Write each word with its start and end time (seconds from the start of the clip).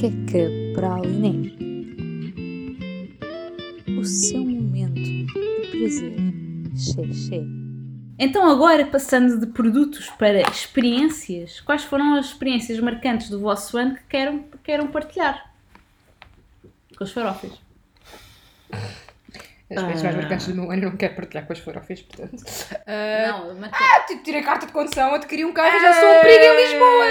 Queca 0.00 0.48
Praliné. 0.74 1.52
O 4.00 4.02
seu 4.02 4.42
momento 4.42 4.94
de 4.94 5.26
prazer. 5.70 6.16
Xexé. 6.74 7.42
Então 8.18 8.50
agora, 8.50 8.86
passando 8.86 9.38
de 9.38 9.46
produtos 9.48 10.08
para 10.08 10.40
experiências, 10.40 11.60
quais 11.60 11.84
foram 11.84 12.14
as 12.14 12.28
experiências 12.28 12.80
marcantes 12.80 13.28
do 13.28 13.40
vosso 13.40 13.76
ano 13.76 13.94
que 13.94 14.04
queiram, 14.04 14.44
queiram 14.64 14.86
partilhar? 14.86 15.52
Com 16.96 17.04
os 17.04 17.12
farofas. 17.12 17.69
As 19.70 19.76
experiências 19.76 20.02
mais 20.02 20.16
marcantes 20.16 20.46
do 20.48 20.54
meu 20.54 20.70
ano 20.70 20.82
eu 20.82 20.90
não 20.90 20.96
quero 20.96 21.14
partilhar 21.14 21.46
com 21.46 21.52
as 21.52 21.58
farofas, 21.60 22.02
portanto. 22.02 22.42
Ah, 22.86 23.26
Não, 23.28 23.54
marca... 23.54 23.76
ah, 23.80 24.00
tipo, 24.06 24.22
tirei 24.24 24.42
carta 24.42 24.66
de 24.66 24.72
condução, 24.72 25.14
adquiri 25.14 25.44
um 25.44 25.52
carro 25.52 25.76
e 25.76 25.80
já 25.80 25.92
sou 25.94 26.08
um 26.10 26.20
perigo 26.20 26.44
em 26.44 26.56
Lisboa! 26.56 27.04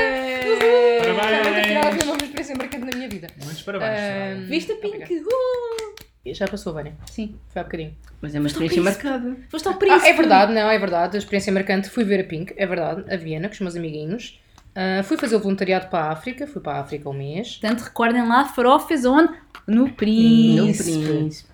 Uhul! 0.46 1.16
Parabéns! 1.16 1.96
Ver 1.96 2.04
uma 2.04 2.16
experiência 2.18 2.56
marcante 2.58 2.86
na 2.86 2.98
minha 2.98 3.10
vida. 3.10 3.28
Muitos 3.44 3.62
parabéns. 3.62 3.90
Ah, 3.92 4.46
Viste 4.48 4.72
a 4.74 4.76
Pink? 4.76 4.96
Obrigada. 5.04 5.26
Uh! 5.26 6.34
Já 6.34 6.48
passou, 6.48 6.74
Vânia? 6.74 6.94
Sim. 7.10 7.40
Foi 7.48 7.62
há 7.62 7.64
bocadinho. 7.64 7.96
Mas 8.22 8.36
é 8.36 8.40
uma 8.40 8.48
experiência 8.48 8.82
marcada. 8.84 9.38
Foste 9.50 9.68
ao 9.68 9.74
Ah, 9.74 9.78
príncipe. 9.78 10.08
é 10.10 10.14
verdade, 10.14 10.54
não, 10.54 10.70
é 10.70 10.78
verdade. 10.78 11.16
A 11.16 11.20
experiência 11.20 11.52
marcante 11.54 11.90
fui 11.90 12.04
ver 12.04 12.20
a 12.20 12.24
Pink, 12.26 12.54
é 12.58 12.68
verdade, 12.68 13.06
a 13.12 13.16
Viena, 13.18 13.48
com 13.48 13.54
os 13.54 13.60
meus 13.62 13.76
amiguinhos. 13.76 14.40
Ah, 14.76 15.02
fui 15.04 15.18
fazer 15.18 15.38
o 15.38 15.40
voluntariado 15.40 15.88
para 15.88 16.06
a 16.06 16.12
África, 16.12 16.46
fui 16.46 16.62
para 16.62 16.74
a 16.74 16.82
África 16.82 17.10
um 17.10 17.14
mês. 17.14 17.56
Portanto, 17.58 17.82
recordem 17.82 18.28
lá, 18.28 18.46
farofas 18.46 19.06
onde? 19.06 19.34
No 19.66 19.86
No 19.86 19.94
príncipe. 19.94 21.46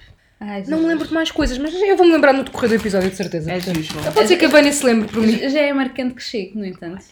Ai, 0.48 0.64
Não 0.68 0.80
me 0.80 0.86
lembro 0.86 1.08
de 1.08 1.14
mais 1.14 1.32
coisas, 1.32 1.58
mas 1.58 1.74
eu 1.74 1.98
vou-me 1.98 2.14
lembrar 2.14 2.32
no 2.32 2.44
decorrer 2.44 2.70
do 2.70 2.76
episódio, 2.76 3.10
de 3.10 3.16
certeza. 3.16 3.52
É 3.52 3.60
justo. 3.60 3.96
Pode 4.14 4.28
ser 4.28 4.38
que 4.38 4.46
a 4.46 4.48
Vânia 4.48 4.72
se 4.72 4.86
lembre 4.86 5.08
por 5.08 5.20
mim. 5.22 5.38
Já 5.50 5.62
é 5.62 5.74
marcante 5.74 6.14
que 6.14 6.22
chegue, 6.22 6.56
no 6.56 6.64
entanto. 6.64 7.04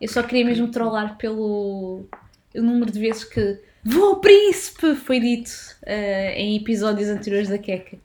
Eu 0.00 0.08
só 0.08 0.22
queria 0.22 0.44
mesmo 0.44 0.68
trollar 0.68 1.16
pelo 1.16 2.06
o 2.54 2.62
número 2.62 2.92
de 2.92 3.00
vezes 3.00 3.24
que 3.24 3.58
vou 3.84 4.20
príncipe 4.20 4.94
foi 4.94 5.18
dito 5.18 5.50
eh, 5.84 6.34
em 6.40 6.56
episódios 6.56 7.08
anteriores 7.08 7.48
da 7.48 7.58
Queca. 7.58 7.98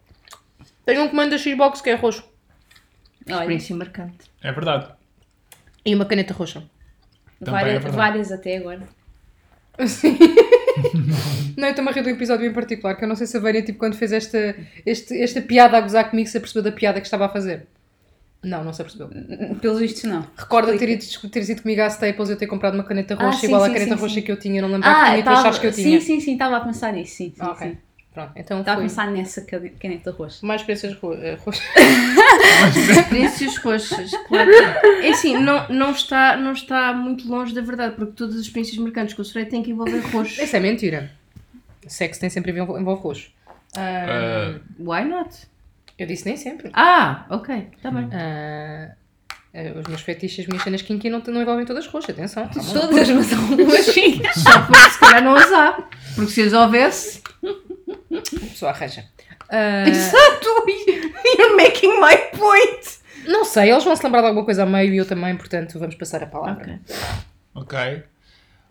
Tenho 0.85 1.03
um 1.03 1.09
comando 1.09 1.29
da 1.29 1.37
Xbox 1.37 1.79
que 1.79 1.91
é 1.91 1.95
roxo. 1.95 2.23
Olha, 3.27 3.35
Experiência 3.35 3.75
marcante. 3.75 4.17
É 4.41 4.51
verdade. 4.51 4.91
E 5.85 5.93
uma 5.93 6.05
caneta 6.05 6.33
roxa. 6.33 6.63
Também 7.39 7.61
várias, 7.61 7.85
é 7.85 7.89
várias 7.89 8.31
até 8.31 8.57
agora. 8.57 8.87
Sim. 9.85 10.17
não, 11.57 11.67
eu 11.67 11.69
estou-me 11.71 11.89
a 11.89 11.93
rir 11.93 12.01
do 12.03 12.09
episódio 12.09 12.45
em 12.47 12.53
particular, 12.53 12.95
que 12.95 13.03
eu 13.03 13.07
não 13.07 13.15
sei 13.15 13.27
se 13.27 13.35
a 13.37 13.39
Vânia, 13.39 13.61
tipo, 13.61 13.79
quando 13.79 13.95
fez 13.95 14.11
esta, 14.11 14.55
este, 14.85 15.19
esta 15.21 15.41
piada 15.41 15.77
a 15.77 15.81
gozar 15.81 16.09
comigo, 16.09 16.27
se 16.29 16.37
apercebeu 16.37 16.63
da 16.63 16.71
piada 16.71 16.99
que 16.99 17.07
estava 17.07 17.25
a 17.25 17.29
fazer. 17.29 17.67
Não, 18.41 18.63
não 18.63 18.71
se 18.71 18.81
apercebeu. 18.81 19.09
Pelos 19.61 19.79
vistos, 19.79 20.03
não. 20.03 20.25
Recorda 20.37 20.77
ter 20.77 20.87
ido, 20.89 21.03
ter 21.29 21.49
ido 21.49 21.61
comigo 21.61 21.81
à 21.81 21.87
Staples 21.87 22.29
e 22.29 22.31
eu 22.31 22.37
ter 22.37 22.47
comprado 22.47 22.75
uma 22.75 22.83
caneta 22.85 23.13
Ah, 23.19 23.25
roxa 23.25 23.39
sim, 23.41 23.47
igual 23.47 23.63
à 23.63 23.67
caneta 23.69 23.95
sim, 23.95 24.01
roxa 24.01 24.21
que 24.21 24.31
eu 24.31 24.37
tinha, 24.39 24.61
não 24.61 24.69
lembrava 24.71 24.99
que 25.01 25.05
tinha, 25.11 25.21
tu 25.21 25.25
tava- 25.25 25.39
achaste 25.39 25.59
que 25.61 25.67
eu 25.67 25.71
tinha. 25.73 25.99
Sim, 25.99 26.05
sim, 26.05 26.19
sim, 26.21 26.33
estava 26.33 26.55
a 26.57 26.61
pensar 26.61 26.93
nisso, 26.93 27.15
sim, 27.15 27.33
Ah, 27.37 27.51
ok. 27.51 27.77
Pronto, 28.19 28.31
então 28.35 28.59
Estava 28.59 28.79
a 28.79 28.81
foi 28.81 28.89
pensar 28.89 29.11
nessa 29.11 29.41
cane- 29.41 29.69
caneta 29.79 30.11
roxa. 30.11 30.45
mais 30.45 30.61
experiências 30.61 30.93
ro 30.99 31.13
eh, 31.13 31.35
roxas. 31.35 31.63
Experiências 32.89 33.57
roxas, 33.57 34.11
claro. 34.27 34.51
É 35.01 35.09
assim, 35.09 35.37
não, 35.37 35.67
não, 35.69 35.91
está, 35.91 36.35
não 36.35 36.51
está 36.53 36.93
muito 36.93 37.27
longe 37.29 37.53
da 37.53 37.61
verdade, 37.61 37.95
porque 37.95 38.13
todas 38.13 38.35
as 38.35 38.41
experiências 38.41 38.77
marcantes 38.77 39.13
que 39.13 39.21
eu 39.21 39.25
serei 39.25 39.45
têm 39.45 39.63
que 39.63 39.71
envolver 39.71 39.99
roxo. 40.11 40.41
Isso 40.41 40.55
é 40.55 40.59
mentira. 40.59 41.11
Sexo 41.87 42.19
tem 42.19 42.29
sempre 42.29 42.51
envol- 42.51 42.79
envolve 42.79 43.01
roxo. 43.01 43.29
Ah, 43.77 44.05
Ah, 44.57 44.59
Why 44.79 45.05
not? 45.05 45.29
eu 45.97 46.07
disse 46.07 46.25
nem 46.25 46.35
sempre. 46.37 46.69
Ah, 46.73 47.25
ok, 47.29 47.67
está 47.77 47.91
bem. 47.91 48.09
Eh, 48.11 49.73
os 49.79 49.87
meus 49.87 50.01
fetiches, 50.01 50.41
as 50.41 50.47
minhas 50.47 50.63
cenas 50.63 50.81
kinky 50.83 51.09
não, 51.09 51.21
não 51.27 51.41
envolvem 51.41 51.65
todas 51.65 51.87
roxas, 51.87 52.11
atenção. 52.11 52.47
Todas, 52.49 53.09
mas 53.09 53.33
algumas 53.33 53.85
sim. 53.85 54.21
Só 54.35 54.61
porque 54.61 54.89
se 54.91 54.99
calhar 54.99 55.23
não 55.23 55.35
as 55.35 55.51
há. 55.51 55.83
Porque 56.15 56.31
se 56.31 56.41
as 56.43 56.53
houvesse. 56.53 57.21
A 58.11 58.21
pessoa 58.21 58.71
arranja. 58.71 59.05
Ah, 59.49 59.87
Exato! 59.87 60.47
You're 61.37 61.55
making 61.55 61.99
my 61.99 62.15
point! 62.37 62.99
não 63.29 63.45
sei, 63.45 63.71
eles 63.71 63.83
vão 63.83 63.95
se 63.95 64.03
lembrar 64.03 64.21
de 64.21 64.27
alguma 64.27 64.45
coisa 64.45 64.63
a 64.63 64.65
meio 64.65 64.93
e 64.93 64.97
eu 64.97 65.05
também, 65.07 65.35
portanto 65.35 65.77
vamos 65.77 65.95
passar 65.95 66.23
a 66.23 66.27
palavra. 66.27 66.79
Ok. 67.53 67.77
ok. 67.77 68.03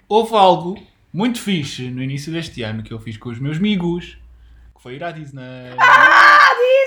Houve 0.09 0.35
algo 0.35 0.83
muito 1.13 1.41
fixe 1.41 1.91
no 1.91 2.03
início 2.03 2.33
deste 2.33 2.63
ano 2.63 2.83
que 2.83 2.93
eu 2.93 2.99
fiz 2.99 3.17
com 3.17 3.29
os 3.29 3.39
meus 3.39 3.59
amigos, 3.59 4.19
que 4.75 4.83
foi 4.83 4.95
ir 4.97 5.05
à 5.05 5.11
Disney. 5.11 5.71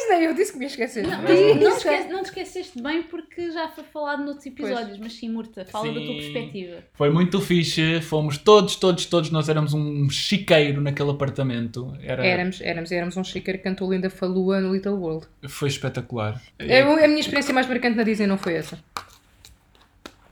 Disney, 0.02 0.26
eu 0.28 0.34
disse 0.34 0.52
que 0.54 0.58
me 0.58 0.66
ia 0.66 0.70
esquecer. 0.70 1.04
Não, 1.08 1.22
Mas- 1.22 1.62
não, 1.62 1.78
esquece- 1.78 2.08
não 2.10 2.22
te 2.22 2.26
esqueceste 2.26 2.82
bem 2.82 3.04
porque 3.04 3.52
já 3.52 3.68
foi 3.70 3.84
falado 3.84 4.24
noutros 4.24 4.46
episódios, 4.46 4.98
mas 4.98 5.14
sim, 5.14 5.30
Murta, 5.30 5.66
fala 5.66 5.88
da 5.88 5.94
tua 5.94 6.08
Sim. 6.08 6.18
perspectiva. 6.18 6.78
Foi 6.94 7.10
muito 7.10 7.40
fixe, 7.42 8.02
fomos 8.02 8.38
todos, 8.38 8.76
todos, 8.76 9.06
todos, 9.06 9.30
nós 9.32 9.50
éramos 9.50 9.74
um 9.74 10.10
chiqueiro 10.10 10.82
naquele 10.82 11.12
apartamento. 11.12 11.96
Era, 12.02 12.26
Éramos, 12.26 12.62
éramos, 12.62 12.92
éramos 12.92 13.18
um 13.18 13.24
chiqueiro 13.24 13.58
que 13.60 13.64
cantou 13.64 13.92
Linda 13.92 14.10
Falua 14.10 14.60
no 14.60 14.74
Little 14.74 14.94
World. 14.94 15.28
Foi 15.48 15.68
espetacular. 15.70 16.42
Eu- 16.60 16.92
a 16.94 17.08
minha 17.08 17.20
experiência 17.20 17.54
mais 17.54 17.68
marcante 17.68 17.98
na 17.98 18.04
Disney 18.04 18.28
não 18.28 18.38
foi 18.38 18.54
essa. 18.56 18.80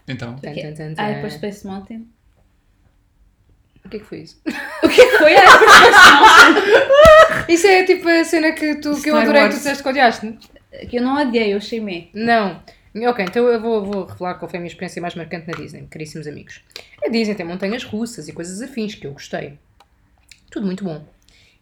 Então, 0.08 0.36
Tan, 0.38 0.54
Que- 0.54 0.62
tan, 0.62 0.74
tan, 0.74 0.94
Ah, 0.98 1.12
depois 1.12 1.34
Space 1.34 1.66
Mountain. 1.68 2.08
O 3.86 3.90
que 3.90 3.98
é 3.98 4.00
que 4.00 4.06
foi 4.06 4.20
isso? 4.22 4.40
O 4.84 4.90
que 4.90 5.06
foi? 5.18 5.34
Ah, 5.38 6.99
Isso 7.48 7.68
é 7.68 7.84
tipo 7.84 8.08
a 8.08 8.24
cena 8.24 8.52
que, 8.52 8.76
tu, 8.76 8.92
que 9.02 9.10
eu 9.10 9.16
Star 9.16 9.22
adorei 9.22 9.42
que 9.42 9.46
Wars. 9.48 9.56
tu 9.56 9.58
disseste 9.58 9.84
que 9.84 9.90
odiaste? 9.90 10.38
que 10.90 10.98
eu 10.98 11.02
não 11.02 11.20
odiei, 11.22 11.54
eu 11.54 11.58
achei 11.58 11.80
me. 11.80 12.10
Não. 12.14 12.62
Ok, 13.08 13.24
então 13.24 13.48
eu 13.48 13.62
vou, 13.62 13.86
vou 13.86 14.06
revelar 14.06 14.36
qual 14.36 14.50
foi 14.50 14.58
a 14.58 14.62
minha 14.62 14.68
experiência 14.68 15.02
mais 15.02 15.16
marcante 15.16 15.48
na 15.48 15.54
Disney, 15.54 15.88
caríssimos 15.90 16.28
amigos. 16.28 16.62
A 17.06 17.10
Disney 17.10 17.36
tem 17.36 17.46
montanhas 17.46 17.84
russas 17.84 18.28
e 18.28 18.34
coisas 18.34 18.62
afins 18.62 18.96
que 18.96 19.06
eu 19.06 19.12
gostei. 19.14 19.54
Tudo 20.50 20.66
muito 20.66 20.84
bom. 20.84 21.06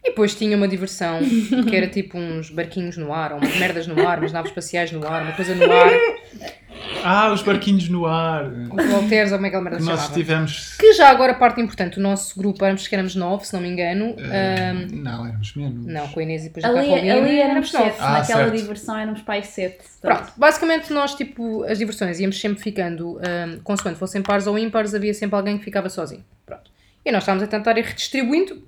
E 0.02 0.10
depois 0.10 0.34
tinha 0.34 0.56
uma 0.56 0.66
diversão 0.66 1.20
que 1.68 1.76
era 1.76 1.86
tipo 1.86 2.16
uns 2.16 2.50
barquinhos 2.50 2.96
no 2.96 3.12
ar, 3.12 3.32
ou 3.32 3.38
umas 3.38 3.56
merdas 3.58 3.86
no 3.86 4.06
ar, 4.06 4.18
umas 4.18 4.32
naves 4.32 4.50
espaciais 4.50 4.90
no 4.90 5.06
ar, 5.06 5.22
uma 5.22 5.32
coisa 5.32 5.54
no 5.54 5.70
ar, 5.70 5.90
ah, 7.04 7.32
os 7.32 7.42
barquinhos 7.42 7.88
no 7.88 8.06
ar. 8.06 8.46
os 8.46 8.86
volteiros, 8.90 9.32
ou 9.32 9.38
como 9.38 9.46
é 9.46 9.50
que 9.50 9.56
aquela 9.56 9.62
merda 9.70 9.78
Nós 9.84 9.96
chamava. 10.00 10.14
tivemos. 10.14 10.76
Que 10.78 10.92
já 10.94 11.08
agora 11.10 11.34
parte 11.34 11.60
importante, 11.60 11.98
o 11.98 12.02
nosso 12.02 12.38
grupo 12.38 12.64
éramos 12.64 12.86
que 12.86 12.94
éramos 12.94 13.14
nove, 13.14 13.46
se 13.46 13.52
não 13.54 13.60
me 13.60 13.68
engano. 13.68 14.14
eh, 14.18 14.70
Ahm, 14.70 14.88
não, 15.02 15.26
éramos 15.26 15.54
menos. 15.54 15.86
não, 15.86 16.08
com 16.08 16.20
a 16.20 16.22
Inês 16.22 16.42
e 16.42 16.48
depois 16.48 16.64
a 16.64 16.68
Ali, 16.68 16.88
Carolina 16.88 17.14
ali 17.14 17.40
éramos 17.40 17.70
sete, 17.70 17.96
Ah, 17.98 18.12
naquela 18.18 18.42
certo. 18.44 18.56
diversão 18.56 18.96
éramos 18.98 19.22
pais 19.22 19.46
sete. 19.48 19.78
Pronto, 20.00 20.32
basicamente 20.36 20.92
nós, 20.92 21.14
tipo, 21.14 21.62
as 21.64 21.78
diversões 21.78 22.18
íamos 22.20 22.40
sempre 22.40 22.62
ficando, 22.62 23.18
ahm, 23.18 23.58
consoante 23.62 23.98
fossem 23.98 24.22
pares 24.22 24.46
ou 24.46 24.58
ímpares, 24.58 24.94
havia 24.94 25.12
sempre 25.14 25.36
alguém 25.36 25.58
que 25.58 25.64
ficava 25.64 25.88
sozinho. 25.88 26.24
Pronto. 26.46 26.70
E 27.04 27.10
nós 27.12 27.22
estávamos 27.22 27.42
a 27.44 27.46
tentar 27.46 27.76
ir 27.78 27.84
redistribuindo, 27.84 28.62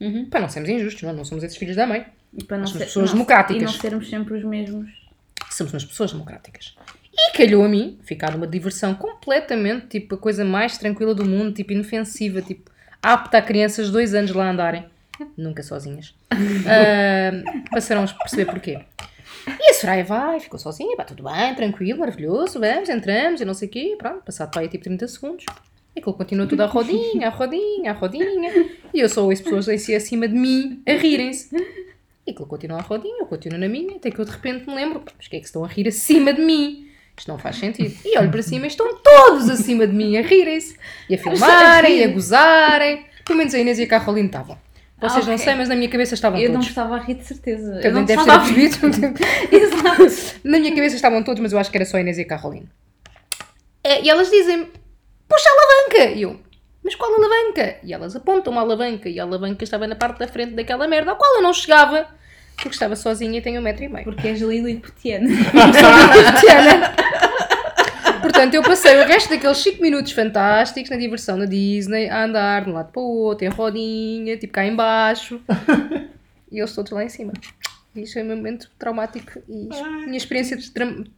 Uhum. 0.00 0.26
para 0.28 0.40
não 0.40 0.48
sermos 0.48 0.68
injustos, 0.70 1.02
não, 1.02 1.12
não 1.12 1.24
somos 1.24 1.44
esses 1.44 1.56
filhos 1.56 1.76
da 1.76 1.86
mãe. 1.86 2.04
E 2.36 2.42
para 2.44 2.56
não 2.56 2.62
Nós 2.62 2.70
somos 2.70 2.80
ser- 2.80 2.86
pessoas 2.86 3.06
não- 3.10 3.14
democráticas. 3.14 3.62
E 3.62 3.64
não 3.64 3.72
sermos 3.80 4.08
sempre 4.08 4.34
os 4.34 4.42
mesmos. 4.44 4.88
Somos 5.52 5.72
umas 5.72 5.84
pessoas 5.84 6.12
democráticas. 6.12 6.74
E 7.14 7.36
calhou 7.36 7.64
a 7.64 7.68
mim 7.68 7.98
ficar 8.02 8.32
numa 8.32 8.46
diversão 8.46 8.94
completamente, 8.94 9.86
tipo, 9.86 10.14
a 10.14 10.18
coisa 10.18 10.44
mais 10.44 10.78
tranquila 10.78 11.14
do 11.14 11.24
mundo, 11.24 11.52
tipo, 11.52 11.72
inofensiva, 11.72 12.40
tipo, 12.40 12.70
apta 13.02 13.38
a 13.38 13.42
crianças 13.42 13.86
de 13.86 13.92
dois 13.92 14.14
anos 14.14 14.32
lá 14.32 14.50
andarem. 14.50 14.86
Nunca 15.36 15.62
sozinhas. 15.62 16.14
Ahm, 16.32 17.64
passarão 17.70 18.04
a 18.04 18.06
perceber 18.06 18.46
porquê. 18.46 18.80
E 19.46 19.70
a 19.70 19.74
Soraya 19.74 20.04
vai, 20.04 20.40
ficou 20.40 20.58
sozinha, 20.58 20.96
pá, 20.96 21.04
tudo 21.04 21.24
bem, 21.24 21.54
tranquilo, 21.54 21.98
maravilhoso, 21.98 22.58
vamos, 22.60 22.88
entramos 22.88 23.40
e 23.40 23.44
não 23.44 23.54
sei 23.54 23.68
o 23.68 23.70
quê, 23.70 23.96
pronto, 23.98 24.22
passado 24.24 24.50
para 24.50 24.62
aí 24.62 24.68
tipo 24.68 24.84
30 24.84 25.06
segundos. 25.08 25.44
E 25.94 26.00
aquilo 26.00 26.14
continua 26.14 26.46
tudo 26.46 26.62
à 26.62 26.66
rodinha, 26.66 27.28
à 27.28 27.30
rodinha, 27.30 27.90
à 27.90 27.94
rodinha. 27.94 28.70
E 28.94 29.00
eu 29.00 29.08
só 29.08 29.24
ouço 29.24 29.42
pessoas 29.42 29.68
assim 29.68 29.94
acima 29.94 30.26
de 30.26 30.34
mim 30.34 30.82
a 30.86 30.92
rirem-se. 30.92 31.54
E 32.26 32.30
aquilo 32.30 32.46
continua 32.46 32.78
à 32.78 32.82
rodinha, 32.82 33.16
eu 33.20 33.26
continuo 33.26 33.58
na 33.58 33.68
minha, 33.68 33.96
até 33.96 34.10
que 34.10 34.18
eu 34.18 34.24
de 34.24 34.30
repente 34.30 34.66
me 34.68 34.74
lembro, 34.74 35.00
pá, 35.00 35.12
mas 35.16 35.26
que 35.28 35.36
é 35.36 35.40
que 35.40 35.46
estão 35.46 35.64
a 35.64 35.68
rir 35.68 35.88
acima 35.88 36.32
de 36.32 36.40
mim? 36.40 36.88
Isto 37.18 37.28
não 37.28 37.38
faz 37.38 37.56
sentido. 37.56 37.94
E 38.04 38.16
olho 38.18 38.30
para 38.30 38.42
cima 38.42 38.64
e 38.64 38.68
estão 38.68 38.96
todos 39.02 39.48
acima 39.50 39.86
de 39.86 39.92
mim 39.92 40.16
a 40.16 40.22
rirem-se, 40.22 40.76
e 41.10 41.14
a 41.14 41.18
filmarem, 41.18 41.98
e 41.98 42.04
a 42.04 42.08
gozarem. 42.08 43.04
Pelo 43.24 43.38
menos 43.38 43.54
a 43.54 43.58
Inês 43.58 43.78
e 43.78 43.82
a 43.82 43.86
Carolina 43.88 44.26
estavam. 44.26 44.58
Vocês 45.00 45.24
Ah, 45.24 45.26
não 45.26 45.34
ok. 45.34 45.38
sei, 45.44 45.54
mas 45.56 45.68
na 45.68 45.74
minha 45.74 45.88
cabeça 45.90 46.14
estavam 46.14 46.38
Eu 46.38 46.48
não 46.50 46.54
todos. 46.56 46.68
estava 46.68 46.94
a 46.94 46.98
rir 47.00 47.14
de 47.14 47.24
certeza. 47.24 47.72
eu 47.74 47.82
Também 47.82 47.92
não 47.92 48.04
deve 48.04 48.22
ter 48.24 48.30
estava 48.30 48.42
a 48.42 48.46
rir. 48.46 48.78
percebido. 48.78 49.18
Exato. 49.52 50.40
Na 50.44 50.58
minha 50.60 50.74
cabeça 50.74 50.94
estavam 50.96 51.22
todos, 51.24 51.40
mas 51.42 51.52
eu 51.52 51.58
acho 51.58 51.70
que 51.72 51.76
era 51.76 51.84
só 51.84 51.96
a 51.96 52.00
Inês 52.00 52.18
e 52.18 52.22
a 52.22 52.26
Carolina. 52.26 52.66
É, 53.84 54.00
e 54.02 54.08
elas 54.08 54.30
dizem 54.30 54.68
puxa 55.28 55.48
a 55.48 55.52
alavanca! 55.52 56.14
E 56.16 56.22
eu, 56.22 56.38
mas 56.82 56.94
qual 56.94 57.14
alavanca? 57.14 57.76
E 57.82 57.92
elas 57.92 58.16
apontam 58.16 58.52
uma 58.52 58.62
alavanca 58.62 59.08
e 59.08 59.20
a 59.20 59.22
alavanca 59.22 59.62
estava 59.62 59.86
na 59.86 59.94
parte 59.94 60.18
da 60.18 60.28
frente 60.28 60.54
daquela 60.54 60.88
merda, 60.88 61.12
ao 61.12 61.16
qual 61.16 61.36
eu 61.36 61.42
não 61.42 61.52
chegava, 61.52 62.08
porque 62.56 62.70
estava 62.70 62.96
sozinha 62.96 63.38
e 63.38 63.42
tenho 63.42 63.60
um 63.60 63.62
metro 63.62 63.84
e 63.84 63.88
meio. 63.88 64.04
Porque 64.04 64.28
és 64.28 64.40
Lilliputiana. 64.40 65.28
Tiana. 66.40 66.94
Portanto, 68.22 68.54
eu 68.54 68.62
passei 68.62 68.96
o 69.00 69.04
resto 69.04 69.30
daqueles 69.30 69.58
5 69.58 69.82
minutos 69.82 70.12
fantásticos 70.12 70.90
na 70.90 70.96
diversão 70.96 71.36
na 71.36 71.44
Disney, 71.44 72.08
a 72.08 72.24
andar 72.24 72.64
de 72.64 72.70
um 72.70 72.72
lado 72.72 72.92
para 72.92 73.02
o 73.02 73.04
outro, 73.04 73.44
em 73.44 73.50
rodinha, 73.50 74.36
tipo 74.36 74.52
cá 74.52 74.64
em 74.64 74.74
baixo. 74.74 75.40
E 76.50 76.58
eles 76.58 76.74
todos 76.74 76.92
lá 76.92 77.02
em 77.04 77.08
cima. 77.08 77.32
Isto 77.94 78.18
é 78.18 78.22
um 78.22 78.28
momento 78.28 78.70
traumático 78.78 79.38
e 79.48 79.68
minha 80.06 80.16
experiência, 80.16 80.56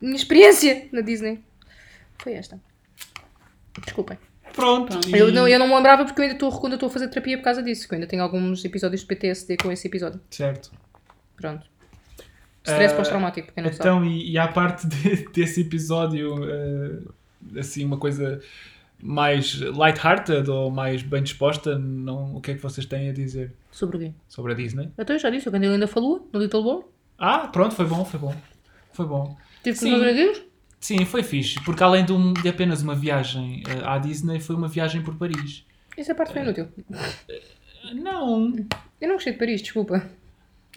minha 0.00 0.16
experiência 0.16 0.88
na 0.93 1.02
Disney 1.02 1.40
foi 2.19 2.34
esta. 2.34 2.58
Desculpem. 3.84 4.19
Pronto. 4.55 5.01
E- 5.09 5.12
Eu 5.19 5.33
não, 5.33 5.49
eu 5.49 5.59
não 5.59 5.69
me 5.69 5.75
lembrava 5.75 6.05
porque 6.05 6.21
eu 6.21 6.25
ainda 6.25 6.35
estou 6.35 6.53
quando 6.61 6.75
estou 6.75 6.89
a 6.89 6.91
fazer 6.93 7.09
terapia 7.09 7.37
por 7.39 7.45
causa 7.45 7.62
disso. 7.62 7.89
Que 7.89 7.95
eu 7.95 7.97
ainda 7.97 8.06
tenho 8.06 8.23
alguns 8.23 8.65
episódios 8.65 9.01
de 9.01 9.06
PTSD 9.06 9.56
com 9.56 9.71
esse 9.73 9.87
episódio. 9.89 10.21
Certo. 10.31 10.71
Pronto. 11.37 11.67
Stress 12.62 12.95
Ah, 12.95 12.97
pós-traumático, 12.97 13.47
para 13.49 13.55
quem 13.56 13.65
não 13.65 13.73
sabe. 13.73 13.89
Então, 13.89 14.05
e, 14.05 14.31
e 14.33 14.39
à 14.39 14.49
parte 14.49 14.87
de- 14.87 15.29
desse 15.33 15.61
episódio, 15.61 16.37
eh, 16.51 17.59
assim, 17.61 17.85
uma 17.85 17.99
coisa 17.99 18.41
mais 19.03 19.61
light-hearted 19.61 20.49
ou 20.51 20.71
mais 20.71 21.03
bem 21.03 21.23
disposta, 21.23 21.79
não, 21.79 22.37
o 22.37 22.41
que 22.41 22.53
é 22.53 22.55
que 22.55 22.62
vocês 22.62 22.87
têm 22.87 23.11
a 23.11 23.12
dizer 23.12 23.53
Sobre 23.71 23.97
o 23.97 24.00
quê? 24.00 24.12
sobre 24.29 24.53
a 24.53 24.55
Disney? 24.55 24.89
Então 24.97 25.15
eu 25.15 25.21
já 25.21 25.29
disse, 25.29 25.50
quando 25.50 25.62
ele 25.65 25.75
ainda 25.75 25.87
falou, 25.87 26.27
no 26.33 26.41
Little 26.41 26.62
World. 26.62 26.87
Ah, 27.19 27.49
pronto, 27.49 27.75
foi 27.75 27.85
bom, 27.85 28.03
foi 28.05 28.19
bom. 28.19 28.35
Foi 28.95 29.05
bom. 29.07 29.37
Tive 29.62 29.79
com 29.79 29.85
Sim. 29.85 30.33
Sim, 30.85 31.03
foi 31.07 31.23
fixe, 31.23 31.59
porque 31.65 31.83
além 31.83 32.05
de, 32.05 32.13
um- 32.13 32.35
de 32.35 32.47
apenas 32.47 32.83
uma 32.83 32.95
viagem 32.95 33.63
eh, 33.67 33.81
à 33.89 33.97
Disney, 33.97 34.39
foi 34.39 34.55
uma 34.55 34.69
viagem 34.69 35.01
por 35.03 35.15
Paris. 35.17 35.65
Essa 35.97 36.15
parte 36.15 36.35
foi 36.35 36.43
inútil. 36.43 36.69
Não, 37.95 38.55
Eu 39.01 39.09
não 39.09 39.15
gostei 39.15 39.33
de 39.33 39.39
Paris, 39.39 39.63
desculpa. 39.63 40.07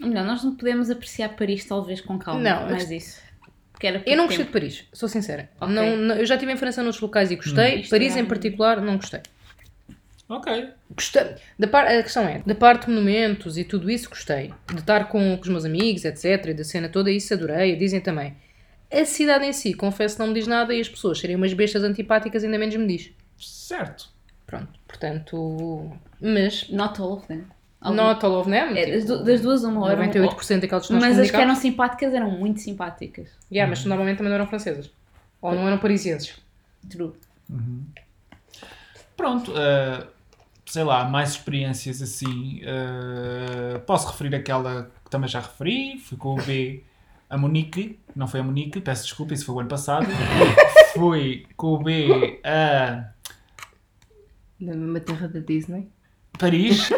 Ou 0.00 0.08
melhor, 0.08 0.24
nós 0.24 0.42
não 0.42 0.54
podemos 0.54 0.88
apreciar 0.88 1.28
Paris 1.36 1.62
talvez 1.66 2.00
com 2.00 2.18
calma. 2.18 2.40
Não, 2.40 2.70
mais 2.70 2.90
isso. 2.90 3.20
Eu 4.06 4.16
não 4.16 4.24
gostei 4.26 4.46
de 4.46 4.50
tempo. 4.50 4.52
Paris, 4.52 4.84
sou 4.94 5.10
sincera. 5.10 5.50
Ok. 5.60 5.74
Não, 5.74 5.94
não- 5.96 6.14
eu 6.14 6.24
já 6.24 6.36
estive 6.36 6.52
em 6.52 6.56
França 6.56 6.82
noutros 6.82 7.02
locais 7.02 7.30
e 7.30 7.36
gostei. 7.36 7.80
Isto 7.80 7.90
Paris 7.90 8.16
é- 8.16 8.20
em 8.20 8.24
particular, 8.24 8.80
não 8.80 8.96
gostei. 8.96 9.20
ok. 10.26 10.70
Gostei. 10.90 11.34
Da 11.58 11.68
par... 11.68 11.86
A 11.86 12.02
questão 12.02 12.26
é, 12.26 12.42
da 12.46 12.54
parte 12.54 12.86
de 12.86 12.92
monumentos 12.92 13.58
e 13.58 13.64
tudo 13.64 13.90
isso, 13.90 14.08
gostei. 14.08 14.54
De 14.72 14.80
estar 14.80 15.08
com, 15.08 15.36
com 15.36 15.42
os 15.42 15.48
meus 15.48 15.64
amigos, 15.66 16.04
etc. 16.06 16.46
E 16.46 16.54
da 16.54 16.64
cena 16.64 16.88
toda, 16.88 17.10
isso 17.10 17.34
adorei. 17.34 17.76
Dizem 17.76 18.00
também. 18.00 18.34
A 18.90 19.04
cidade 19.04 19.44
em 19.44 19.52
si, 19.52 19.74
confesso, 19.74 20.18
não 20.18 20.28
me 20.28 20.34
diz 20.34 20.46
nada 20.46 20.74
e 20.74 20.80
as 20.80 20.88
pessoas 20.88 21.18
serem 21.18 21.36
umas 21.36 21.52
bestas 21.52 21.82
antipáticas 21.84 22.42
ainda 22.44 22.58
menos 22.58 22.74
me 22.76 22.86
diz. 22.86 23.10
Certo. 23.38 24.08
Pronto, 24.46 24.68
portanto. 24.86 25.92
Mas. 26.20 26.68
Not 26.70 27.00
all 27.00 27.12
of 27.12 27.26
them. 27.26 27.44
Algum- 27.80 27.96
Not 27.96 28.24
all 28.24 28.32
of 28.40 28.50
them. 28.50 28.76
É, 28.76 28.84
tipo, 28.86 28.96
das, 28.96 29.04
du- 29.04 29.24
das 29.24 29.40
duas, 29.42 29.62
uma 29.64 29.84
hora. 29.84 29.96
98% 30.06 30.60
daquelas 30.60 30.86
que 30.86 30.92
nós 30.94 31.02
Mas 31.02 31.18
as 31.18 31.30
que 31.30 31.36
eram 31.36 31.54
simpáticas 31.54 32.14
eram 32.14 32.30
muito 32.30 32.60
simpáticas. 32.60 33.28
Yeah, 33.52 33.68
mas 33.68 33.84
normalmente 33.84 34.16
também 34.16 34.30
não 34.30 34.36
eram 34.36 34.46
francesas. 34.46 34.90
Ou 35.42 35.54
não 35.54 35.66
eram 35.68 35.78
parisienses. 35.78 36.34
True. 36.88 37.12
Pronto, 39.16 39.52
eh, 39.56 40.06
sei 40.64 40.84
lá, 40.84 41.04
mais 41.04 41.30
experiências 41.30 42.00
assim. 42.00 42.60
eh, 42.62 43.78
posso 43.86 44.08
referir 44.08 44.34
aquela 44.34 44.90
que 45.04 45.10
também 45.10 45.28
já 45.28 45.40
referi, 45.40 45.98
fui 45.98 46.16
com 46.16 46.34
o 46.34 46.42
B 46.42 46.82
a 47.28 47.36
Monique, 47.36 47.98
não 48.14 48.26
foi 48.26 48.40
a 48.40 48.42
Monique, 48.42 48.80
peço 48.80 49.04
desculpa, 49.04 49.34
isso 49.34 49.44
foi 49.44 49.54
o 49.56 49.60
ano 49.60 49.68
passado. 49.68 50.06
fui 50.94 51.46
com 51.56 51.74
o 51.74 51.78
B 51.82 52.40
a 52.44 53.10
Da 54.60 54.74
mesma 54.74 55.00
terra 55.00 55.28
da 55.28 55.40
Disney. 55.40 55.88
Paris. 56.38 56.90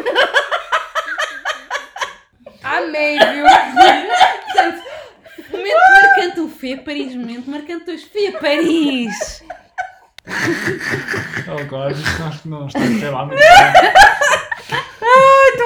Amei, 2.63 3.17
viu? 3.17 3.45
Momento 5.51 5.75
marcante 6.01 6.39
um 6.39 6.49
Fê 6.49 6.77
Paris, 6.77 7.15
momento 7.15 7.49
marcante 7.49 7.85
dois 7.85 8.03
Fê 8.03 8.31
Paris. 8.31 9.43
Oh 11.47 11.65
god, 11.65 11.97
isto 11.97 12.23
acho 12.23 12.41
que 12.43 12.47
não 12.47 12.67
está 12.67 12.79
correr 12.79 13.09
lá 13.09 13.25
muito 13.25 13.39
bem. 13.39 14.11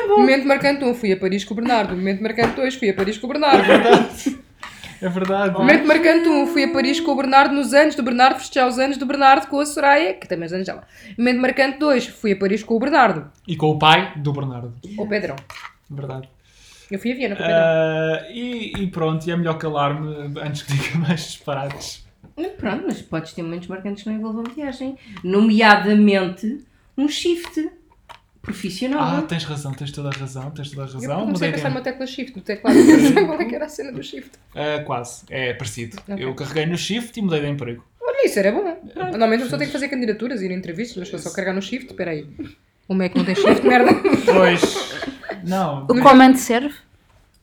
Momento 0.08 0.48
marcante 0.48 0.84
1, 0.84 0.96
fui 0.96 1.12
a 1.12 1.18
Paris 1.18 1.44
com 1.44 1.54
o 1.54 1.58
Bernardo. 1.58 1.96
Momento 1.96 2.24
marcante 2.24 2.56
2, 2.56 2.76
fui 2.76 2.90
a 2.90 2.94
Paris 2.94 3.18
com 3.18 3.28
o 3.28 3.30
Bernardo. 3.30 3.64
É 3.64 3.78
verdade. 3.78 4.45
Momento 5.10 5.88
marcante 5.88 6.28
1, 6.28 6.48
fui 6.48 6.63
a 6.63 6.72
Paris 6.72 7.00
com 7.00 7.12
o 7.12 7.16
Bernardo 7.16 7.54
nos 7.54 7.74
anos 7.74 7.96
do 7.96 8.04
Bernardo, 8.04 8.40
festejar 8.40 8.68
os 8.68 8.80
anos 8.80 8.98
do 8.98 9.06
Bernardo 9.06 9.48
com 9.48 9.60
a 9.60 9.66
Soraya, 9.66 10.13
que 10.13 10.28
também 10.28 10.46
os 10.46 10.54
anos 10.54 10.66
dela. 10.66 10.84
Momento 11.18 11.42
marcante 11.42 11.80
2, 11.80 12.07
fui 12.07 12.34
a 12.34 12.36
Paris 12.36 12.63
com 12.63 12.75
o 12.75 12.80
Bernardo. 12.80 13.31
E 13.48 13.56
com 13.56 13.69
o 13.69 13.80
pai 13.80 14.13
do 14.18 14.34
Bernardo. 14.34 14.74
Ou 14.98 15.07
Pedrão. 15.07 15.36
Verdade. 15.90 16.30
Eu 16.90 17.00
fui 17.00 17.12
a 17.12 17.16
Viena 17.16 17.36
com 17.36 17.44
o 17.44 17.46
Pedrão. 17.46 17.63
Ah, 17.63 18.28
e, 18.31 18.74
e 18.78 18.88
pronto, 18.88 19.28
e 19.28 19.31
é 19.31 19.36
melhor 19.36 19.57
calar-me 19.57 20.40
antes 20.40 20.63
que 20.63 20.74
diga 20.74 20.98
mais 20.98 21.22
disparates. 21.22 22.06
Pronto, 22.58 22.84
mas 22.88 23.01
podes 23.01 23.34
ter 23.34 23.44
momentos 23.44 23.68
marcantes 23.68 24.04
que 24.04 24.10
não 24.10 24.18
envolvam 24.18 24.44
viagem. 24.44 24.98
Nomeadamente 25.24 26.66
um 26.98 27.08
shift 27.08 27.69
profissional. 28.46 29.02
Ah, 29.18 29.22
tens 29.24 29.44
razão, 29.44 29.74
tens 29.74 29.92
toda 29.92 30.10
a 30.10 30.12
razão, 30.12 30.52
tens 30.52 30.70
toda 30.70 30.84
a 30.84 30.88
eu 30.88 30.94
razão. 30.94 31.20
comecei 31.22 31.32
Mudei 31.34 31.48
a 31.48 31.52
de 31.52 31.58
pensar 31.58 31.70
numa 31.70 31.82
tecla 31.82 32.08
shift 32.08 32.36
no 32.36 32.42
teclado. 32.42 32.78
Eu 32.80 32.86
pensava 32.98 33.26
qual 33.28 33.42
é 33.42 33.46
que 33.46 33.56
era 33.56 33.66
a 33.66 33.70
cena 33.70 33.92
do 33.92 34.04
shift. 34.04 34.32
Ah, 34.56 34.82
quase, 34.86 35.24
é 35.30 35.54
parecido. 35.54 35.98
Ok. 36.08 36.24
Eu 36.24 36.34
carreguei 36.36 36.66
no 36.66 36.78
shift 36.78 37.20
e 37.20 37.22
mudei 37.22 37.42
de 37.42 37.48
emprego. 37.48 37.84
Olha, 38.02 38.26
isso 38.26 38.40
era 38.40 38.52
bom. 38.52 38.64
Normalmente 38.96 39.42
a 39.42 39.44
pessoa 39.44 39.58
tem 39.60 39.68
que 39.68 39.74
fazer 39.74 39.88
candidaturas, 39.90 40.42
ir 40.42 40.52
a 40.52 40.54
entrevistas, 40.56 41.10
mas 41.12 41.22
só 41.24 41.30
carregar 41.32 41.54
no 41.54 41.62
shift. 41.62 41.88
Espera 41.88 42.12
aí. 42.12 42.28
Como 42.88 43.02
é 43.02 43.10
que 43.10 43.18
não 43.18 43.26
tem 43.26 43.36
shift, 43.36 43.66
merda? 43.66 43.92
Pois. 44.26 44.62
Não, 45.44 45.84
O 45.84 46.02
comando 46.02 46.38
serve? 46.38 46.74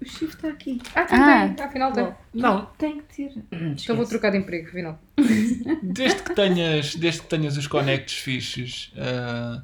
O 0.00 0.04
shift 0.04 0.34
está 0.34 0.48
aqui. 0.48 0.80
Ah, 0.94 1.04
tem, 1.04 1.18
Ah. 1.18 1.48
tem. 1.56 1.64
Afinal 1.66 1.92
tem. 1.92 2.08
não. 2.34 2.66
Tem 2.76 3.00
que 3.00 3.16
ter. 3.16 3.32
Então 3.52 3.94
vou 3.94 4.04
trocar 4.06 4.30
de 4.30 4.38
emprego, 4.38 4.68
afinal. 4.68 4.98
Desde 5.82 6.22
que 6.22 6.34
tenhas, 6.34 6.96
desde 6.96 7.20
que 7.22 7.28
tenhas 7.28 7.56
os 7.56 7.68
connects 7.68 8.18
fixes, 8.18 8.92
ah, 8.96 9.62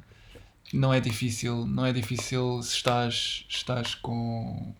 não 0.73 0.93
é 0.93 0.99
difícil, 0.99 1.65
não 1.65 1.85
é 1.85 1.91
difícil 1.91 2.61
se 2.61 2.75
estás, 2.75 3.45
estás 3.49 3.95
com, 3.95 4.73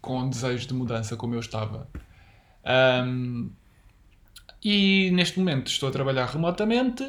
com 0.00 0.18
um 0.20 0.28
desejo 0.28 0.66
de 0.66 0.74
mudança 0.74 1.16
como 1.16 1.34
eu 1.34 1.40
estava. 1.40 1.88
Ahm, 2.64 3.50
e 4.62 5.10
neste 5.12 5.38
momento 5.38 5.68
estou 5.68 5.88
a 5.88 5.92
trabalhar 5.92 6.26
remotamente, 6.26 7.04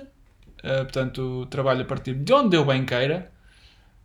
ah, 0.63 0.83
portanto 0.83 1.45
trabalho 1.47 1.81
a 1.81 1.85
partir 1.85 2.15
de 2.15 2.33
onde 2.33 2.55
eu 2.55 2.65
bem 2.65 2.85
queira, 2.85 3.31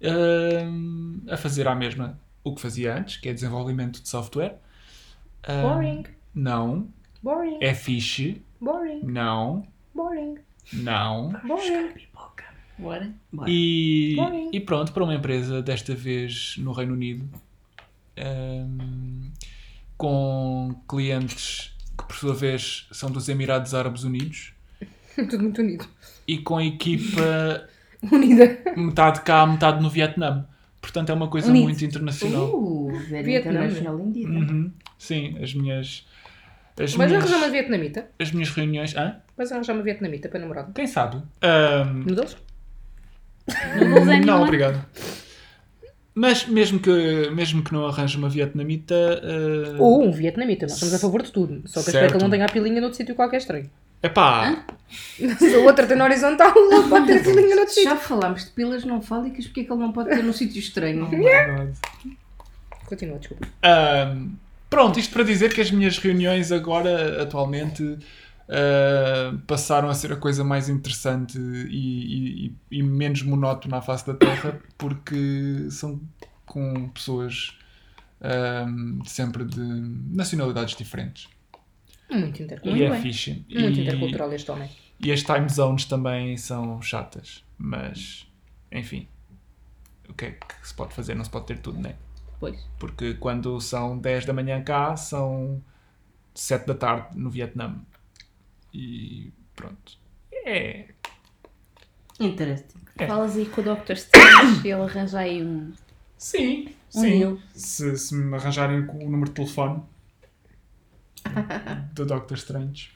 ahm, 0.02 1.20
a 1.30 1.36
fazer 1.36 1.69
a 1.69 1.75
mesma 1.75 2.19
o 2.44 2.54
que 2.54 2.60
fazia 2.60 2.96
antes, 2.96 3.16
que 3.19 3.28
é 3.28 3.32
desenvolvimento 3.32 4.02
de 4.02 4.08
software. 4.08 4.58
Ahm, 5.46 5.62
Boring. 5.62 6.04
Não. 6.34 6.88
Boring. 7.22 7.58
É 7.60 7.75
fixe. 7.75 8.42
Boring. 8.60 9.02
Não. 9.04 9.66
Boring. 9.94 10.38
Não. 10.72 11.30
Boring. 11.46 12.07
Bora. 12.78 13.10
E, 13.46 14.14
Boring. 14.16 14.50
e 14.52 14.60
pronto, 14.60 14.92
para 14.92 15.02
uma 15.04 15.14
empresa, 15.14 15.60
desta 15.62 15.94
vez 15.94 16.54
no 16.58 16.72
Reino 16.72 16.92
Unido, 16.94 17.28
hum, 18.19 19.30
com 19.96 20.75
clientes 20.88 21.72
que 21.96 22.04
por 22.04 22.16
sua 22.16 22.34
vez 22.34 22.86
são 22.92 23.10
dos 23.10 23.28
Emirados 23.28 23.75
Árabes 23.75 24.04
Unidos 24.04 24.52
Tudo 25.16 25.40
muito 25.40 25.60
unido. 25.60 25.84
e 26.26 26.38
com 26.38 26.56
a 26.58 26.64
equipa 26.64 27.66
Unida. 28.12 28.58
metade 28.76 29.23
cá, 29.23 29.44
metade 29.47 29.82
no 29.82 29.90
Vietnã. 29.90 30.47
Portanto, 30.80 31.11
é 31.11 31.14
uma 31.14 31.26
coisa 31.28 31.50
Unido. 31.50 31.64
muito 31.64 31.85
internacional. 31.85 32.49
Uh, 32.54 32.92
international 33.16 33.99
indeed. 34.00 34.28
Uhum. 34.28 34.73
Sim, 34.97 35.37
as 35.42 35.52
minhas. 35.52 36.06
As 36.80 36.94
Vais 36.94 37.11
minhas, 37.11 37.25
arranjar 37.25 37.38
uma 37.44 37.50
vietnamita? 37.52 38.08
as 38.20 38.30
minhas 38.30 38.50
reuniões. 38.50 38.97
Hã? 38.97 39.16
Vais 39.37 39.50
arranjar 39.50 39.73
uma 39.75 39.82
vietnamita 39.82 40.28
para 40.28 40.38
namorado? 40.38 40.73
Quem 40.73 40.87
sabe? 40.87 41.16
Hum, 41.16 42.04
Noodles? 42.06 42.37
É 43.49 43.85
não, 43.85 44.05
melhor. 44.05 44.43
obrigado. 44.43 44.85
Mas 46.14 46.47
mesmo 46.47 46.81
que, 46.81 47.31
mesmo 47.31 47.62
que 47.62 47.73
não 47.73 47.87
arranje 47.87 48.17
uma 48.19 48.28
vietnamita. 48.28 48.95
uh, 49.78 49.83
Ou 49.83 50.05
um 50.05 50.11
vietnamita. 50.11 50.67
Nós 50.67 50.75
estamos 50.75 50.95
a 50.95 50.99
favor 50.99 51.23
de 51.23 51.31
tudo. 51.31 51.62
Só 51.67 51.81
que 51.81 51.90
eu 51.90 51.90
espero 51.90 51.93
que 51.93 51.93
Certo. 51.93 52.14
ele 52.17 52.23
não 52.25 52.31
tenha 52.31 52.45
a 52.45 52.49
pilinha 52.49 52.81
noutro 52.81 52.97
sítio 52.97 53.14
qualquer 53.14 53.37
estranho. 53.38 53.71
Epá, 54.02 54.64
Se 55.38 55.55
a 55.55 55.59
outra 55.59 55.87
tem 55.87 55.97
na 55.97 56.05
horizontal, 56.05 56.52
ele 56.57 56.88
pode 56.88 57.07
ter 57.07 57.19
a 57.21 57.23
pilinha 57.23 57.55
noutro 57.57 57.73
sítio. 57.75 57.90
já 57.90 57.97
falámos 57.97 58.45
de 58.47 58.50
pilas 58.50 58.85
não 58.85 59.00
fálicas, 59.00 59.47
porque 59.47 59.61
é 59.61 59.64
que 59.64 59.73
ele 59.73 59.81
não 59.81 59.93
pode 59.93 60.09
ter 60.11 60.23
num 60.23 60.33
sítio 60.33 60.59
estranho? 60.59 61.07
verdade. 61.11 61.73
Continua, 62.87 63.19
desculpa. 63.19 63.47
Ahm, 63.62 64.31
pronto, 64.71 64.99
isto 64.99 65.12
para 65.12 65.23
dizer 65.23 65.52
que 65.52 65.61
as 65.61 65.71
minhas 65.71 65.99
reuniões 65.99 66.50
agora, 66.50 67.23
atualmente, 67.23 67.99
ah, 68.49 69.37
passaram 69.47 69.88
a 69.88 69.95
ser 69.95 70.12
a 70.12 70.17
coisa 70.17 70.43
mais 70.45 70.69
interessante 70.69 71.38
e, 71.38 72.47
e- 72.47 72.57
e 72.71 72.83
menos 72.83 73.23
monótona 73.23 73.78
à 73.78 73.83
face 73.83 74.07
da 74.07 74.14
Terra, 74.14 74.59
porque 74.76 75.67
são 75.71 76.00
com 76.47 76.88
pessoas 76.88 77.57
ahm, 78.21 79.00
sempre 79.05 79.45
de 79.45 79.61
nacionalidades 79.61 80.75
diferentes. 80.76 81.28
Muito 82.11 82.40
e 82.40 82.45
intercultural. 82.45 82.87
é 82.87 82.90
bem. 82.90 83.02
fixe. 83.02 83.45
Muito 83.50 83.78
E- 83.78 83.83
intercultural 83.83 84.33
este 84.33 84.50
homem. 84.50 84.71
E 85.00 85.12
as 85.12 85.23
time 85.23 85.49
zones 85.49 85.85
também 85.85 86.37
são 86.37 86.81
chatas, 86.83 87.45
mas 87.57 88.26
enfim, 88.73 89.07
o 90.09 90.14
que 90.14 90.25
é 90.25 90.31
que 90.33 90.67
se 90.69 90.75
pode 90.75 90.93
fazer? 90.95 91.14
Não 91.14 91.23
se 91.25 91.31
pode 91.31 91.47
ter 91.47 91.59
tudo, 91.59 91.78
né? 91.78 91.95
Pois. 92.40 92.59
Porque 92.78 93.14
quando 93.14 93.61
são 93.61 93.99
10 93.99 94.25
da 94.25 94.33
manhã 94.33 94.61
cá, 94.62 94.97
são 94.97 95.62
7 96.35 96.67
da 96.67 96.75
tarde 96.75 97.17
no 97.19 97.31
Vietnã. 97.31 97.76
E 98.72 99.32
pronto. 99.54 99.98
É. 100.32 100.87
Interesting. 102.20 102.78
É. 102.98 103.06
Falas 103.06 103.37
aí 103.37 103.46
com 103.46 103.60
o 103.60 103.64
Dr. 103.64 103.92
Strange 103.92 104.66
e 104.66 104.70
ele 104.72 104.82
arranja 104.82 105.18
aí 105.20 105.42
um. 105.44 105.72
Sim, 106.16 106.68
Um 106.94 107.00
sim. 107.00 107.18
deal. 107.18 107.38
Se, 107.54 107.96
se 107.96 108.14
me 108.14 108.34
arranjarem 108.37 108.84
com 108.87 108.98
o 109.04 109.10
número 109.10 109.30
de 109.30 109.37
telefone 109.37 109.82
do 111.94 112.04
Doctor 112.06 112.37
Strange. 112.37 112.90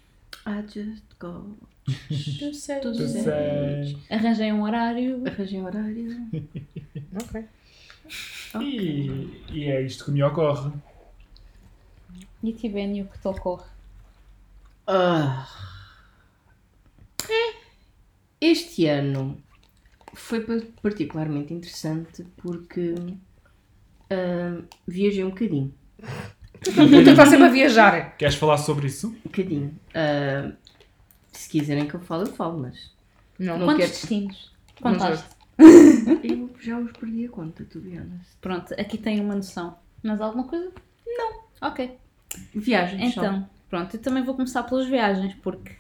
I 0.46 0.62
just 0.62 1.04
go. 1.20 1.56
Sei. 2.08 2.48
Tu 2.48 2.54
certo. 2.54 2.94
sei. 3.08 3.98
Arranjei 4.10 4.52
um 4.52 4.62
horário. 4.62 5.22
Arranjei 5.26 5.60
um 5.60 5.64
horário. 5.66 6.28
Ok. 7.14 7.44
E, 8.60 9.42
e 9.50 9.64
é 9.64 9.80
isto 9.82 10.04
que 10.04 10.10
me 10.10 10.22
ocorre. 10.22 10.72
E 12.42 12.50
o 12.50 12.54
que 12.54 13.18
te 13.18 13.28
ocorre? 13.28 13.64
Ah. 14.86 15.46
É. 17.28 17.54
Este 18.40 18.86
ano 18.86 19.40
foi 20.14 20.40
pa- 20.40 20.66
particularmente 20.82 21.54
interessante 21.54 22.24
porque 22.36 22.94
ah, 24.10 24.62
viajei 24.86 25.24
um 25.24 25.30
bocadinho. 25.30 25.72
Tu 26.62 26.70
estás 27.10 27.28
sempre 27.28 27.46
a 27.46 27.50
viajar. 27.50 28.16
Queres 28.16 28.34
falar 28.34 28.58
sobre 28.58 28.86
isso? 28.88 29.08
Um 29.08 29.22
bocadinho. 29.30 29.78
Ah, 29.94 30.52
se 31.32 31.48
quiserem 31.48 31.86
que 31.88 31.94
eu 31.94 32.00
fale, 32.00 32.24
eu 32.24 32.32
falo, 32.32 32.58
mas 32.58 32.92
Não, 33.38 33.58
Não 33.58 33.66
Quantos 33.66 33.80
quero- 33.86 33.92
destinos? 33.92 34.52
Contaste? 34.80 35.26
eu 36.24 36.50
já 36.60 36.78
os 36.78 36.90
perdi 36.92 37.26
a 37.26 37.28
conta, 37.28 37.64
be 37.76 37.98
honest. 37.98 38.36
Pronto, 38.40 38.72
aqui 38.74 38.98
tem 38.98 39.20
uma 39.20 39.36
noção. 39.36 39.76
Mas 40.02 40.20
alguma 40.20 40.44
coisa? 40.48 40.72
Não. 41.06 41.42
Ok. 41.60 41.96
Viagens 42.54 43.14
só. 43.14 43.20
Pronto, 43.72 43.96
eu 43.96 44.00
também 44.02 44.22
vou 44.22 44.34
começar 44.34 44.64
pelas 44.64 44.86
viagens, 44.86 45.32
porque 45.42 45.72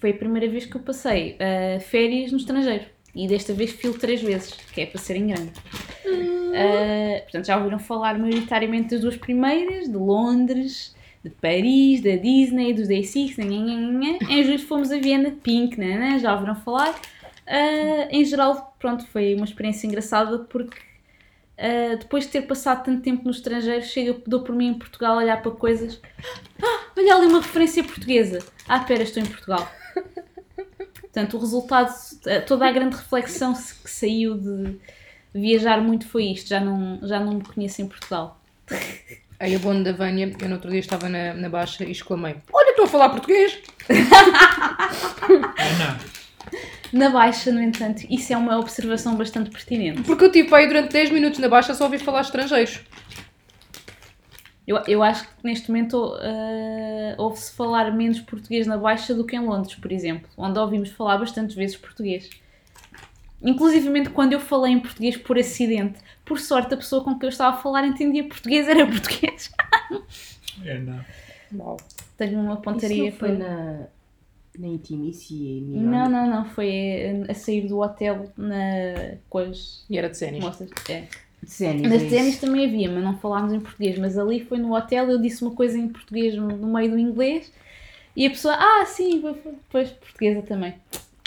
foi 0.00 0.10
a 0.10 0.14
primeira 0.14 0.48
vez 0.48 0.66
que 0.66 0.76
eu 0.76 0.80
passei 0.80 1.38
ah, 1.38 1.78
férias 1.78 2.32
no 2.32 2.38
estrangeiro. 2.38 2.86
E 3.14 3.28
desta 3.28 3.54
vez 3.54 3.70
filo 3.70 3.96
três 3.96 4.20
vezes, 4.20 4.52
que 4.54 4.80
é 4.80 4.86
para 4.86 5.00
serem 5.00 5.28
grandes. 5.28 5.62
Ah, 6.52 7.22
portanto, 7.22 7.46
já 7.46 7.56
ouviram 7.56 7.78
falar 7.78 8.18
maioritariamente 8.18 8.90
das 8.90 9.00
duas 9.02 9.16
primeiras, 9.16 9.88
de 9.88 9.96
Londres, 9.96 10.92
de 11.22 11.30
Paris, 11.30 12.02
da 12.02 12.16
Disney, 12.16 12.74
dos 12.74 12.88
Day 12.88 13.04
Six, 13.04 13.38
em 13.38 14.42
julho 14.42 14.58
fomos 14.58 14.90
a 14.90 14.98
Viena, 14.98 15.30
Pink, 15.30 15.78
nanã, 15.78 16.18
já 16.18 16.34
ouviram 16.34 16.56
falar. 16.56 17.00
Ah, 17.46 18.08
em 18.10 18.24
geral, 18.24 18.74
pronto, 18.80 19.06
foi 19.06 19.36
uma 19.36 19.44
experiência 19.44 19.86
engraçada 19.86 20.40
porque 20.40 20.76
ah, 21.62 21.94
depois 21.94 22.24
de 22.24 22.30
ter 22.30 22.42
passado 22.42 22.84
tanto 22.84 23.02
tempo 23.02 23.24
no 23.24 23.30
estrangeiro, 23.30 23.84
chega, 23.84 24.20
dou 24.26 24.42
por 24.42 24.52
mim 24.52 24.66
em 24.68 24.74
Portugal 24.74 25.14
a 25.14 25.18
olhar 25.18 25.40
para 25.40 25.52
coisas. 25.52 26.00
Ah, 26.60 26.86
olha 26.96 27.14
ali 27.14 27.26
uma 27.28 27.40
referência 27.40 27.84
portuguesa. 27.84 28.44
Ah, 28.66 28.80
pera, 28.80 29.04
estou 29.04 29.22
em 29.22 29.26
Portugal. 29.26 29.70
Portanto, 31.00 31.36
o 31.36 31.40
resultado, 31.40 31.94
eh, 32.26 32.40
toda 32.40 32.66
a 32.66 32.72
grande 32.72 32.96
reflexão 32.96 33.54
que 33.54 33.90
saiu 33.90 34.36
de 34.36 34.76
viajar 35.32 35.80
muito 35.80 36.08
foi 36.08 36.24
isto. 36.24 36.48
Já 36.48 36.58
não, 36.58 36.98
já 37.06 37.20
não 37.20 37.34
me 37.34 37.44
conheço 37.44 37.80
em 37.80 37.86
Portugal. 37.86 38.40
Aí 39.38 39.54
a 39.54 39.58
bonde 39.58 39.84
da 39.84 39.92
Vânia, 39.92 40.34
eu 40.40 40.48
no 40.48 40.54
outro 40.54 40.70
dia 40.70 40.80
estava 40.80 41.08
na, 41.08 41.34
na 41.34 41.48
baixa 41.48 41.84
e 41.84 41.92
exclamei: 41.92 42.36
Olha, 42.52 42.70
estou 42.70 42.86
a 42.86 42.88
falar 42.88 43.10
português! 43.10 43.60
Ana, 45.58 45.98
Na 46.92 47.08
Baixa, 47.08 47.50
no 47.50 47.62
entanto, 47.62 48.04
isso 48.10 48.32
é 48.32 48.36
uma 48.36 48.58
observação 48.58 49.16
bastante 49.16 49.50
pertinente. 49.50 50.02
Porque 50.02 50.24
eu 50.24 50.30
tipo 50.32 50.54
aí 50.54 50.66
durante 50.66 50.92
10 50.92 51.10
minutos 51.10 51.38
na 51.38 51.48
baixa 51.48 51.72
só 51.74 51.84
ouvi 51.84 51.98
falar 51.98 52.20
estrangeiros. 52.20 52.80
Eu, 54.66 54.76
eu 54.86 55.02
acho 55.02 55.24
que 55.24 55.30
neste 55.42 55.68
momento 55.70 56.16
eh, 56.20 57.14
ouve-se 57.18 57.52
falar 57.54 57.90
menos 57.92 58.20
português 58.20 58.66
na 58.66 58.76
Baixa 58.76 59.12
do 59.12 59.24
que 59.24 59.34
em 59.34 59.40
Londres, 59.40 59.74
por 59.74 59.90
exemplo, 59.90 60.28
onde 60.36 60.56
ouvimos 60.58 60.90
falar 60.90 61.18
bastantes 61.18 61.56
vezes 61.56 61.76
português. 61.76 62.30
Inclusivamente 63.42 64.10
quando 64.10 64.34
eu 64.34 64.40
falei 64.40 64.72
em 64.74 64.78
português 64.78 65.16
por 65.16 65.36
acidente, 65.36 65.98
por 66.24 66.38
sorte 66.38 66.74
a 66.74 66.76
pessoa 66.76 67.02
com 67.02 67.18
quem 67.18 67.26
eu 67.26 67.30
estava 67.30 67.56
a 67.56 67.60
falar 67.60 67.84
entendia 67.84 68.22
português, 68.28 68.68
era 68.68 68.86
português. 68.86 69.50
Ana. 70.64 71.04
Uau. 71.54 71.76
Tenho 72.16 72.38
uma 72.40 72.52
Isso 72.52 72.62
pontaria 72.62 73.04
não 73.10 73.12
foi 73.18 73.36
para- 73.36 73.38
na, 73.38 73.86
na 74.58 74.68
Intimacy 74.68 75.34
e 75.34 75.60
Não, 75.60 76.08
não, 76.08 76.28
não, 76.28 76.44
foi 76.44 77.24
a, 77.28 77.32
a 77.32 77.34
sair 77.34 77.66
do 77.66 77.80
hotel 77.80 78.30
na, 78.36 79.16
com 79.28 79.38
as 79.38 79.84
E 79.88 79.96
era 79.96 80.10
de 80.10 80.16
cenas. 80.16 80.40
moças. 80.40 80.70
É. 80.88 81.06
Dezenas, 81.42 81.90
Nas 81.90 82.36
é 82.36 82.40
também 82.40 82.66
havia, 82.66 82.88
mas 82.88 83.02
não 83.02 83.18
falámos 83.18 83.52
em 83.52 83.58
português. 83.60 83.98
Mas 83.98 84.16
ali 84.16 84.44
foi 84.44 84.58
no 84.58 84.76
hotel, 84.76 85.10
eu 85.10 85.20
disse 85.20 85.42
uma 85.42 85.52
coisa 85.52 85.76
em 85.76 85.88
português 85.88 86.36
no, 86.36 86.72
meio 86.72 86.90
do 86.90 86.98
inglês 86.98 87.50
e 88.14 88.26
a 88.26 88.30
pessoa, 88.30 88.54
ah, 88.54 88.84
sim, 88.86 89.20
depois 89.20 89.90
portuguesa 89.90 90.42
também. 90.42 90.74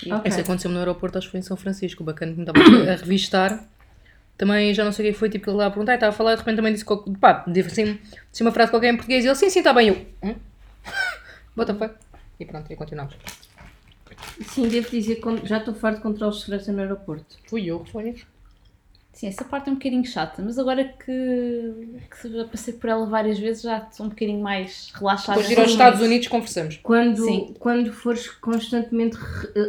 E 0.05 0.09
eu, 0.09 0.15
Ok. 0.15 0.29
Isso 0.29 0.39
aconteceu 0.39 0.71
no 0.71 0.77
aeroporto, 0.77 1.17
acho 1.17 1.27
que 1.27 1.31
foi 1.31 1.39
em 1.39 1.43
São 1.43 1.57
Francisco. 1.57 2.01
O 2.01 2.05
bacana 2.05 2.31
que 2.31 2.39
me 2.39 2.45
estava 2.47 2.91
a 2.91 2.95
revistar. 2.95 3.67
Também 4.37 4.73
já 4.73 4.83
não 4.83 4.91
sei 4.91 5.09
o 5.09 5.13
que 5.13 5.17
foi, 5.17 5.29
tipo, 5.29 5.49
ele 5.49 5.57
lá 5.57 5.67
a 5.67 5.69
perguntar, 5.69 5.93
e 5.93 5.95
estava 5.95 6.13
a 6.13 6.15
falar, 6.15 6.33
e 6.33 6.35
de 6.35 6.41
repente 6.41 6.57
também 6.57 6.73
disse, 6.73 6.85
pá, 7.19 7.45
disse 7.47 7.69
assim, 7.69 7.97
disse 8.29 8.41
uma 8.43 8.51
frase 8.51 8.69
qualquer 8.69 8.93
em 8.93 8.97
português 8.97 9.23
e 9.23 9.27
ele, 9.27 9.35
sim, 9.35 9.49
sim, 9.49 9.59
está 9.59 9.71
bem. 9.73 9.87
Eu, 9.87 10.05
hum? 10.21 10.35
What 11.55 11.71
the 11.71 11.79
fuck? 11.79 11.95
E 12.39 12.45
pronto, 12.45 12.71
e 12.71 12.75
continuamos. 12.75 13.15
Sim, 14.47 14.67
devo 14.67 14.89
dizer 14.89 15.15
que 15.15 15.45
já 15.47 15.57
estou 15.57 15.73
farto 15.73 15.97
de 15.97 16.03
controles 16.03 16.37
de 16.37 16.41
segurança 16.45 16.71
no 16.71 16.79
aeroporto. 16.79 17.37
Fui 17.47 17.65
eu, 17.65 17.83
foi. 17.85 18.15
Sim, 19.13 19.27
essa 19.27 19.45
parte 19.45 19.69
é 19.69 19.71
um 19.71 19.75
bocadinho 19.75 20.05
chata, 20.05 20.41
mas 20.43 20.59
agora 20.59 20.83
que, 20.83 21.97
que 22.11 22.29
já 22.29 22.43
passei 22.45 22.73
por 22.73 22.89
ela 22.89 23.05
várias 23.05 23.39
vezes 23.39 23.63
já 23.63 23.77
estou 23.77 24.07
um 24.07 24.09
bocadinho 24.09 24.41
mais 24.41 24.91
relaxada. 24.93 25.39
Depois 25.39 25.47
de 25.47 25.53
ir 25.53 25.59
aos 25.61 25.71
Estados 25.71 26.01
Unidos, 26.01 26.27
conversamos. 26.27 26.77
Quando, 26.83 27.23
Sim. 27.23 27.55
quando 27.57 27.93
fores 27.93 28.27
constantemente, 28.27 29.17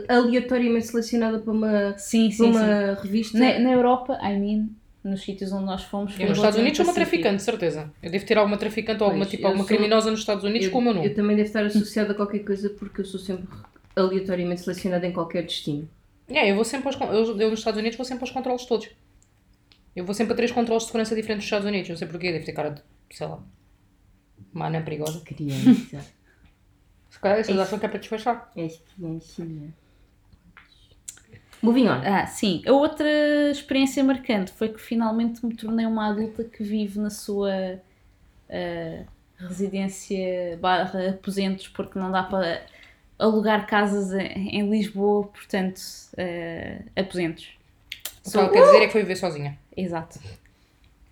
aleatoriamente 0.09 0.89
selecionada 0.89 1.39
para 1.39 1.53
uma, 1.53 1.97
Sim, 1.97 2.27
para 2.27 2.37
sim, 2.37 2.45
sim. 2.45 2.45
uma 2.51 2.95
revista, 2.95 3.39
Na, 3.39 3.59
na 3.61 3.71
Europa, 3.71 4.19
I 4.21 4.37
mean, 4.37 4.69
nos 5.07 5.23
sítios 5.23 5.53
onde 5.53 5.65
nós 5.65 5.83
fomos. 5.85 6.13
E 6.15 6.17
foi 6.17 6.27
nos 6.27 6.39
Estados 6.39 6.59
Unidos 6.59 6.77
sou 6.77 6.87
uma 6.87 6.95
traficante, 6.95 7.43
certeza. 7.43 7.93
Eu 8.03 8.11
devo 8.11 8.27
ter 8.27 8.37
alguma 8.39 8.57
traficante 8.59 9.03
ou 9.03 9.07
alguma, 9.07 9.25
Pois, 9.25 9.31
tipo, 9.31 9.43
eu 9.45 9.47
alguma 9.49 9.65
sou- 9.67 9.77
criminosa 9.77 10.11
nos 10.11 10.21
Estados 10.21 10.45
Unidos 10.45 10.67
eu, 10.67 10.73
com 10.73 10.79
o 10.79 10.83
meu 10.83 10.95
nome. 10.95 11.07
eu 11.07 11.15
também 11.15 11.37
devo 11.37 11.47
estar 11.47 11.65
associada 11.65 12.13
a 12.13 12.15
qualquer 12.15 12.41
coisa 12.41 12.71
porque 12.71 13.01
eu 13.01 13.05
sou 13.05 13.21
sempre 13.21 13.47
aleatoriamente 13.95 14.61
selecionada 14.63 15.07
em 15.07 15.13
qualquer 15.13 15.43
destino. 15.45 15.89
É, 16.29 16.51
eu 16.51 16.55
vou 16.57 16.65
sempre 16.65 16.89
aos, 16.89 16.97
eu, 17.01 17.41
eu 17.41 17.51
nos 17.51 17.61
Estados 17.61 17.79
Unidos 17.79 17.97
vou 17.97 18.05
sempre 18.05 18.25
aos 18.25 18.31
controles 18.31 18.65
todos. 18.67 18.89
Eu 19.95 20.05
vou 20.05 20.15
sempre 20.15 20.33
a 20.35 20.37
três 20.37 20.51
controles 20.53 20.83
de 20.83 20.89
segurança 20.89 21.15
diferentes 21.15 21.45
dos 21.45 21.47
Estados 21.47 21.67
Unidos. 21.67 21.89
Não 21.89 21.97
sei 21.97 22.07
porquê, 22.09 22.33
deve 22.33 22.45
ter 22.45 22.53
cara 22.53 22.71
de, 22.71 22.83
sei 23.11 23.27
lá, 23.27 23.39
uma 24.53 24.67
anã 24.67 24.83
perigosa. 24.83 25.21
Criança. 25.21 26.05
Se 27.11 27.21
calhar 27.21 27.43
vocês 27.43 27.59
acham 27.59 27.79
que 27.79 27.87
é 27.87 27.89
para 27.89 27.99
despachar. 27.99 28.51
És 28.57 28.83
criancinha. 28.95 29.73
Moving 31.63 31.89
on. 31.89 32.01
Ah, 32.05 32.27
sim. 32.27 32.63
A 32.67 32.73
outra 32.73 33.09
experiência 33.51 34.03
marcante 34.05 34.53
foi 34.53 34.69
que 34.69 34.81
finalmente 34.81 35.45
me 35.45 35.55
tornei 35.55 35.87
uma 35.87 36.11
adulta 36.11 36.45
que 36.45 36.63
vive 36.63 36.99
na 36.99 37.11
sua 37.11 37.81
ah, 38.51 39.03
residência 39.39 40.59
barra 40.61 41.11
aposentos, 41.11 41.69
porque 41.69 41.99
não 41.99 42.11
dá 42.11 42.23
para 42.23 42.63
alugar 43.19 43.67
casas 43.67 44.13
em, 44.13 44.69
Lisboa, 44.71 45.25
portanto, 45.25 45.81
ah, 46.19 47.01
aposentos. 47.01 47.49
O 48.27 48.31
que 48.31 48.39
ela 48.39 48.51
quer 48.51 48.65
dizer 48.65 48.83
é 48.83 48.87
que 48.87 48.93
foi 48.93 49.03
viver 49.03 49.17
sozinha. 49.17 49.59
Exato. 49.77 50.19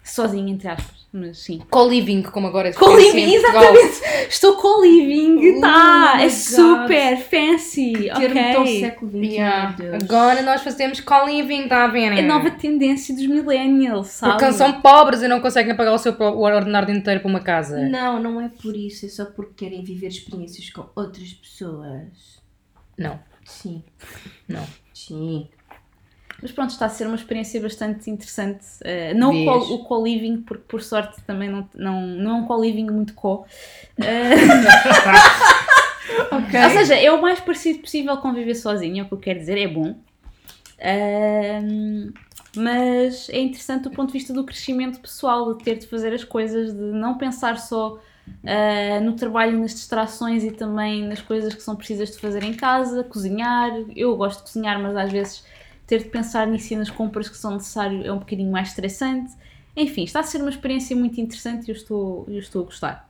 Sozinha, 0.04 0.52
entre 0.52 0.68
aspas, 0.68 1.06
mas 1.10 1.38
sim. 1.38 1.62
Co-living, 1.70 2.22
como 2.24 2.46
agora 2.46 2.68
é 2.68 2.72
Co-living, 2.74 3.32
exatamente! 3.34 4.02
Estou 4.28 4.56
co-living, 4.56 5.60
tá! 5.62 6.12
Oh 6.12 6.16
my 6.18 6.22
é 6.22 6.26
God. 6.26 6.30
super 6.30 7.16
fancy! 7.18 7.92
Termo 8.14 8.52
tão 8.52 8.62
Ok. 8.62 8.80
século 8.80 9.10
XXI, 9.10 9.26
Yeah. 9.26 9.76
Agora 10.02 10.42
nós 10.42 10.60
fazemos 10.62 11.00
co-living, 11.00 11.62
está 11.62 11.84
a 11.84 11.86
ver? 11.88 12.12
É 12.12 12.18
a 12.18 12.22
nova 12.22 12.50
tendência 12.50 13.14
dos 13.14 13.26
millennials, 13.26 14.08
sabe? 14.08 14.38
Porque 14.38 14.52
são 14.52 14.80
pobres 14.82 15.22
e 15.22 15.28
não 15.28 15.40
conseguem 15.40 15.74
pagar 15.74 15.94
o 15.94 15.98
seu 15.98 16.12
o 16.12 16.40
ordenado 16.42 16.92
inteiro 16.92 17.20
para 17.20 17.28
uma 17.30 17.40
casa. 17.40 17.80
Não, 17.88 18.22
não 18.22 18.38
é 18.40 18.50
por 18.60 18.76
isso, 18.76 19.06
é 19.06 19.08
só 19.08 19.24
porque 19.24 19.64
querem 19.64 19.82
viver 19.82 20.08
experiências 20.08 20.68
com 20.68 20.84
outras 20.94 21.32
pessoas. 21.32 22.42
Não. 22.98 23.18
Sim. 23.44 23.82
Não. 24.46 24.66
Sim. 24.92 25.48
Mas 26.44 26.52
pronto, 26.52 26.68
está 26.70 26.84
a 26.84 26.88
ser 26.90 27.06
uma 27.06 27.16
experiência 27.16 27.58
bastante 27.58 28.10
interessante. 28.10 28.66
Uh, 28.82 29.16
não 29.16 29.30
o 29.30 29.32
Vês. 29.32 29.46
co- 29.66 29.74
o 29.76 29.84
co-living, 29.84 30.42
porque 30.42 30.64
por 30.68 30.82
sorte 30.82 31.18
também 31.22 31.48
não, 31.48 31.66
não, 31.74 32.02
não 32.06 32.30
é 32.32 32.34
um 32.34 32.44
co-living 32.46 32.84
muito 32.90 33.14
co. 33.14 33.46
Uh, 33.98 34.04
Ok. 36.30 36.64
Ou 36.64 36.70
seja, 36.70 36.94
é 36.96 37.10
o 37.10 37.22
mais 37.22 37.40
parecido 37.40 37.78
possível 37.78 38.14
com 38.18 38.34
viver 38.34 38.54
sozinho, 38.54 39.00
é 39.00 39.02
o 39.02 39.06
que 39.08 39.14
eu 39.14 39.18
quero 39.18 39.38
dizer, 39.38 39.56
é 39.56 39.66
bom. 39.66 39.94
Ahm, 40.78 42.12
mas 42.56 43.28
é 43.30 43.38
interessante 43.40 43.84
do 43.84 43.90
ponto 43.90 44.08
de 44.08 44.12
vista 44.18 44.32
do 44.32 44.44
crescimento 44.44 45.00
pessoal, 45.00 45.54
de 45.54 45.64
ter 45.64 45.78
de 45.78 45.86
fazer 45.86 46.12
as 46.12 46.24
coisas, 46.24 46.72
de 46.74 46.78
não 46.80 47.16
pensar 47.16 47.58
só 47.58 47.98
ah, 48.46 49.00
no 49.00 49.14
trabalho, 49.14 49.58
nas 49.58 49.72
distrações 49.72 50.44
e 50.44 50.50
também 50.50 51.02
nas 51.04 51.22
coisas 51.22 51.54
que 51.54 51.62
são 51.62 51.74
precisas 51.74 52.10
de 52.10 52.18
fazer 52.18 52.44
em 52.44 52.52
casa, 52.52 53.02
cozinhar. 53.02 53.72
Eu 53.96 54.14
gosto 54.16 54.40
de 54.40 54.52
cozinhar, 54.52 54.78
mas 54.80 54.94
às 54.96 55.10
vezes 55.10 55.44
ter 55.86 55.98
de 55.98 56.08
pensar 56.08 56.46
nisso 56.46 56.72
e 56.72 56.76
nas 56.76 56.90
compras 56.90 57.28
que 57.28 57.36
são 57.36 57.52
necessárias 57.52 58.04
é 58.06 58.12
um 58.12 58.18
bocadinho 58.18 58.50
mais 58.50 58.68
estressante. 58.68 59.32
Enfim, 59.76 60.04
está 60.04 60.20
a 60.20 60.22
ser 60.22 60.38
uma 60.40 60.50
experiência 60.50 60.94
muito 60.96 61.20
interessante 61.20 61.66
e 61.66 61.70
eu 61.70 61.74
estou, 61.74 62.24
eu 62.28 62.38
estou 62.38 62.62
a 62.62 62.64
gostar. 62.64 63.08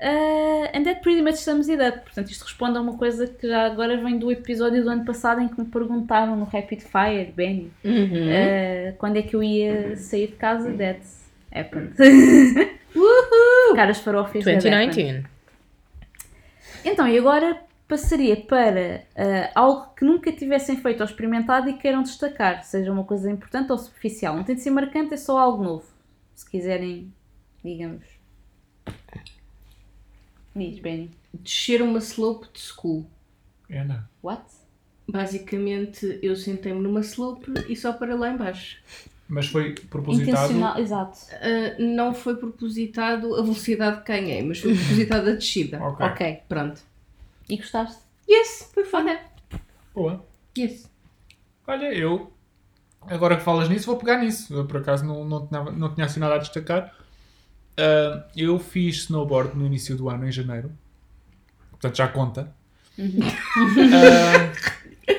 Uh, 0.00 0.66
and 0.74 0.82
that 0.82 1.00
pretty 1.00 1.22
much 1.22 1.36
sums 1.36 1.68
it 1.68 1.80
up. 1.80 2.00
Portanto, 2.00 2.28
isto 2.30 2.42
responde 2.42 2.76
a 2.76 2.80
uma 2.80 2.96
coisa 2.98 3.28
que 3.28 3.46
já 3.46 3.66
agora 3.66 3.96
vem 4.02 4.18
do 4.18 4.32
episódio 4.32 4.82
do 4.82 4.90
ano 4.90 5.04
passado 5.04 5.40
em 5.40 5.46
que 5.48 5.60
me 5.60 5.66
perguntaram 5.66 6.34
no 6.34 6.44
Rapid 6.44 6.80
Fire, 6.80 7.32
Benny, 7.36 7.70
Uhum. 7.84 8.26
uh, 8.28 8.96
quando 8.98 9.18
é 9.18 9.22
que 9.22 9.36
eu 9.36 9.42
ia 9.44 9.96
sair 9.96 10.26
de 10.28 10.32
casa. 10.32 10.72
That 10.72 11.00
happened. 11.54 11.92
Uhul! 12.96 13.76
Caras 13.76 13.98
happened. 14.04 14.42
2019. 14.44 15.24
Então, 16.84 17.06
e 17.06 17.16
agora 17.16 17.56
passaria 17.92 18.36
para 18.36 19.04
ah, 19.14 19.50
algo 19.54 19.94
que 19.94 20.02
nunca 20.02 20.32
tivessem 20.32 20.78
feito 20.78 21.00
ou 21.00 21.06
experimentado 21.06 21.68
e 21.68 21.74
queiram 21.74 22.02
destacar, 22.02 22.64
seja 22.64 22.90
uma 22.90 23.04
coisa 23.04 23.30
importante 23.30 23.70
ou 23.70 23.76
superficial. 23.76 24.34
Não 24.34 24.44
tem 24.44 24.54
de 24.54 24.62
ser 24.62 24.70
marcante, 24.70 25.12
é 25.12 25.16
só 25.18 25.38
algo 25.38 25.62
novo. 25.62 25.84
Se 26.34 26.48
quiserem, 26.48 27.12
digamos. 27.62 28.06
Diz, 30.56 30.78
Benny. 30.78 31.10
Descer 31.34 31.82
uma 31.82 31.98
slope 31.98 32.48
de 32.54 32.60
school. 32.60 33.04
Ana. 33.70 34.08
What? 34.22 34.42
Basicamente, 35.06 36.18
eu 36.22 36.34
sentei-me 36.34 36.80
numa 36.80 37.00
slope 37.00 37.52
e 37.68 37.76
só 37.76 37.92
para 37.92 38.14
lá 38.14 38.30
em 38.30 38.38
baixo. 38.38 38.78
Mas 39.28 39.48
foi 39.48 39.74
propositado. 39.74 40.30
Intencional, 40.30 40.78
exato. 40.78 41.18
Ah, 41.32 41.76
não 41.78 42.14
foi 42.14 42.36
propositado 42.36 43.34
a 43.34 43.42
velocidade 43.42 44.00
que 44.02 44.12
ganhei, 44.12 44.42
mas 44.42 44.60
foi 44.60 44.74
propositado 44.74 45.28
a 45.28 45.34
descida. 45.34 45.82
Ok. 45.82 46.06
Ok. 46.06 46.40
Pronto. 46.48 46.91
E 47.48 47.56
gostaste? 47.56 48.00
Yes, 48.28 48.70
foi 48.72 48.84
foda. 48.84 49.20
Boa. 49.94 50.24
Yes. 50.56 50.90
Olha, 51.66 51.92
eu. 51.94 52.32
Agora 53.02 53.36
que 53.36 53.42
falas 53.42 53.68
nisso, 53.68 53.86
vou 53.86 53.96
pegar 53.96 54.18
nisso. 54.18 54.54
Eu, 54.54 54.64
por 54.66 54.76
acaso 54.78 55.04
não, 55.04 55.24
não, 55.24 55.46
tinha, 55.46 55.62
não 55.64 55.94
tinha 55.94 56.06
assim 56.06 56.20
nada 56.20 56.36
a 56.36 56.38
destacar. 56.38 56.94
Ah, 57.76 58.24
eu 58.36 58.58
fiz 58.58 58.96
snowboard 59.04 59.56
no 59.56 59.66
início 59.66 59.96
do 59.96 60.08
ano, 60.08 60.26
em 60.26 60.32
janeiro. 60.32 60.72
Portanto, 61.70 61.96
já 61.96 62.08
conta. 62.08 62.54
E 62.96 63.18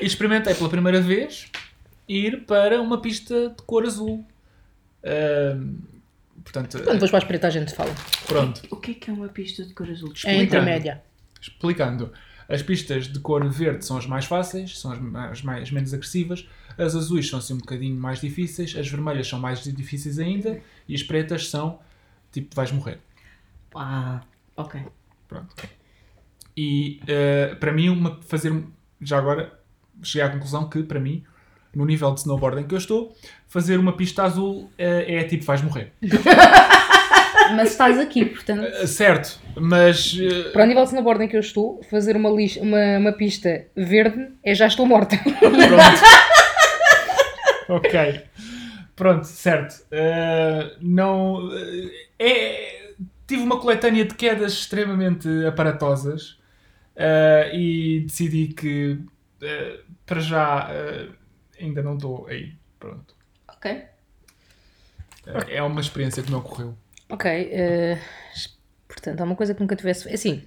experimentei 0.06 0.54
pela 0.54 0.68
primeira 0.70 1.00
vez 1.00 1.50
ir 2.08 2.44
para 2.46 2.80
uma 2.80 3.00
pista 3.00 3.50
de 3.50 3.62
cor 3.64 3.84
azul. 3.84 4.24
Ah, 5.04 5.60
portanto, 6.42 6.82
Quando 6.82 7.08
fores 7.08 7.26
para 7.26 7.46
a 7.46 7.50
gente 7.50 7.74
fala. 7.74 7.94
pronto. 8.26 8.62
O 8.70 8.76
que 8.76 8.92
é 8.92 8.94
que 8.94 9.10
é 9.10 9.12
uma 9.12 9.28
pista 9.28 9.64
de 9.64 9.74
cor 9.74 9.90
azul? 9.90 10.10
É 10.10 10.12
Desculpa. 10.12 10.42
intermédia. 10.42 11.02
Explicando, 11.48 12.10
as 12.48 12.62
pistas 12.62 13.06
de 13.06 13.18
cor 13.20 13.46
verde 13.50 13.84
são 13.84 13.98
as 13.98 14.06
mais 14.06 14.24
fáceis, 14.24 14.78
são 14.78 14.92
as, 14.92 14.98
ma- 14.98 15.28
as 15.28 15.42
mais, 15.42 15.70
menos 15.70 15.92
agressivas, 15.92 16.48
as 16.78 16.94
azuis 16.94 17.28
são 17.28 17.38
assim 17.38 17.52
um 17.54 17.58
bocadinho 17.58 17.96
mais 18.00 18.20
difíceis, 18.20 18.74
as 18.76 18.88
vermelhas 18.88 19.28
são 19.28 19.38
mais 19.38 19.62
difíceis 19.62 20.18
ainda 20.18 20.60
e 20.88 20.94
as 20.94 21.02
pretas 21.02 21.48
são 21.48 21.78
tipo, 22.32 22.54
vais 22.56 22.72
morrer. 22.72 22.98
Ah, 23.74 24.22
ok. 24.56 24.80
Pronto. 25.28 25.54
E 26.56 27.00
eh, 27.06 27.54
para 27.56 27.72
mim, 27.72 27.88
uma, 27.90 28.20
fazer. 28.22 28.64
Já 29.00 29.18
agora, 29.18 29.58
cheguei 30.02 30.26
à 30.26 30.30
conclusão 30.30 30.68
que, 30.68 30.82
para 30.82 31.00
mim, 31.00 31.24
no 31.74 31.84
nível 31.84 32.12
de 32.14 32.20
snowboarding 32.20 32.64
que 32.66 32.74
eu 32.74 32.78
estou, 32.78 33.14
fazer 33.48 33.78
uma 33.78 33.96
pista 33.96 34.22
azul 34.22 34.70
eh, 34.78 35.16
é 35.16 35.24
tipo, 35.24 35.44
vais 35.44 35.60
morrer. 35.62 35.92
Mas 37.52 37.70
estás 37.70 37.98
aqui, 37.98 38.24
portanto. 38.24 38.64
Eh, 38.64 38.86
certo, 38.86 39.40
mas. 39.56 40.16
eh, 40.20 40.50
Para 40.50 40.64
o 40.64 40.66
nível 40.66 40.82
de 40.82 40.88
snowboarding 40.88 41.28
que 41.28 41.36
eu 41.36 41.40
estou, 41.40 41.82
fazer 41.90 42.16
uma, 42.16 42.30
uma, 42.30 42.98
uma 42.98 43.12
pista 43.12 43.66
verde 43.76 44.28
é 44.42 44.54
já 44.54 44.66
estou 44.66 44.86
morta. 44.86 45.16
Pronto. 45.18 46.00
ok. 47.68 48.22
Pronto, 48.96 49.24
certo. 49.24 49.84
Uh, 49.92 50.76
não. 50.80 51.50
é, 52.18 52.92
tive 53.26 53.42
uma 53.42 53.58
coletânea 53.58 54.04
de 54.04 54.14
quedas 54.14 54.52
extremamente 54.52 55.28
aparatosas 55.46 56.38
uh, 56.96 57.52
e 57.52 58.00
decidi 58.06 58.48
que 58.48 58.92
uh, 58.92 59.84
para 60.06 60.20
já 60.20 60.68
uh, 60.70 61.12
ainda 61.60 61.82
não 61.82 61.94
estou 61.94 62.26
aí. 62.28 62.52
Pronto. 62.78 63.14
Ok. 63.48 63.82
É 65.48 65.62
uma 65.62 65.80
experiência 65.80 66.22
que 66.22 66.30
me 66.30 66.36
ocorreu. 66.36 66.76
Ok, 67.08 67.30
eh, 67.30 67.98
portanto, 68.88 69.20
há 69.20 69.24
uma 69.24 69.36
coisa 69.36 69.54
que 69.54 69.60
nunca 69.60 69.76
tivesse. 69.76 70.08
Assim, 70.12 70.42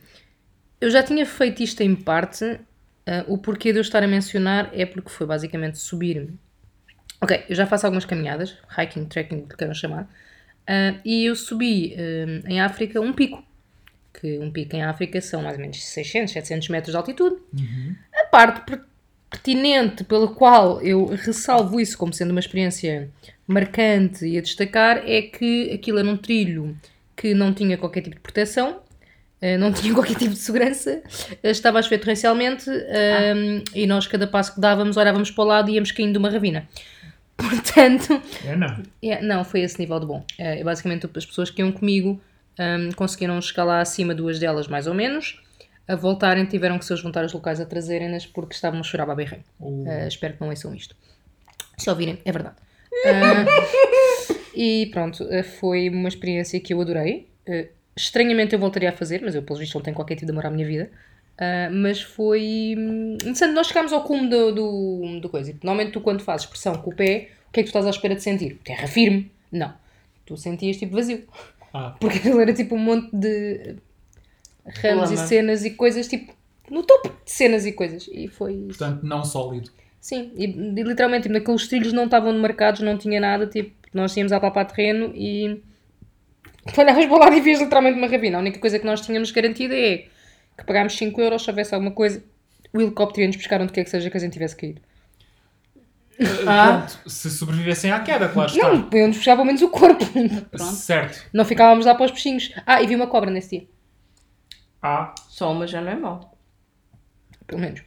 eu 0.81 0.89
já 0.89 1.03
tinha 1.03 1.25
feito 1.25 1.61
isto 1.63 1.81
em 1.81 1.95
parte. 1.95 2.59
eh, 3.05 3.23
o 3.27 3.37
porquê 3.37 3.71
de 3.71 3.77
eu 3.79 3.81
estar 3.81 4.03
a 4.03 4.07
mencionar 4.07 4.69
é 4.73 4.85
porque 4.85 5.09
foi 5.09 5.25
basicamente 5.25 5.77
subir. 5.77 6.29
Ok, 7.21 7.45
eu 7.49 7.55
já 7.55 7.65
faço 7.65 7.85
algumas 7.85 8.05
caminhadas, 8.05 8.57
hiking, 8.77 9.05
trekking, 9.05 9.37
o 9.37 9.47
que 9.47 9.55
queiram 9.57 9.73
chamar, 9.73 10.07
eh, 10.67 10.95
e 11.05 11.25
eu 11.25 11.35
subi 11.35 11.95
em 12.45 12.59
África 12.61 12.99
um 13.01 13.13
pico. 13.13 13.43
Que 14.13 14.39
um 14.39 14.51
pico 14.51 14.75
em 14.75 14.83
África 14.83 15.21
são 15.21 15.41
mais 15.43 15.55
ou 15.55 15.61
menos 15.61 15.83
600, 15.83 16.33
700 16.33 16.69
metros 16.69 16.91
de 16.91 16.97
altitude. 16.97 17.37
A 18.13 18.25
parte 18.25 18.61
pertinente 19.29 20.03
pela 20.03 20.27
qual 20.27 20.81
eu 20.81 21.05
ressalvo 21.07 21.79
isso 21.79 21.97
como 21.97 22.13
sendo 22.13 22.31
uma 22.31 22.39
experiência 22.39 23.09
marcante 23.47 24.25
e 24.25 24.37
a 24.37 24.41
destacar 24.41 25.03
é 25.05 25.21
que 25.21 25.71
aquilo 25.73 25.99
era 25.99 26.07
um 26.07 26.17
trilho 26.17 26.75
que 27.15 27.33
não 27.33 27.53
tinha 27.53 27.77
qualquer 27.77 28.01
tipo 28.01 28.15
de 28.15 28.21
proteção, 28.21 28.79
eh, 29.41 29.57
não 29.57 29.71
tinha 29.73 29.93
qualquer 29.93 30.15
tipo 30.15 30.31
de 30.31 30.39
segurança, 30.39 31.01
eh, 31.43 31.49
estava 31.49 31.79
a 31.79 31.81
chover 31.81 31.99
torrencialmente 31.99 32.69
eh, 32.69 33.63
e 33.73 33.87
nós, 33.87 34.07
cada 34.07 34.27
passo 34.27 34.55
que 34.55 34.61
dávamos, 34.61 34.97
olhávamos 34.97 35.31
para 35.31 35.43
o 35.43 35.47
lado 35.47 35.69
e 35.69 35.75
íamos 35.75 35.91
caindo 35.91 36.13
de 36.13 36.17
uma 36.17 36.29
ravina. 36.29 36.67
Portanto, 37.37 38.21
É, 38.45 38.55
não. 38.55 38.83
é, 39.03 39.21
não, 39.21 39.43
foi 39.45 39.61
esse 39.61 39.79
nível 39.79 39.99
de 39.99 40.07
bom. 40.07 40.25
É, 40.39 40.63
basicamente, 40.63 41.07
as 41.15 41.25
pessoas 41.25 41.51
que 41.51 41.61
iam 41.61 41.71
comigo 41.71 42.19
hum, 42.59 42.89
conseguiram 42.95 43.39
chegar 43.39 43.63
lá 43.63 43.79
acima, 43.79 44.15
duas 44.15 44.39
delas 44.39 44.67
mais 44.67 44.87
ou 44.87 44.95
menos. 44.95 45.39
A 45.87 45.95
voltarem, 45.95 46.45
tiveram 46.45 46.77
que 46.77 46.85
ser 46.85 46.93
os 46.93 47.01
voluntários 47.01 47.31
locais 47.33 47.59
a 47.61 47.65
trazerem-nas 47.65 48.25
porque 48.25 48.53
estavam 48.53 48.79
a 48.79 48.83
chorar 48.83 49.09
a 49.09 49.15
berrem. 49.15 49.43
O- 49.59 49.83
Uh, 49.83 50.07
espero 50.07 50.33
que 50.33 50.41
não 50.41 50.49
ouçam 50.49 50.73
isto. 50.75 50.95
Se 51.77 51.89
ouvirem, 51.89 52.19
é 52.25 52.31
verdade. 52.31 52.55
Uh, 52.91 54.35
e 54.55 54.87
pronto, 54.91 55.23
uh, 55.23 55.43
foi 55.43 55.89
uma 55.89 56.09
experiência 56.09 56.59
que 56.59 56.73
eu 56.73 56.81
adorei. 56.81 57.27
Uh, 57.47 57.67
estranhamente 57.95 58.53
eu 58.53 58.59
voltaria 58.59 58.89
a 58.89 58.91
fazer, 58.91 59.21
mas 59.23 59.33
eu, 59.35 59.43
pelo 59.43 59.59
visto, 59.59 59.75
não 59.75 59.81
tenho 59.81 59.95
qualquer 59.95 60.15
tipo 60.15 60.25
de 60.25 60.31
amor 60.31 60.45
à 60.45 60.49
minha 60.51 60.65
vida. 60.67 60.89
Uh, 61.39 61.71
mas 61.71 62.01
foi 62.01 62.75
hum, 62.77 63.13
interessante. 63.13 63.53
Nós 63.53 63.67
chegámos 63.67 63.93
ao 63.93 64.03
cume 64.03 64.27
do, 64.27 64.51
do, 64.51 65.19
do 65.21 65.29
coisa. 65.29 65.51
E, 65.51 65.53
Normalmente, 65.63 65.93
tu, 65.93 66.01
quando 66.01 66.21
fazes 66.21 66.45
pressão 66.47 66.75
com 66.75 66.89
o 66.89 66.95
pé, 66.95 67.29
o 67.47 67.51
que 67.51 67.59
é 67.59 67.63
que 67.63 67.67
tu 67.67 67.67
estás 67.67 67.85
à 67.85 67.91
espera 67.91 68.15
de 68.15 68.23
sentir? 68.23 68.59
Terra 68.63 68.87
firme? 68.87 69.31
Não. 69.51 69.73
Tu 70.25 70.35
sentias 70.35 70.77
tipo 70.77 70.95
vazio. 70.95 71.23
Ah, 71.73 71.95
Porque 71.99 72.17
aquilo 72.17 72.41
era 72.41 72.53
tipo 72.53 72.75
um 72.75 72.79
monte 72.79 73.15
de 73.15 73.75
ramos 74.67 75.11
e 75.11 75.15
Lama. 75.15 75.27
cenas 75.27 75.65
e 75.65 75.71
coisas, 75.71 76.07
tipo, 76.07 76.33
no 76.69 76.83
topo 76.83 77.09
de 77.09 77.31
cenas 77.31 77.65
e 77.65 77.71
coisas. 77.71 78.07
E 78.11 78.27
foi 78.27 78.53
isso. 78.53 78.67
portanto, 78.77 79.03
não 79.03 79.23
sólido. 79.23 79.71
Sim, 79.99 80.31
e, 80.35 80.45
e 80.45 80.83
literalmente 80.83 81.23
tipo, 81.23 81.33
naqueles 81.33 81.67
trilhos 81.67 81.93
não 81.93 82.05
estavam 82.05 82.37
marcados, 82.37 82.81
não 82.81 82.97
tinha 82.97 83.19
nada, 83.19 83.47
tipo, 83.47 83.71
nós 83.93 84.13
tínhamos 84.13 84.31
a 84.31 84.39
palpar 84.39 84.65
terreno 84.65 85.11
e 85.15 85.61
olhavas 86.77 87.05
para 87.05 87.17
lado 87.17 87.35
e 87.35 87.41
vias 87.41 87.59
literalmente 87.59 87.97
uma 87.97 88.07
ravina. 88.07 88.37
A 88.37 88.41
única 88.41 88.59
coisa 88.59 88.79
que 88.79 88.85
nós 88.85 89.01
tínhamos 89.01 89.31
garantida 89.31 89.75
é 89.75 90.05
que 90.57 90.65
pagámos 90.65 90.97
5 90.97 91.21
euros 91.21 91.43
se 91.43 91.49
houvesse 91.49 91.73
alguma 91.73 91.91
coisa, 91.91 92.23
o 92.73 92.81
helicóptero 92.81 93.21
ia-nos 93.21 93.37
buscar 93.37 93.61
onde 93.61 93.71
quer 93.71 93.83
que 93.83 93.89
seja 93.89 94.09
que 94.09 94.17
a 94.17 94.19
gente 94.19 94.33
tivesse 94.33 94.55
caído. 94.55 94.81
Ah. 96.47 96.87
Pronto, 96.87 97.09
se 97.09 97.29
sobrevivessem 97.29 97.91
à 97.91 97.99
queda, 97.99 98.27
claro 98.27 98.49
está. 98.49 98.73
Não, 98.73 98.89
iam-nos 98.91 99.17
buscar 99.17 99.35
pelo 99.35 99.45
menos 99.45 99.61
o 99.61 99.69
corpo. 99.69 100.03
Pronto. 100.05 100.73
Certo. 100.73 101.23
Não 101.31 101.45
ficávamos 101.45 101.85
lá 101.85 101.93
para 101.93 102.05
os 102.05 102.11
peixinhos. 102.11 102.51
Ah, 102.65 102.81
e 102.81 102.87
vi 102.87 102.95
uma 102.95 103.07
cobra 103.07 103.29
nesse 103.29 103.59
dia, 103.59 103.67
Ah, 104.87 105.15
Só 105.27 105.51
uma 105.51 105.67
já 105.67 105.81
não 105.81 105.91
é 105.91 105.95
mau. 105.95 106.37
pelo 107.45 107.61
menos. 107.61 107.81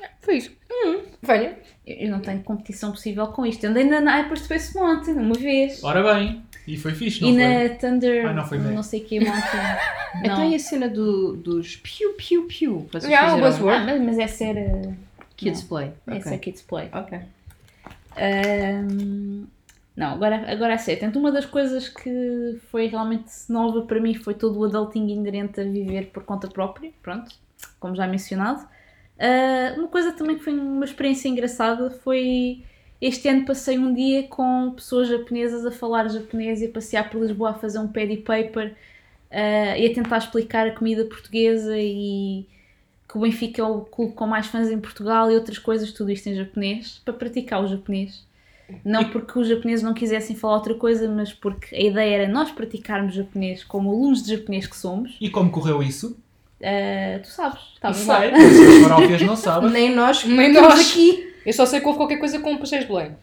É, 0.00 0.08
Foi 0.20 0.36
isso. 0.36 0.52
Hum, 0.70 1.02
venha. 1.22 1.58
Eu 1.86 1.96
eu 2.06 2.10
não 2.10 2.20
tenho 2.20 2.42
competição 2.42 2.90
possível 2.92 3.26
com 3.28 3.44
isto. 3.44 3.64
Eu 3.64 3.70
andei 3.70 3.84
na 3.84 4.16
Hyper 4.18 4.38
Space 4.38 4.74
Mountain 4.74 5.14
uma 5.14 5.34
vez. 5.34 5.82
ora 5.82 6.02
bem. 6.14 6.42
E 6.66 6.76
foi 6.76 6.92
fixe, 6.94 7.20
não 7.22 7.30
e 7.30 7.34
foi? 7.34 7.68
na 7.68 7.74
Thunder. 7.74 8.26
Ah, 8.28 8.32
não 8.32 8.46
foi 8.46 8.58
bem. 8.58 8.72
não 8.72 8.82
sei 8.82 9.00
que 9.00 9.18
Mountain. 9.20 9.42
Então 10.24 10.40
não. 10.40 10.50
e 10.50 10.54
a 10.54 10.58
cena 10.58 10.90
do, 10.90 11.34
dos 11.36 11.76
piu 11.76 12.12
piu 12.12 12.46
piu? 12.46 12.86
Yeah, 13.02 13.34
buzzword. 13.36 13.82
Ah, 13.82 13.84
mas, 13.86 14.02
mas 14.02 14.18
essa 14.18 14.44
era. 14.44 14.94
Kids 15.36 15.62
Play. 15.62 15.90
Essa 16.06 16.34
é. 16.34 16.38
Kids 16.38 16.60
Play. 16.62 16.88
Ok. 16.92 17.18
Ahm, 18.16 19.46
não, 19.96 20.14
agora, 20.14 20.50
agora 20.50 20.74
é 20.74 20.78
sério. 20.78 21.00
Portanto, 21.00 21.18
uma 21.18 21.30
das 21.30 21.44
coisas 21.46 21.88
que 21.88 22.58
foi 22.70 22.86
realmente 22.86 23.30
nova 23.48 23.82
para 23.82 24.00
mim 24.00 24.14
foi 24.14 24.34
todo 24.34 24.58
o 24.58 24.64
adulting 24.64 25.06
inerente 25.08 25.60
a 25.60 25.64
viver 25.64 26.06
por 26.06 26.24
conta 26.24 26.48
própria, 26.48 26.92
pronto, 27.02 27.30
como 27.78 27.94
já 27.94 28.06
mencionado. 28.06 28.66
Ah, 29.18 29.74
uma 29.78 29.88
coisa 29.88 30.12
também 30.12 30.36
que 30.38 30.44
foi 30.44 30.54
uma 30.54 30.84
experiência 30.84 31.28
engraçada 31.28 31.90
foi 31.90 32.64
este 33.00 33.28
ano 33.28 33.44
passei 33.44 33.78
um 33.78 33.92
dia 33.94 34.26
com 34.28 34.72
pessoas 34.74 35.08
japonesas 35.08 35.66
a 35.66 35.70
falar 35.70 36.08
japonês 36.08 36.62
e 36.62 36.66
a 36.66 36.70
passear 36.70 37.10
por 37.10 37.20
Lisboa 37.20 37.50
a 37.50 37.54
fazer 37.54 37.78
um 37.78 37.88
pad 37.88 38.16
paper 38.18 38.74
ah, 39.30 39.78
e 39.78 39.86
a 39.86 39.94
tentar 39.94 40.18
explicar 40.18 40.66
a 40.66 40.72
comida 40.74 41.04
portuguesa 41.04 41.76
e 41.78 42.46
que 43.08 43.18
o 43.18 43.20
Benfica 43.20 43.62
é 43.62 43.64
o 43.64 43.82
clube 43.82 44.14
com 44.14 44.26
mais 44.26 44.46
fãs 44.46 44.70
em 44.70 44.80
Portugal 44.80 45.30
e 45.30 45.34
outras 45.34 45.58
coisas, 45.58 45.92
tudo 45.92 46.10
isto 46.10 46.28
em 46.28 46.34
japonês, 46.34 47.00
para 47.04 47.12
praticar 47.14 47.62
o 47.62 47.68
japonês. 47.68 48.26
Não 48.84 49.04
porque 49.10 49.38
os 49.38 49.48
japoneses 49.48 49.82
não 49.84 49.94
quisessem 49.94 50.34
falar 50.36 50.54
outra 50.56 50.74
coisa, 50.74 51.08
mas 51.08 51.32
porque 51.32 51.74
a 51.74 51.80
ideia 51.80 52.22
era 52.22 52.32
nós 52.32 52.50
praticarmos 52.50 53.14
japonês 53.14 53.62
como 53.64 53.90
alunos 53.90 54.22
de 54.22 54.36
japonês 54.36 54.66
que 54.66 54.76
somos. 54.76 55.16
E 55.20 55.28
como 55.30 55.50
correu 55.50 55.82
isso? 55.82 56.16
Ah, 56.62 57.18
tu 57.22 57.28
sabes, 57.28 57.60
Não 57.82 57.90
estavas 57.90 58.06
lá. 58.06 58.20
sei. 58.20 58.30
As 58.30 58.82
farófias 58.88 59.22
não 59.22 59.36
sabem. 59.36 59.70
Nem 59.70 59.94
nós 59.94 60.24
Nem 60.24 60.52
nós. 60.52 60.90
aqui. 60.90 61.32
Eu 61.44 61.52
só 61.52 61.66
sei 61.66 61.80
que 61.80 61.86
houve 61.86 61.98
qualquer 61.98 62.18
coisa 62.18 62.38
com 62.38 62.56
pastéis 62.56 62.82
de 62.84 62.88
Belém. 62.92 63.16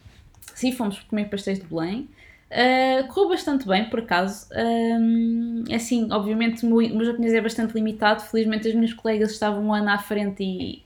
Sim, 0.53 0.71
fomos 0.73 0.99
comer 0.99 1.25
pastéis 1.29 1.57
de 1.59 1.65
Belém. 1.65 2.07
Uh, 2.51 3.07
correu 3.07 3.29
bastante 3.29 3.65
bem, 3.67 3.85
por 3.89 3.99
acaso. 3.99 4.47
Um, 4.53 5.63
assim, 5.73 6.07
obviamente, 6.11 6.65
o 6.65 6.67
meu, 6.69 6.77
o 6.91 6.95
meu 6.97 7.05
japonês 7.05 7.33
é 7.33 7.39
bastante 7.39 7.73
limitado. 7.73 8.21
Felizmente, 8.23 8.67
as 8.67 8.73
minhas 8.73 8.91
colegas 8.93 9.31
estavam 9.31 9.63
um 9.63 9.73
ano 9.73 9.89
à 9.89 9.97
frente 9.99 10.43
e 10.43 10.83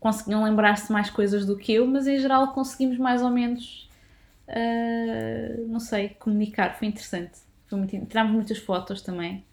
conseguiam 0.00 0.44
lembrar-se 0.44 0.92
mais 0.92 1.08
coisas 1.08 1.46
do 1.46 1.56
que 1.56 1.72
eu, 1.72 1.86
mas 1.86 2.06
em 2.06 2.18
geral 2.18 2.48
conseguimos 2.52 2.98
mais 2.98 3.22
ou 3.22 3.30
menos, 3.30 3.88
uh, 4.48 5.66
não 5.68 5.80
sei, 5.80 6.10
comunicar. 6.10 6.76
Foi 6.78 6.88
interessante. 6.88 7.38
Foi 7.68 7.78
muito, 7.78 8.06
tirámos 8.06 8.32
muitas 8.32 8.58
fotos 8.58 9.02
também. 9.02 9.44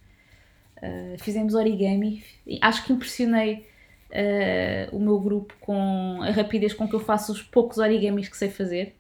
Uh, 0.78 1.18
fizemos 1.20 1.54
origami. 1.54 2.24
E 2.46 2.60
Acho 2.62 2.86
que 2.86 2.94
impressionei 2.94 3.68
uh, 4.12 4.96
o 4.96 5.00
meu 5.00 5.20
grupo 5.20 5.54
com 5.60 6.20
a 6.22 6.32
rapidez 6.32 6.74
com 6.74 6.88
que 6.88 6.96
eu 6.96 7.00
faço 7.00 7.32
os 7.32 7.42
poucos 7.42 7.78
origamis 7.78 8.30
que 8.30 8.38
sei 8.38 8.50
fazer. 8.50 8.96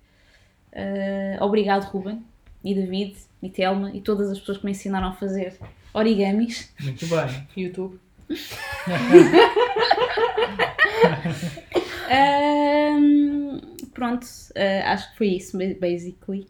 Uh, 0.71 1.43
obrigado, 1.43 1.84
Ruben 1.84 2.23
e 2.63 2.73
David 2.73 3.15
e 3.41 3.49
Telma 3.49 3.91
e 3.93 4.01
todas 4.01 4.32
as 4.32 4.39
pessoas 4.39 4.58
que 4.58 4.65
me 4.65 4.71
ensinaram 4.71 5.10
a 5.10 5.13
fazer 5.13 5.60
origamis. 5.93 6.73
Muito 6.79 7.06
bem. 7.08 7.47
YouTube. 7.56 7.99
pronto, 13.93 14.25
ah, 14.56 14.93
acho 14.93 15.12
que 15.12 15.17
foi 15.17 15.27
isso, 15.29 15.58
ba- 15.58 15.75
basically. 15.79 16.47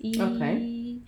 E 0.00 0.20
Ok. 0.22 1.02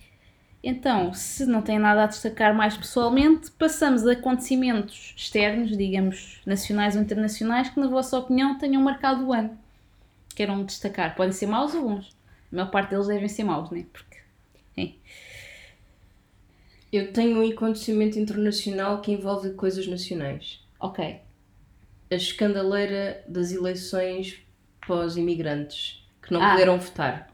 então, 0.63 1.13
se 1.13 1.45
não 1.45 1.61
tem 1.61 1.77
nada 1.79 2.03
a 2.03 2.07
destacar 2.07 2.55
mais 2.55 2.77
pessoalmente, 2.77 3.51
passamos 3.51 4.05
a 4.07 4.13
acontecimentos 4.13 5.13
externos, 5.17 5.75
digamos, 5.77 6.41
nacionais 6.45 6.95
ou 6.95 7.01
internacionais, 7.01 7.69
que 7.69 7.79
na 7.79 7.87
vossa 7.87 8.17
opinião 8.17 8.57
tenham 8.57 8.81
marcado 8.81 9.25
o 9.27 9.33
ano. 9.33 9.57
Queiram 10.35 10.63
destacar. 10.65 11.15
Podem 11.15 11.33
ser 11.33 11.47
maus 11.47 11.73
ou 11.75 11.83
bons. 11.89 12.15
A 12.51 12.55
maior 12.55 12.71
parte 12.71 12.91
deles 12.91 13.07
devem 13.07 13.27
ser 13.29 13.43
maus, 13.43 13.69
né? 13.71 13.85
Porque. 13.91 14.17
é. 14.77 14.91
Eu 16.91 17.11
tenho 17.11 17.39
um 17.43 17.51
acontecimento 17.51 18.19
internacional 18.19 19.01
que 19.01 19.11
envolve 19.11 19.51
coisas 19.53 19.87
nacionais. 19.87 20.59
Ok. 20.79 21.19
A 22.11 22.15
escandaleira 22.15 23.23
das 23.27 23.51
eleições 23.51 24.37
pós-imigrantes 24.87 26.03
que 26.21 26.33
não 26.33 26.41
Ah. 26.41 26.51
puderam 26.51 26.79
votar 26.79 27.27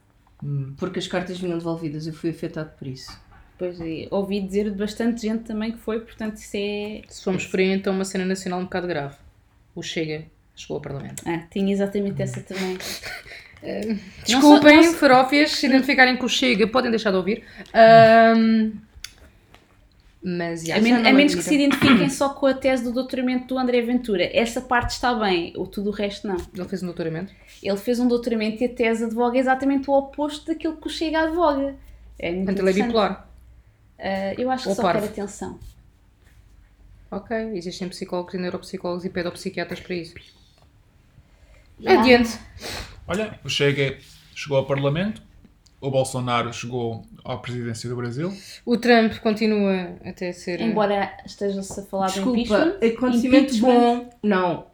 Hum. 0.44 0.74
porque 0.78 1.00
as 1.00 1.08
cartas 1.08 1.40
vinham 1.40 1.58
devolvidas. 1.58 2.08
Eu 2.08 2.14
fui 2.14 2.30
afetado 2.30 2.72
por 2.78 2.88
isso. 2.88 3.12
Pois 3.58 3.78
ouvi 4.10 4.40
dizer 4.40 4.72
de 4.72 4.78
bastante 4.78 5.22
gente 5.24 5.44
também 5.44 5.72
que 5.74 5.78
foi, 5.80 6.00
portanto 6.00 6.38
isso 6.38 6.56
é. 6.56 7.02
Se 7.10 7.24
formos 7.24 7.46
por 7.46 7.60
aí, 7.60 7.72
então 7.74 7.94
uma 7.94 8.06
cena 8.06 8.24
nacional 8.24 8.60
um 8.60 8.64
bocado 8.64 8.88
grave. 8.88 9.16
O 9.76 9.84
Chega 9.84 10.26
chegou 10.56 10.76
ao 10.76 10.82
Parlamento. 10.82 11.24
Ah, 11.28 11.40
tinha 11.52 11.72
exatamente 11.72 12.22
essa 12.22 12.42
também. 12.42 12.78
Desculpem, 14.26 14.78
Não 14.86 14.94
farófias, 14.94 15.52
se 15.52 15.68
identificarem 15.68 16.16
com 16.16 16.26
o 16.26 16.30
Chega, 16.30 16.66
podem 16.68 16.90
deixar 16.90 17.12
de 17.12 17.18
ouvir. 17.18 17.44
Ahm, 17.74 18.72
mas, 20.22 20.70
A, 20.70 20.80
men- 20.82 21.08
a 21.08 21.14
menos 21.14 21.34
que 21.36 21.42
se 21.42 21.56
identifiquem 21.56 22.10
só 22.12 22.30
com 22.30 22.46
a 22.46 22.54
tese 22.54 22.84
do 22.84 22.92
doutoramento 22.92 23.48
do 23.48 23.58
André 23.58 23.82
Ventura. 23.82 24.30
Essa 24.38 24.60
parte 24.62 24.92
está 24.92 25.14
bem, 25.14 25.54
o 25.56 25.66
tudo 25.66 25.90
o 25.90 25.94
resto 25.94 26.28
não. 26.28 26.38
Ele 26.54 26.68
fez 26.68 26.84
um 26.84 26.88
doutoramento. 26.88 27.34
Ele 27.64 27.78
fez 27.78 28.00
um 28.00 28.08
doutoramento 28.08 28.62
e 28.62 28.66
a 28.66 28.70
tese 28.70 29.06
advoga 29.06 29.38
exatamente 29.38 29.90
o 29.90 29.94
oposto 29.94 30.48
daquilo 30.48 30.76
que 30.78 30.88
o 30.88 30.90
Chega 30.90 31.22
advoga. 31.22 31.76
É 32.18 32.32
muito 32.32 32.46
Portanto, 32.48 32.68
ele 32.68 32.80
é 32.80 32.84
bipolar. 32.86 33.30
Ah, 33.98 34.34
eu 34.38 34.50
acho 34.52 34.64
que 34.64 34.70
Ou 34.70 34.76
só 34.76 34.82
parvo. 34.82 35.02
quer 35.08 35.22
atenção. 35.22 35.60
Ok, 37.12 37.36
existem 37.56 37.90
psicólogos 37.90 38.34
e 38.34 38.38
neuropsicólogos 38.38 39.04
e 39.06 39.10
pedopsiquiatras 39.10 39.80
para 39.80 39.96
isso. 39.96 40.16
Yeah. 41.80 42.02
Adiante. 42.02 42.38
Olha, 43.08 43.40
o 43.44 43.50
Chega 43.50 43.98
chegou 44.36 44.58
ao 44.58 44.66
Parlamento, 44.66 45.22
o 45.82 45.90
Bolsonaro 45.90 46.52
chegou 46.54 47.04
à 47.24 47.38
presidência 47.38 47.90
do 47.90 47.96
Brasil. 47.96 48.34
O 48.66 48.78
Trump 48.78 49.14
continua 49.20 49.96
até 50.06 50.32
ser. 50.32 50.62
Embora 50.62 51.12
esteja-se 51.26 51.80
a 51.80 51.84
falar 51.84 52.08
Desculpa, 52.08 52.40
impeachment. 52.40 52.78
acontecimento 52.98 53.56
impeachment. 53.56 53.74
bom. 53.74 54.10
Não. 54.24 54.66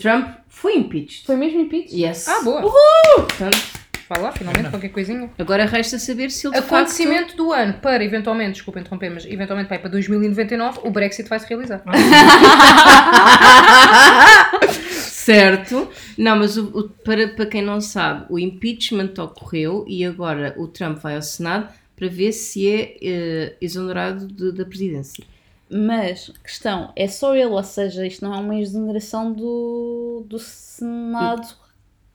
Trump 0.00 0.28
foi 0.48 0.76
impeached. 0.76 1.26
Foi 1.26 1.36
mesmo 1.36 1.60
impeachment? 1.60 1.98
Yes. 1.98 2.26
Ah, 2.28 2.40
boa. 2.42 2.62
Portanto, 2.62 3.82
Vai 4.08 4.20
lá, 4.20 4.32
finalmente, 4.32 4.68
qualquer 4.68 4.90
coisinha. 4.90 5.30
agora 5.38 5.64
resta 5.64 5.98
saber 5.98 6.30
se 6.30 6.46
ele 6.46 6.52
de 6.52 6.58
Acontecimento 6.60 7.34
do 7.34 7.50
ano 7.50 7.74
para, 7.74 8.04
eventualmente, 8.04 8.52
desculpa 8.52 8.78
interromper, 8.78 9.08
mas 9.08 9.24
eventualmente 9.24 9.70
vai 9.70 9.78
para 9.78 9.88
2099, 9.88 10.80
o 10.84 10.90
Brexit 10.90 11.26
vai 11.30 11.40
se 11.40 11.48
realizar. 11.48 11.78
facto... 11.78 11.96
certo. 15.24 15.88
Não, 16.18 16.36
mas 16.36 16.56
o- 16.56 16.66
o- 16.78 16.88
para, 16.88 17.28
para 17.28 17.46
quem 17.46 17.62
não 17.62 17.80
sabe, 17.80 18.26
o 18.30 18.38
impeachment 18.38 19.12
ocorreu 19.18 19.84
e 19.88 20.04
agora 20.04 20.54
o 20.56 20.66
Trump 20.68 20.98
vai 20.98 21.16
ao 21.16 21.22
Senado 21.22 21.68
para 21.96 22.08
ver 22.08 22.32
se 22.32 22.68
é 22.68 22.96
eh, 23.02 23.56
exonerado 23.60 24.26
de- 24.26 24.52
da 24.52 24.64
presidência. 24.64 25.24
Mas, 25.70 26.30
questão, 26.44 26.92
é 26.94 27.08
só 27.08 27.34
ele, 27.34 27.46
ou 27.46 27.62
seja, 27.64 28.06
isto 28.06 28.22
não 28.24 28.34
é 28.34 28.38
uma 28.38 28.58
exoneração 28.60 29.32
do, 29.32 30.26
do 30.28 30.38
Senado. 30.38 31.48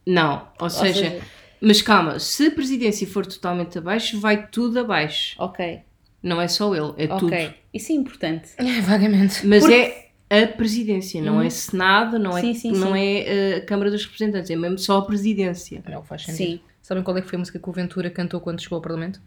Não, 0.06 0.48
ou, 0.60 0.70
seja, 0.70 1.20
mas 1.60 1.82
calma, 1.82 2.20
se 2.20 2.48
a 2.48 2.52
presidência 2.52 3.08
for 3.08 3.26
totalmente 3.26 3.78
abaixo, 3.78 4.20
vai 4.20 4.48
tudo 4.48 4.80
abaixo. 4.80 5.36
ok, 5.42 5.80
Não 6.22 6.40
é 6.42 6.48
só 6.48 6.74
ele, 6.76 6.94
é 6.98 7.08
tudo. 7.08 7.28
ok. 7.28 7.54
Isso 7.74 7.92
é 7.92 7.96
importante. 7.96 8.50
É, 8.58 8.82
vagamente. 8.82 9.46
Mas 9.46 9.62
Porque- 9.62 9.76
é 9.76 10.07
a 10.30 10.48
presidência, 10.48 11.22
não 11.22 11.42
é 11.42 11.50
Senado, 11.50 12.20
não 12.20 12.38
é, 12.38 12.42
Sim, 12.42 12.54
sim, 12.54 12.72
não 12.74 12.94
sim. 12.94 13.00
é 13.26 13.56
a 13.56 13.62
Câmara 13.66 13.90
dos 13.90 14.04
Representantes, 14.06 14.50
é 14.52 14.56
mesmo 14.56 14.78
só 14.78 14.98
a 15.00 15.06
presidência. 15.06 15.82
Não 15.88 16.04
faz 16.04 16.24
sentido. 16.24 16.38
Sim, 16.38 16.60
Sabem 16.82 17.04
qual 17.04 17.18
é 17.18 17.22
que 17.22 17.28
foi 17.28 17.36
a 17.36 17.40
música 17.40 17.60
que 17.60 17.70
o 17.70 17.72
Ventura 17.74 18.10
cantou 18.10 18.40
quando 18.42 18.62
chegou 18.62 18.78
ao 18.78 18.82
Parlamento? 18.82 19.22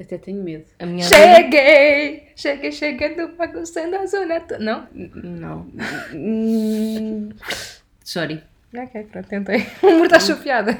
até 0.00 0.16
tenho 0.16 0.42
medo. 0.42 0.64
A 0.78 0.86
minha 0.86 1.06
Cheguei! 1.06 2.28
Cheguei 2.34 2.72
chegando, 2.72 3.36
bagunçando 3.36 3.96
a 3.96 4.06
zona. 4.06 4.40
to- 4.40 4.58
Não? 4.58 4.86
Não, 4.94 5.66
Hum, 6.14 7.28
sorry. 8.02 8.42
Ok, 8.74 9.02
pronto, 9.10 9.28
tentei. 9.28 9.66
O 9.82 9.88
humor 9.88 10.06
está 10.06 10.18
chofiada. 10.20 10.78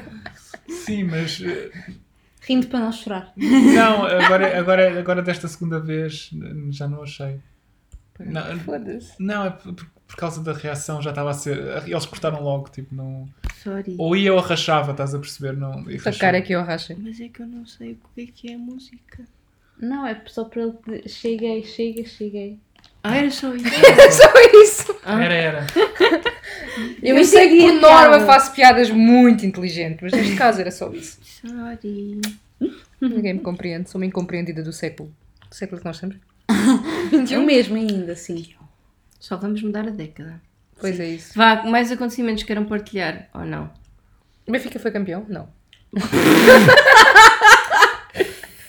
Sim, 0.67 1.03
mas 1.03 1.39
eh, 1.45 1.69
rindo 2.47 2.65
para 2.67 2.79
não 2.79 2.91
chorar. 2.91 3.31
não, 3.37 4.05
agora, 4.05 4.57
agora, 4.59 4.99
agora 4.99 5.21
desta 5.21 5.47
segunda 5.47 5.79
vez 5.79 6.31
já 6.71 6.87
não 6.87 7.03
achei. 7.03 7.37
Não, 8.25 8.59
Foda-se. 8.61 9.13
não 9.19 9.45
é 9.45 9.49
por, 9.49 9.73
por 9.73 10.15
causa 10.15 10.41
da 10.43 10.53
reação, 10.53 11.01
já 11.01 11.09
estava 11.11 11.29
a 11.31 11.33
ser. 11.33 11.57
Eles 11.87 12.05
cortaram 12.05 12.41
logo, 12.41 12.69
tipo, 12.69 12.93
não. 12.93 13.25
Sorry. 13.63 13.95
Ou 13.97 14.15
ia 14.15 14.33
ou 14.33 14.39
rachava, 14.39 14.91
estás 14.91 15.13
a 15.15 15.19
perceber? 15.19 15.55
Não, 15.55 15.89
e 15.89 15.97
A 16.03 16.13
cara 16.13 16.41
que 16.41 16.53
eu 16.53 16.63
racha. 16.63 16.95
Mas 16.99 17.19
é 17.19 17.27
que 17.29 17.41
eu 17.41 17.47
não 17.47 17.65
sei 17.65 17.93
o 17.93 17.97
que 18.15 18.21
é 18.21 18.25
que 18.33 18.51
é 18.51 18.55
a 18.55 18.57
música. 18.57 19.23
Não, 19.79 20.05
é 20.05 20.21
só 20.27 20.43
para 20.45 20.61
ele. 20.63 20.73
dizer, 20.85 21.09
Cheguei, 21.09 21.63
chega, 21.63 22.05
cheguei. 22.05 22.59
Ah, 23.03 23.17
era 23.17 23.31
só 23.31 23.53
isso. 23.55 23.65
Só 24.11 24.61
isso. 24.63 24.95
Era, 25.03 25.33
era. 25.33 25.67
Eu, 27.01 27.23
sei 27.25 27.49
que 27.49 27.55
entendi 27.55 27.73
por 27.73 27.81
norma 27.81 28.09
piada. 28.17 28.25
faço 28.25 28.53
piadas 28.53 28.89
muito 28.91 29.43
inteligentes, 29.45 29.99
mas 30.01 30.11
neste 30.13 30.35
caso 30.35 30.61
era 30.61 30.69
só 30.71 30.91
isso. 30.93 31.19
Sorry. 31.23 32.21
Ninguém 33.01 33.33
me 33.33 33.39
compreende, 33.39 33.89
sou 33.89 33.99
uma 33.99 34.05
incompreendida 34.05 34.61
do 34.63 34.71
século. 34.71 35.11
Do 35.49 35.55
século 35.55 35.79
que 35.81 35.85
nós 35.85 35.99
estamos. 37.23 37.31
Eu 37.31 37.41
mesmo 37.43 37.75
ainda, 37.75 38.15
sim. 38.15 38.53
Só 39.19 39.37
vamos 39.37 39.61
mudar 39.61 39.87
a 39.87 39.91
década. 39.91 40.41
Pois 40.79 40.99
é 40.99 41.09
isso. 41.09 41.37
Vá, 41.37 41.63
mais 41.63 41.91
acontecimentos 41.91 42.43
queiram 42.43 42.65
partilhar 42.65 43.29
ou 43.33 43.45
não? 43.45 43.69
O 44.47 44.51
Benfica 44.51 44.79
foi 44.79 44.91
campeão? 44.91 45.25
Não. 45.29 45.47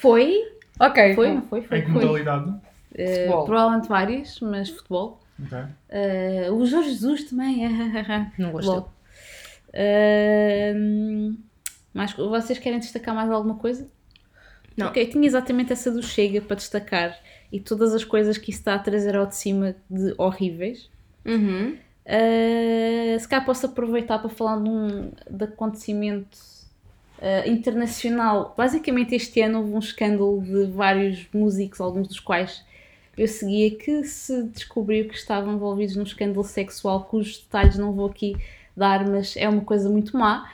Foi? 0.02 0.42
Ok. 0.80 1.14
Foi, 1.14 1.32
não 1.32 1.42
foi? 1.42 1.62
Foi. 1.62 1.78
Em 1.78 1.82
que 1.82 1.92
foi. 1.92 2.04
modalidade? 2.04 2.52
Futebol. 2.90 3.44
provavelmente 3.44 3.88
várias, 3.88 4.40
mas 4.40 4.68
futebol. 4.68 5.20
Ok. 5.40 5.58
Eh, 5.88 6.48
o 6.50 6.66
Jorge 6.66 6.90
Jesus 6.90 7.30
também. 7.30 7.68
Não 8.36 8.50
gostei. 8.50 8.74
Futebol. 8.74 8.92
Eh, 9.72 10.74
mais, 11.94 12.12
vocês 12.14 12.58
querem 12.58 12.80
destacar 12.80 13.14
mais 13.14 13.30
alguma 13.30 13.54
coisa? 13.54 13.88
Não. 14.76 14.88
Ok, 14.88 15.06
tinha 15.06 15.24
exatamente 15.24 15.72
essa 15.72 15.92
do 15.92 16.02
Chega 16.02 16.40
para 16.40 16.56
destacar 16.56 17.16
e 17.52 17.60
todas 17.60 17.94
as 17.94 18.02
coisas 18.02 18.38
que 18.38 18.50
isso 18.50 18.60
está 18.60 18.74
a 18.74 18.78
trazer 18.78 19.14
ao 19.14 19.26
de 19.26 19.36
cima 19.36 19.76
de 19.88 20.14
horríveis. 20.16 20.88
Uhum. 21.24 21.76
Uh, 22.04 23.20
se 23.20 23.28
calhar 23.28 23.44
posso 23.44 23.66
aproveitar 23.66 24.18
para 24.18 24.30
falar 24.30 24.60
de 24.60 24.68
um 24.68 25.12
de 25.30 25.44
acontecimento 25.44 26.38
uh, 27.18 27.48
internacional. 27.48 28.54
Basicamente, 28.56 29.14
este 29.14 29.40
ano 29.42 29.58
houve 29.58 29.74
um 29.74 29.78
escândalo 29.78 30.40
de 30.40 30.64
vários 30.72 31.28
músicos, 31.32 31.80
alguns 31.80 32.08
dos 32.08 32.18
quais 32.18 32.64
eu 33.16 33.28
seguia, 33.28 33.70
que 33.76 34.02
se 34.04 34.44
descobriu 34.44 35.06
que 35.06 35.14
estavam 35.14 35.54
envolvidos 35.54 35.94
num 35.94 36.02
escândalo 36.02 36.42
sexual, 36.44 37.04
cujos 37.04 37.38
detalhes 37.38 37.76
não 37.76 37.92
vou 37.92 38.06
aqui 38.06 38.34
dar, 38.74 39.06
mas 39.06 39.36
é 39.36 39.46
uma 39.48 39.62
coisa 39.62 39.90
muito 39.90 40.16
má. 40.16 40.50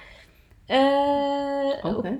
Uh, 0.68 1.98
Ok. 1.98 2.18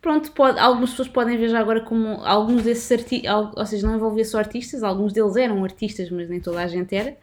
Pronto, 0.00 0.30
pode, 0.32 0.58
algumas 0.58 0.90
pessoas 0.90 1.08
podem 1.08 1.36
ver 1.36 1.48
já 1.48 1.58
agora 1.58 1.80
como 1.80 2.08
alguns 2.24 2.62
desses 2.62 2.90
artistas, 2.90 3.32
ou 3.56 3.66
seja, 3.66 3.86
não 3.86 3.96
envolvia 3.96 4.24
só 4.24 4.38
artistas, 4.38 4.82
alguns 4.82 5.12
deles 5.12 5.36
eram 5.36 5.64
artistas, 5.64 6.08
mas 6.10 6.28
nem 6.28 6.40
toda 6.40 6.62
a 6.62 6.66
gente 6.68 6.94
era. 6.94 7.16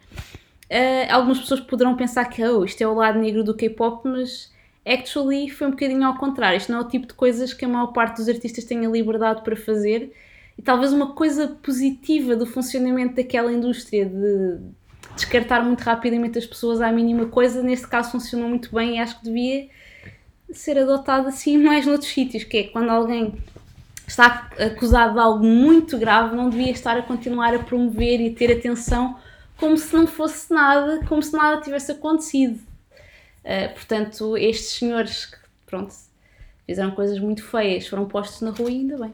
Uh, 0.70 1.10
algumas 1.10 1.38
pessoas 1.38 1.60
poderão 1.60 1.96
pensar 1.96 2.24
que 2.26 2.44
oh, 2.44 2.64
isto 2.64 2.82
é 2.82 2.86
o 2.86 2.94
lado 2.94 3.18
negro 3.18 3.42
do 3.42 3.54
K-pop, 3.54 4.06
mas 4.06 4.54
Actually, 4.86 5.50
foi 5.50 5.66
um 5.66 5.70
bocadinho 5.70 6.06
ao 6.06 6.16
contrário. 6.16 6.56
Isto 6.56 6.70
não 6.70 6.78
é 6.78 6.82
o 6.82 6.88
tipo 6.88 7.08
de 7.08 7.14
coisas 7.14 7.52
que 7.52 7.64
a 7.64 7.68
maior 7.68 7.88
parte 7.88 8.18
dos 8.18 8.28
artistas 8.28 8.62
tem 8.62 8.86
a 8.86 8.88
liberdade 8.88 9.42
para 9.42 9.56
fazer. 9.56 10.12
E 10.56 10.62
talvez 10.62 10.92
uma 10.92 11.12
coisa 11.12 11.48
positiva 11.60 12.36
do 12.36 12.46
funcionamento 12.46 13.16
daquela 13.16 13.52
indústria 13.52 14.06
de 14.06 14.58
descartar 15.16 15.64
muito 15.64 15.80
rapidamente 15.80 16.38
as 16.38 16.46
pessoas 16.46 16.80
à 16.80 16.92
mínima 16.92 17.26
coisa, 17.26 17.62
neste 17.62 17.88
caso 17.88 18.12
funcionou 18.12 18.48
muito 18.48 18.72
bem 18.72 18.96
e 18.96 18.98
acho 19.00 19.18
que 19.18 19.24
devia 19.24 19.68
ser 20.52 20.78
adotado 20.78 21.28
assim 21.28 21.56
mais 21.62 21.86
noutros 21.86 22.10
sítios, 22.10 22.44
que 22.44 22.56
é 22.58 22.62
quando 22.64 22.90
alguém 22.90 23.34
está 24.06 24.48
acusado 24.58 25.14
de 25.14 25.20
algo 25.20 25.44
muito 25.44 25.98
grave, 25.98 26.36
não 26.36 26.48
devia 26.48 26.70
estar 26.70 26.96
a 26.96 27.02
continuar 27.02 27.54
a 27.54 27.58
promover 27.58 28.20
e 28.20 28.30
ter 28.30 28.52
atenção 28.52 29.18
como 29.56 29.76
se 29.76 29.92
não 29.94 30.06
fosse 30.06 30.52
nada, 30.52 31.00
como 31.06 31.22
se 31.22 31.32
nada 31.32 31.60
tivesse 31.60 31.92
acontecido. 31.92 32.60
Uh, 33.44 33.72
portanto, 33.74 34.36
estes 34.36 34.70
senhores 34.70 35.26
que, 35.26 35.36
pronto, 35.64 35.94
fizeram 36.66 36.90
coisas 36.90 37.18
muito 37.18 37.42
feias, 37.42 37.86
foram 37.86 38.06
postos 38.06 38.42
na 38.42 38.50
rua 38.50 38.70
e 38.70 38.74
ainda 38.74 38.98
bem. 38.98 39.12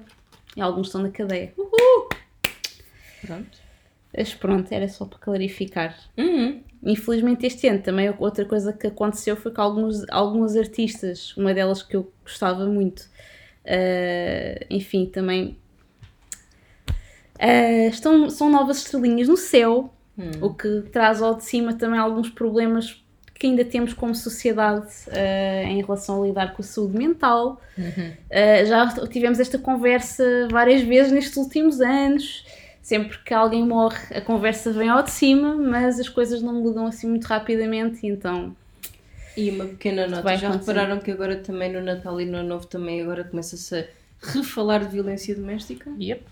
E 0.56 0.60
alguns 0.60 0.88
estão 0.88 1.02
na 1.02 1.10
cadeia. 1.10 1.52
Uhul! 1.56 2.08
Pronto. 3.20 3.58
Mas 4.16 4.34
pronto, 4.34 4.72
era 4.72 4.88
só 4.88 5.04
para 5.04 5.18
clarificar. 5.18 5.96
Uhum. 6.16 6.62
Infelizmente 6.82 7.46
este 7.46 7.68
ano. 7.68 7.80
Também 7.80 8.12
outra 8.18 8.44
coisa 8.44 8.72
que 8.72 8.88
aconteceu 8.88 9.36
foi 9.36 9.52
que 9.52 9.60
alguns, 9.60 10.04
alguns 10.10 10.56
artistas, 10.56 11.36
uma 11.36 11.54
delas 11.54 11.82
que 11.82 11.96
eu 11.96 12.10
gostava 12.24 12.66
muito, 12.66 13.00
uh, 13.00 14.66
enfim, 14.68 15.06
também 15.06 15.56
uh, 17.38 17.88
estão, 17.88 18.28
são 18.28 18.50
novas 18.50 18.78
estrelinhas 18.78 19.28
no 19.28 19.36
céu, 19.36 19.92
o 20.40 20.52
que 20.52 20.82
traz 20.92 21.22
ao 21.22 21.34
de 21.34 21.44
cima 21.44 21.72
também 21.74 21.98
alguns 21.98 22.28
problemas 22.28 23.02
que 23.34 23.46
ainda 23.46 23.64
temos 23.64 23.92
como 23.92 24.14
sociedade 24.14 24.86
uh, 25.08 25.66
em 25.66 25.80
relação 25.80 26.22
a 26.22 26.26
lidar 26.26 26.54
com 26.54 26.62
a 26.62 26.64
saúde 26.64 26.96
mental. 26.96 27.60
já 28.66 28.88
tivemos 29.08 29.40
esta 29.40 29.58
conversa 29.58 30.46
várias 30.50 30.82
vezes 30.82 31.10
nestes 31.10 31.36
últimos 31.36 31.80
anos 31.80 32.44
sempre 32.82 33.16
que 33.18 33.32
alguém 33.32 33.64
morre, 33.64 33.98
a 34.14 34.20
conversa 34.20 34.72
vem 34.72 34.88
ao 34.88 35.02
de 35.02 35.10
cima, 35.10 35.54
mas 35.54 36.00
as 36.00 36.08
coisas 36.08 36.42
não 36.42 36.52
mudam 36.54 36.86
assim 36.86 37.08
muito 37.08 37.24
rapidamente, 37.24 38.06
então. 38.06 38.54
E 39.36 39.50
uma 39.50 39.64
pequena 39.64 40.06
nota, 40.06 40.36
já 40.36 40.48
acontecer. 40.48 40.72
repararam 40.72 41.00
que 41.00 41.10
agora 41.10 41.36
também 41.36 41.72
no 41.72 41.80
Natal 41.80 42.20
e 42.20 42.26
no 42.26 42.38
Ano 42.38 42.48
Novo 42.48 42.66
também 42.66 43.00
agora 43.00 43.24
começa-se 43.24 43.74
a 43.74 43.86
refalar 44.20 44.80
de 44.84 44.88
violência 44.88 45.34
doméstica? 45.34 45.90
Yep. 45.98 46.24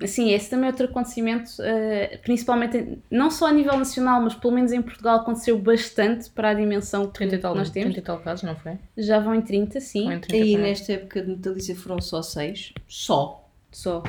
Assim, 0.00 0.30
esse 0.32 0.48
também 0.50 0.66
é 0.66 0.70
outro 0.70 0.86
acontecimento, 0.86 1.50
eh, 1.60 2.20
principalmente, 2.22 2.98
não 3.10 3.30
só 3.30 3.46
a 3.46 3.52
nível 3.52 3.76
nacional, 3.76 4.20
mas 4.20 4.34
pelo 4.34 4.54
menos 4.54 4.70
em 4.70 4.80
Portugal 4.80 5.16
aconteceu 5.16 5.58
bastante 5.58 6.30
para 6.30 6.50
a 6.50 6.54
dimensão 6.54 7.06
que 7.06 7.14
30 7.14 7.34
e 7.34 7.38
tal, 7.38 7.54
nós 7.54 7.70
temos. 7.70 7.94
30 7.94 7.98
e 7.98 8.02
tal 8.02 8.20
casos, 8.20 8.44
não 8.44 8.54
foi? 8.54 8.78
Já 8.96 9.18
vão 9.18 9.34
em 9.34 9.42
30, 9.42 9.80
sim, 9.80 10.12
em 10.12 10.20
30 10.20 10.36
E 10.46 10.56
nesta 10.56 10.92
época 10.92 11.22
de 11.22 11.30
natalícia 11.30 11.74
foram 11.74 12.00
só 12.00 12.22
seis. 12.22 12.72
Só. 12.86 13.48
só. 13.72 14.04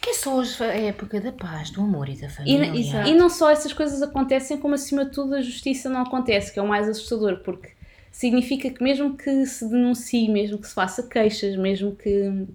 Que 0.00 0.10
é 0.10 0.14
só 0.14 0.36
hoje 0.36 0.62
a 0.62 0.66
época 0.66 1.20
da 1.20 1.32
paz, 1.32 1.70
do 1.70 1.80
amor 1.80 2.08
e 2.08 2.16
da 2.16 2.26
E, 2.26 2.30
família. 2.30 2.66
e- 2.74 3.10
e 3.10 3.14
não 3.14 3.28
só 3.28 3.50
essas 3.50 3.72
coisas 3.72 4.00
acontecem, 4.02 4.56
como 4.58 4.74
acima 4.74 5.04
de 5.04 5.10
tudo 5.12 5.34
a 5.34 5.42
justiça 5.42 5.88
não 5.88 6.02
acontece, 6.02 6.52
que 6.52 6.58
é 6.58 6.62
o 6.62 6.68
mais 6.68 6.88
assustador, 6.88 7.38
porque 7.38 7.70
significa 8.12 8.70
que 8.70 8.82
mesmo 8.82 9.16
que 9.16 9.44
se 9.46 9.68
denuncie, 9.68 10.28
mesmo 10.30 10.58
que 10.58 10.66
se 10.68 10.74
faça 10.74 11.02
queixas, 11.02 11.56
mesmo 11.56 11.94
que 11.96 12.46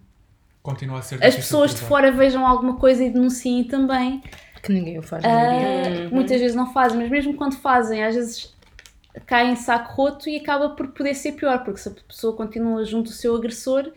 Continua 0.62 1.00
a 1.00 1.02
ser 1.02 1.22
as 1.22 1.36
pessoas 1.36 1.72
de 1.76 1.82
fora 1.82 2.10
vejam 2.12 2.48
alguma 2.48 2.78
coisa 2.78 3.04
e 3.04 3.10
denunciem 3.10 3.66
também, 3.66 4.24
Que 4.62 4.72
ninguém 4.72 4.98
o 4.98 5.04
faz, 5.04 5.22
que 5.24 6.14
muitas 6.16 6.40
vezes 6.40 6.56
não 6.56 6.72
fazem, 6.72 6.98
mas 7.00 7.10
mesmo 7.12 7.34
quando 7.36 7.58
fazem, 7.58 8.02
às 8.02 8.16
vezes 8.16 8.54
cai 9.26 9.52
em 9.52 9.56
saco 9.58 9.94
roto 9.94 10.30
e 10.30 10.38
acaba 10.38 10.70
por 10.70 10.88
poder 10.88 11.14
ser 11.14 11.34
pior, 11.34 11.64
porque 11.66 11.82
se 11.82 11.90
a 11.90 11.92
pessoa 12.08 12.34
continua 12.36 12.86
junto 12.86 13.10
do 13.10 13.14
seu 13.16 13.36
agressor. 13.36 13.92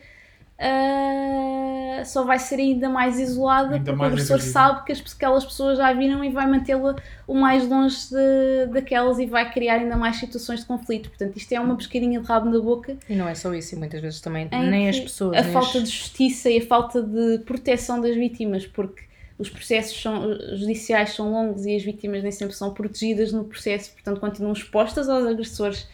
Ah, 0.59 2.03
só 2.05 2.23
vai 2.23 2.39
ser 2.39 2.55
ainda 2.55 2.89
mais 2.89 3.19
isolada 3.19 3.75
Ainda 3.75 3.85
porque 3.85 3.91
mais 3.97 4.11
o 4.11 4.13
agressor 4.13 4.35
invisível. 4.37 4.61
sabe 4.61 4.85
que 4.85 4.91
as, 4.91 5.03
aquelas 5.15 5.45
pessoas 5.45 5.77
já 5.77 5.91
viram 5.93 6.23
e 6.23 6.29
vai 6.29 6.47
mantê-la 6.47 6.95
o 7.27 7.33
mais 7.35 7.67
longe 7.67 7.97
de- 8.09 8.71
daquelas 8.73 9.19
e 9.19 9.25
vai 9.25 9.51
criar 9.51 9.75
ainda 9.75 9.95
mais 9.97 10.15
situações 10.17 10.61
de 10.61 10.65
conflito. 10.65 11.09
Portanto, 11.09 11.35
isto 11.37 11.51
é 11.53 11.59
uma 11.59 11.75
pescadinha 11.75 12.19
de 12.19 12.25
rabo 12.27 12.49
na 12.49 12.59
boca 12.59 12.95
E 13.09 13.15
não 13.15 13.27
é 13.27 13.35
só 13.35 13.53
isso, 13.53 13.75
e 13.75 13.77
muitas 13.77 14.01
vezes 14.01 14.21
também 14.21 14.47
em 14.51 14.69
nem 14.69 14.89
as 14.89 14.99
pessoas. 14.99 15.37
A 15.37 15.41
nem 15.41 15.51
falta 15.53 15.77
as- 15.79 15.83
de 15.83 15.89
justiça 15.95 16.49
e 16.49 16.59
a 16.59 16.65
falta 16.65 17.01
de 17.01 17.39
proteção 17.39 17.99
das 18.01 18.15
vítimas, 18.15 18.65
porque 18.65 19.03
os 19.39 19.49
processos 19.49 20.01
são- 20.01 20.33
judiciais 20.55 21.11
são 21.11 21.31
longos 21.31 21.65
e 21.65 21.75
as 21.75 21.83
vítimas 21.83 22.23
nem 22.23 22.31
sempre 22.31 22.55
são 22.55 22.73
protegidas 22.73 23.31
no 23.31 23.43
processo, 23.43 23.91
portanto 23.91 24.19
continuam 24.19 24.53
expostas 24.53 25.07
aos 25.09 25.25
agressores, 25.27 25.87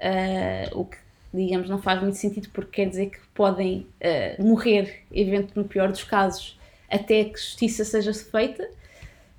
ah, 0.00 0.68
o 0.72 0.84
que, 0.84 0.96
digamos, 1.32 1.68
não 1.68 1.80
faz 1.80 2.00
muito 2.00 2.16
sentido 2.16 2.48
porque 2.50 2.82
quer 2.82 2.88
dizer 2.88 3.10
que 3.10 3.18
podem 3.34 3.86
ah, 4.02 4.42
morrer, 4.42 5.04
evento 5.12 5.52
no 5.54 5.64
pior 5.64 5.90
dos 5.90 6.04
casos, 6.04 6.58
até 6.90 7.24
que 7.24 7.38
justiça 7.38 7.84
seja 7.84 8.12
feita, 8.14 8.68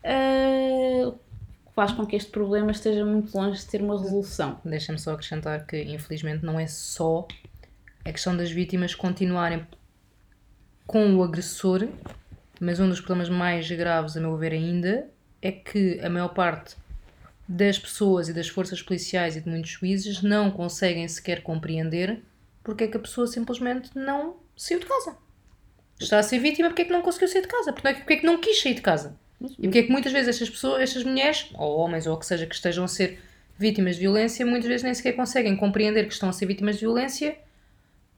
que 0.03 1.73
faz 1.73 1.91
com 1.91 2.05
que 2.05 2.15
este 2.15 2.29
problema 2.29 2.71
esteja 2.71 3.03
muito 3.05 3.35
longe 3.35 3.59
de 3.59 3.65
ter 3.65 3.81
uma 3.81 3.99
resolução. 3.99 4.59
Deixa-me 4.63 4.99
só 4.99 5.13
acrescentar 5.13 5.65
que, 5.65 5.81
infelizmente, 5.81 6.45
não 6.45 6.59
é 6.59 6.67
só 6.67 7.27
a 8.05 8.11
questão 8.11 8.35
das 8.35 8.51
vítimas 8.51 8.93
continuarem 8.95 9.65
com 10.85 11.15
o 11.15 11.23
agressor, 11.23 11.87
mas 12.59 12.79
um 12.79 12.89
dos 12.89 12.99
problemas 12.99 13.29
mais 13.29 13.69
graves, 13.69 14.17
a 14.17 14.19
meu 14.19 14.35
ver, 14.37 14.53
ainda, 14.53 15.09
é 15.41 15.51
que 15.51 15.99
a 16.01 16.09
maior 16.09 16.29
parte 16.29 16.75
das 17.51 17.79
pessoas 17.79 18.29
e 18.29 18.33
das 18.33 18.47
forças 18.47 18.79
policiais 18.79 19.35
e 19.35 19.41
de 19.41 19.49
muitos 19.49 19.71
juízes 19.71 20.21
não 20.21 20.51
conseguem 20.51 21.07
sequer 21.07 21.41
compreender 21.41 22.21
porque 22.63 22.83
é 22.83 22.87
que 22.87 22.95
a 22.95 22.99
pessoa 22.99 23.25
simplesmente 23.25 23.89
não 23.95 24.35
saiu 24.55 24.79
de 24.79 24.85
casa. 24.85 25.17
Está 25.99 26.19
a 26.19 26.23
ser 26.23 26.37
vítima 26.37 26.69
porque 26.69 26.83
é 26.83 26.85
que 26.85 26.91
não 26.91 27.01
conseguiu 27.01 27.27
sair 27.27 27.41
de 27.41 27.47
casa, 27.47 27.73
porque 27.73 27.87
é 27.87 27.93
que, 27.93 27.99
porque 28.01 28.13
é 28.13 28.17
que 28.17 28.25
não 28.25 28.37
quis 28.37 28.61
sair 28.61 28.75
de 28.75 28.81
casa. 28.81 29.17
E 29.41 29.63
porque 29.63 29.79
é 29.79 29.83
que 29.83 29.91
muitas 29.91 30.11
vezes 30.11 30.29
estas 30.29 30.49
pessoas, 30.49 30.81
estas 30.81 31.03
mulheres, 31.03 31.47
ou 31.55 31.77
homens, 31.79 32.05
ou 32.05 32.13
o 32.13 32.19
que 32.19 32.25
seja, 32.25 32.45
que 32.45 32.53
estejam 32.53 32.83
a 32.83 32.87
ser 32.87 33.19
vítimas 33.57 33.95
de 33.95 34.01
violência, 34.01 34.45
muitas 34.45 34.67
vezes 34.67 34.83
nem 34.83 34.93
sequer 34.93 35.13
conseguem 35.13 35.55
compreender 35.57 36.05
que 36.05 36.13
estão 36.13 36.29
a 36.29 36.33
ser 36.33 36.45
vítimas 36.45 36.75
de 36.75 36.81
violência 36.81 37.35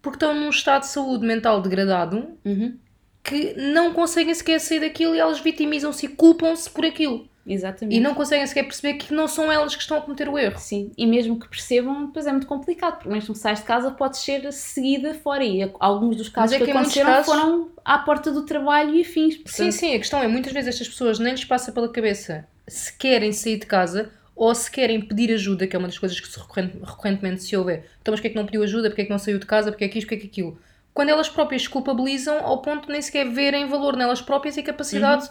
porque 0.02 0.18
estão 0.18 0.36
num 0.36 0.50
estado 0.50 0.82
de 0.82 0.88
saúde 0.90 1.26
mental 1.26 1.62
degradado 1.62 2.38
Uhum. 2.44 2.78
que 3.24 3.54
não 3.54 3.94
conseguem 3.94 4.34
sequer 4.34 4.60
sair 4.60 4.82
daquilo 4.82 5.16
e 5.16 5.20
elas 5.20 5.40
vitimizam-se 5.40 6.06
e 6.08 6.10
culpam-se 6.10 6.70
por 6.70 6.86
aquilo. 6.86 7.30
Exatamente. 7.46 7.98
E 7.98 8.00
não 8.00 8.14
conseguem 8.14 8.46
sequer 8.46 8.64
perceber 8.64 8.94
que 8.96 9.14
não 9.14 9.28
são 9.28 9.52
elas 9.52 9.76
que 9.76 9.82
estão 9.82 9.98
a 9.98 10.02
cometer 10.02 10.30
o 10.30 10.38
erro. 10.38 10.60
Sim, 10.60 10.92
e 10.98 11.08
mesmo 11.08 11.40
que 11.40 11.48
percebam, 11.48 12.06
depois 12.06 12.28
é 12.28 12.32
muito 12.32 12.46
complicado, 12.48 12.96
porque 12.98 13.10
mesmo 13.10 13.34
que 13.34 13.40
sais 13.40 13.60
de 13.60 13.66
casa 13.66 13.90
podes 13.92 14.20
ser 14.20 14.52
seguida 14.54 15.14
fora 15.16 15.44
e 15.44 15.72
alguns 15.80 16.16
dos 16.18 16.30
casos 16.30 16.54
é 16.56 16.60
que, 16.60 16.66
que 16.66 16.72
aconteceram 16.72 17.10
casos- 17.12 17.26
foram 17.26 17.70
à 17.84 17.98
porta 18.00 18.32
do 18.32 18.44
trabalho 18.46 18.94
e 18.96 19.02
afins. 19.02 19.34
Sim, 19.36 19.42
portanto, 19.44 19.72
sim, 19.72 19.96
a 19.96 19.98
questão 19.98 20.22
é 20.22 20.28
muitas 20.28 20.54
vezes 20.54 20.70
estas 20.70 20.88
pessoas 20.90 21.18
nem 21.20 21.32
lhes 21.34 21.44
passa 21.46 21.72
pela 21.72 21.90
cabeça 21.90 22.48
se 22.68 22.94
querem 22.96 23.32
sair 23.34 23.58
de 23.58 23.66
casa 23.66 24.12
ou 24.36 24.54
se 24.56 24.70
querem 24.72 25.02
pedir 25.02 25.34
ajuda, 25.34 25.66
que 25.68 25.76
é 25.76 25.80
uma 25.80 25.88
das 25.88 25.98
coisas 25.98 26.20
que 26.20 26.28
se 26.28 26.40
recorrente- 26.40 26.78
recorrentemente 26.80 27.44
se 27.44 27.56
ouve. 27.58 27.74
é, 27.74 27.76
Então, 28.02 28.12
mas 28.12 28.20
porquê 28.20 28.28
é 28.28 28.30
que 28.32 28.36
não 28.38 28.46
pediu 28.46 28.64
ajuda? 28.64 28.90
Porquê 28.90 29.02
é 29.02 29.06
que 29.06 29.12
não 29.12 29.20
saiu 29.20 29.40
de 29.40 29.46
casa? 29.46 29.72
Porquê 29.72 29.86
é 29.86 29.88
que 29.88 29.98
isto? 30.00 30.08
Porquê 30.08 30.16
é 30.16 30.20
que 30.22 30.28
aquilo? 30.28 30.58
Quando 30.94 31.10
elas 31.10 31.28
próprias 31.30 31.64
se 31.64 31.70
culpabilizam 31.70 32.38
ao 32.46 32.62
ponto 32.62 32.86
de 32.86 32.92
nem 32.92 33.02
sequer 33.02 33.30
verem 33.30 33.66
valor 33.68 33.96
nelas 33.96 34.22
próprias 34.22 34.58
e 34.58 34.64
capacidade 34.64 35.30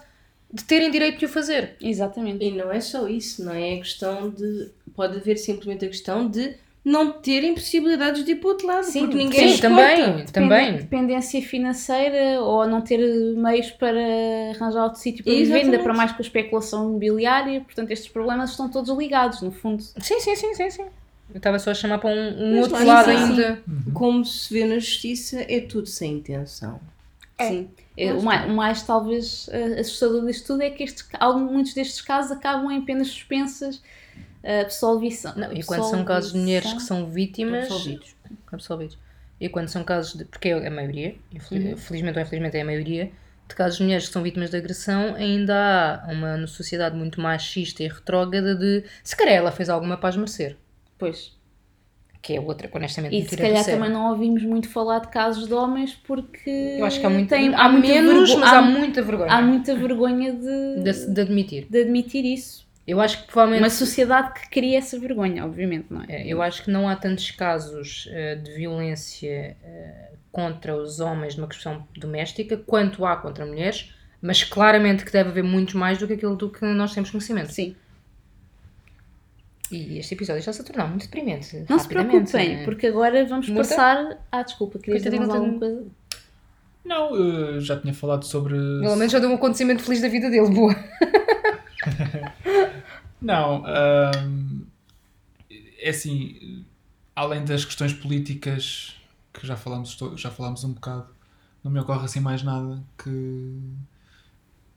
de 0.52 0.64
terem 0.64 0.90
direito 0.90 1.18
de 1.18 1.26
o 1.26 1.28
fazer. 1.28 1.76
Exatamente. 1.80 2.44
E 2.44 2.50
não 2.50 2.70
é 2.72 2.80
só 2.80 3.08
isso, 3.08 3.44
não 3.44 3.52
é? 3.52 3.74
A 3.74 3.78
questão 3.78 4.30
de. 4.30 4.70
Pode 4.94 5.16
haver 5.16 5.36
simplesmente 5.38 5.84
a 5.84 5.88
questão 5.88 6.28
de 6.28 6.54
não 6.84 7.12
terem 7.12 7.54
possibilidades 7.54 8.24
de 8.24 8.32
ir 8.32 8.36
para 8.36 8.46
o 8.46 8.50
outro 8.50 8.66
lado, 8.66 8.84
Sim, 8.84 9.00
porque 9.00 9.16
ninguém 9.16 9.50
Sim, 9.50 9.60
também, 9.60 10.24
também. 10.26 10.76
Dependência 10.76 11.42
financeira 11.42 12.40
ou 12.40 12.66
não 12.66 12.80
ter 12.80 12.98
meios 13.36 13.70
para 13.70 14.00
arranjar 14.54 14.84
outro 14.84 14.98
sítio 14.98 15.22
para 15.22 15.32
viver, 15.32 15.54
ainda 15.56 15.78
para 15.78 15.92
mais 15.92 16.12
com 16.12 16.18
a 16.18 16.22
especulação 16.22 16.88
imobiliária. 16.88 17.60
Portanto, 17.60 17.90
estes 17.90 18.10
problemas 18.10 18.50
estão 18.50 18.68
todos 18.68 18.96
ligados, 18.96 19.42
no 19.42 19.52
fundo. 19.52 19.82
Sim, 19.82 20.20
sim, 20.20 20.34
sim, 20.34 20.54
sim, 20.54 20.70
sim. 20.70 20.84
Eu 21.32 21.36
estava 21.36 21.58
só 21.58 21.70
a 21.70 21.74
chamar 21.74 21.98
para 21.98 22.10
um, 22.10 22.54
um 22.54 22.60
outro 22.60 22.74
lá 22.78 22.94
lado 22.94 23.10
está. 23.10 23.26
ainda. 23.26 23.62
Como 23.94 24.24
se 24.24 24.52
vê 24.52 24.64
na 24.64 24.78
justiça, 24.78 25.44
é 25.48 25.60
tudo 25.60 25.86
sem 25.86 26.14
intenção. 26.14 26.80
Sim. 27.48 27.70
É, 27.96 28.12
Lá 28.12 28.18
o, 28.18 28.22
mais, 28.22 28.50
o 28.50 28.55
mais, 28.55 28.83
talvez 28.83 29.48
eh, 29.53 29.81
assustador 29.81 30.24
disto 30.26 30.46
tudo 30.46 30.62
é 30.62 30.70
que 30.70 30.83
estes, 30.83 31.07
algum- 31.18 31.53
muitos 31.53 31.74
destes 31.74 32.00
casos 32.00 32.33
acabam 32.33 32.70
em 32.70 32.85
penas 32.85 33.09
suspensas, 33.09 33.76
uh, 33.76 34.62
absolvição. 34.62 35.35
Não, 35.37 35.53
e 35.53 35.62
quando 35.62 35.85
são 35.85 36.05
casos 36.05 36.33
de 36.33 36.38
mulheres 36.38 36.72
que 36.72 36.81
são 36.83 37.03
é 37.03 37.11
vítimas. 37.11 37.64
Absolvidos. 37.64 38.16
absolvidos. 38.53 38.98
E 39.40 39.48
quando 39.48 39.68
são 39.68 39.83
casos 39.85 40.14
de. 40.14 40.24
Porque 40.24 40.48
é 40.48 40.66
a 40.66 40.70
maioria, 40.70 41.14
Uhum. 41.50 41.76
felizmente 41.76 42.18
ou 42.18 42.22
infelizmente 42.24 42.57
é 42.57 42.61
a 42.61 42.64
maioria, 42.64 43.11
de 43.48 43.55
casos 43.55 43.79
de 43.79 43.85
mulheres 43.85 44.07
que 44.07 44.12
são 44.12 44.22
vítimas 44.22 44.50
de 44.50 44.57
agressão, 44.57 45.14
ainda 45.14 46.03
há 46.05 46.12
uma 46.12 46.46
sociedade 46.46 46.96
muito 46.96 47.20
machista 47.20 47.83
e 47.83 47.88
retrógrada 47.88 48.55
de. 48.55 48.85
Se 49.03 49.16
calhar 49.16 49.35
ela 49.35 49.50
fez 49.50 49.68
alguma 49.68 49.96
para 49.96 50.11
as 50.11 50.16
merecer. 50.16 50.57
Pois. 50.98 51.38
Que 52.22 52.35
é 52.37 52.40
outra, 52.40 52.68
que 52.68 52.76
honestamente 52.76 53.16
E 53.16 53.26
se 53.26 53.35
calhar 53.37 53.64
também 53.64 53.88
não 53.90 54.11
ouvimos 54.11 54.42
muito 54.42 54.68
falar 54.68 54.98
de 54.98 55.09
casos 55.09 55.46
de 55.46 55.54
homens 55.54 55.94
porque 55.94 56.50
Eu 56.78 56.85
acho 56.85 57.00
que 57.00 57.06
há 57.06 57.11
muito. 57.11 57.28
tem- 57.30 57.54
há, 57.54 57.68
muita 57.68 57.88
menos, 57.88 58.35
mas 58.35 58.52
há, 58.52 58.61
muita 58.62 59.02
vergonha 59.02 59.33
há 59.33 59.40
muita 59.40 59.74
vergonha 59.74 60.33
de, 60.35 60.83
de, 60.83 61.06
de 61.14 61.20
admitir. 61.20 61.66
de 61.70 61.80
admitir 61.80 62.24
isso. 62.26 62.68
Eu 62.87 63.00
acho 63.00 63.20
que 63.22 63.26
provavelmente. 63.26 63.62
Uma 63.62 63.70
sociedade 63.70 64.35
que 64.35 64.50
cria 64.50 64.78
essa 64.78 64.98
vergonha, 64.98 65.44
obviamente, 65.46 65.87
não 65.90 66.02
é? 66.02 66.06
É, 66.09 66.26
Eu 66.26 66.42
acho 66.42 66.64
que 66.64 66.70
não 66.70 66.88
há 66.88 66.96
tantos 66.96 67.30
casos 67.30 68.09
eh, 68.11 68.35
de 68.35 68.50
violência 68.52 69.56
eh, 69.62 70.11
contra 70.33 70.76
os 70.76 70.98
homens 71.00 71.37
numa 71.37 71.46
questão 71.48 71.87
doméstica 71.96 72.56
quanto 72.56 73.04
há 73.06 73.16
contra 73.16 73.46
mulheres, 73.46 73.94
mas 74.20 74.42
claramente 74.42 75.04
que 75.04 75.12
deve 75.12 75.30
haver 75.30 75.44
muitos 75.44 75.74
mais 75.74 75.98
do 75.98 76.06
que 76.06 76.14
aquilo 76.14 76.37
do 76.37 76.50
que 76.50 76.64
nós 76.66 76.92
temos 76.92 77.11
conhecimento. 77.11 77.52
Sim. 77.52 77.74
E 79.70 79.98
este 79.98 80.14
episódio 80.14 80.40
está-se 80.40 80.61
a 80.61 80.64
tornar 80.64 80.88
muito 80.88 81.02
deprimente. 81.04 81.64
Não 81.68 81.78
se 81.78 81.87
preocupem, 81.88 82.56
né? 82.56 82.64
porque 82.64 82.87
agora 82.88 83.24
vamos 83.26 83.48
Muita? 83.48 83.68
passar. 83.68 84.18
Ah, 84.30 84.42
desculpa, 84.42 84.78
querias 84.78 85.02
dizer 85.02 85.16
mais 85.16 85.30
alguma 85.30 85.52
não 85.52 85.59
coisa? 85.59 85.87
Não, 86.85 87.14
eu 87.14 87.61
já 87.61 87.78
tinha 87.78 87.94
falado 87.94 88.24
sobre. 88.24 88.54
Pelo 88.54 88.96
menos 88.96 89.12
já 89.12 89.18
deu 89.18 89.30
um 89.30 89.35
acontecimento 89.35 89.83
feliz 89.83 90.00
da 90.02 90.09
vida 90.09 90.28
dele, 90.30 90.50
boa. 90.50 90.74
Não, 93.20 93.64
ahm, 93.66 94.62
é 95.78 95.90
assim, 95.90 96.64
além 97.14 97.44
das 97.44 97.64
questões 97.64 97.92
políticas 97.92 98.96
que 99.33 99.46
já 99.46 99.56
falamos, 99.56 99.94
to- 99.94 100.16
já 100.16 100.30
falamos 100.30 100.64
um 100.64 100.72
bocado, 100.72 101.06
não 101.62 101.70
me 101.70 101.78
ocorre 101.78 102.04
assim 102.04 102.20
mais 102.20 102.42
nada 102.42 102.83
que. 102.96 103.61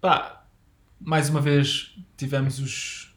Pá, 0.01 0.43
mais 0.99 1.29
uma 1.29 1.39
vez 1.39 1.95
tivemos 2.17 2.59
os. 2.59 3.12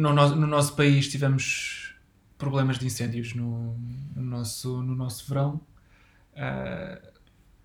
No, 0.00 0.12
no, 0.12 0.36
no 0.36 0.46
nosso 0.46 0.74
país 0.76 1.08
tivemos 1.08 1.94
problemas 2.38 2.78
de 2.78 2.86
incêndios 2.86 3.34
no, 3.34 3.76
no 4.16 4.22
nosso, 4.22 4.82
no 4.82 4.94
nosso 4.94 5.28
verão. 5.28 5.60
Ah, 6.36 7.00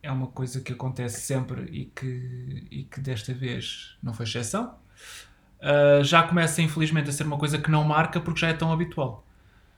é 0.03 0.11
uma 0.11 0.27
coisa 0.27 0.61
que 0.61 0.73
acontece 0.73 1.21
sempre 1.21 1.63
e 1.71 1.85
que, 1.85 2.67
e 2.71 2.83
que 2.83 2.99
desta 2.99 3.33
vez 3.33 3.97
não 4.03 4.13
foi 4.13 4.25
exceção. 4.25 4.77
Uh, 5.59 6.03
já 6.03 6.21
começa 6.23 6.61
infelizmente 6.61 7.09
a 7.09 7.13
ser 7.13 7.23
uma 7.23 7.37
coisa 7.39 7.57
que 7.57 7.71
não 7.71 7.83
marca 7.83 8.19
porque 8.21 8.39
já 8.41 8.49
é 8.49 8.53
tão 8.53 8.71
habitual. 8.71 9.25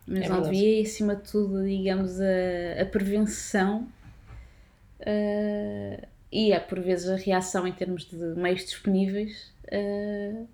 Mas 0.08 0.26
É 0.26 0.30
não 0.30 0.40
havia, 0.40 0.80
e 0.80 0.84
acima 0.84 1.16
de 1.16 1.30
tudo, 1.30 1.64
digamos, 1.66 2.20
a, 2.22 2.82
a 2.82 2.86
prevenção 2.86 3.88
eh, 5.00 6.08
e, 6.32 6.54
a, 6.54 6.60
por 6.62 6.80
vezes, 6.80 7.08
a 7.10 7.16
reação 7.16 7.68
em 7.68 7.72
termos 7.74 8.06
de 8.06 8.16
meios 8.36 8.62
disponíveis. 8.66 9.52
eh, 9.68 10.46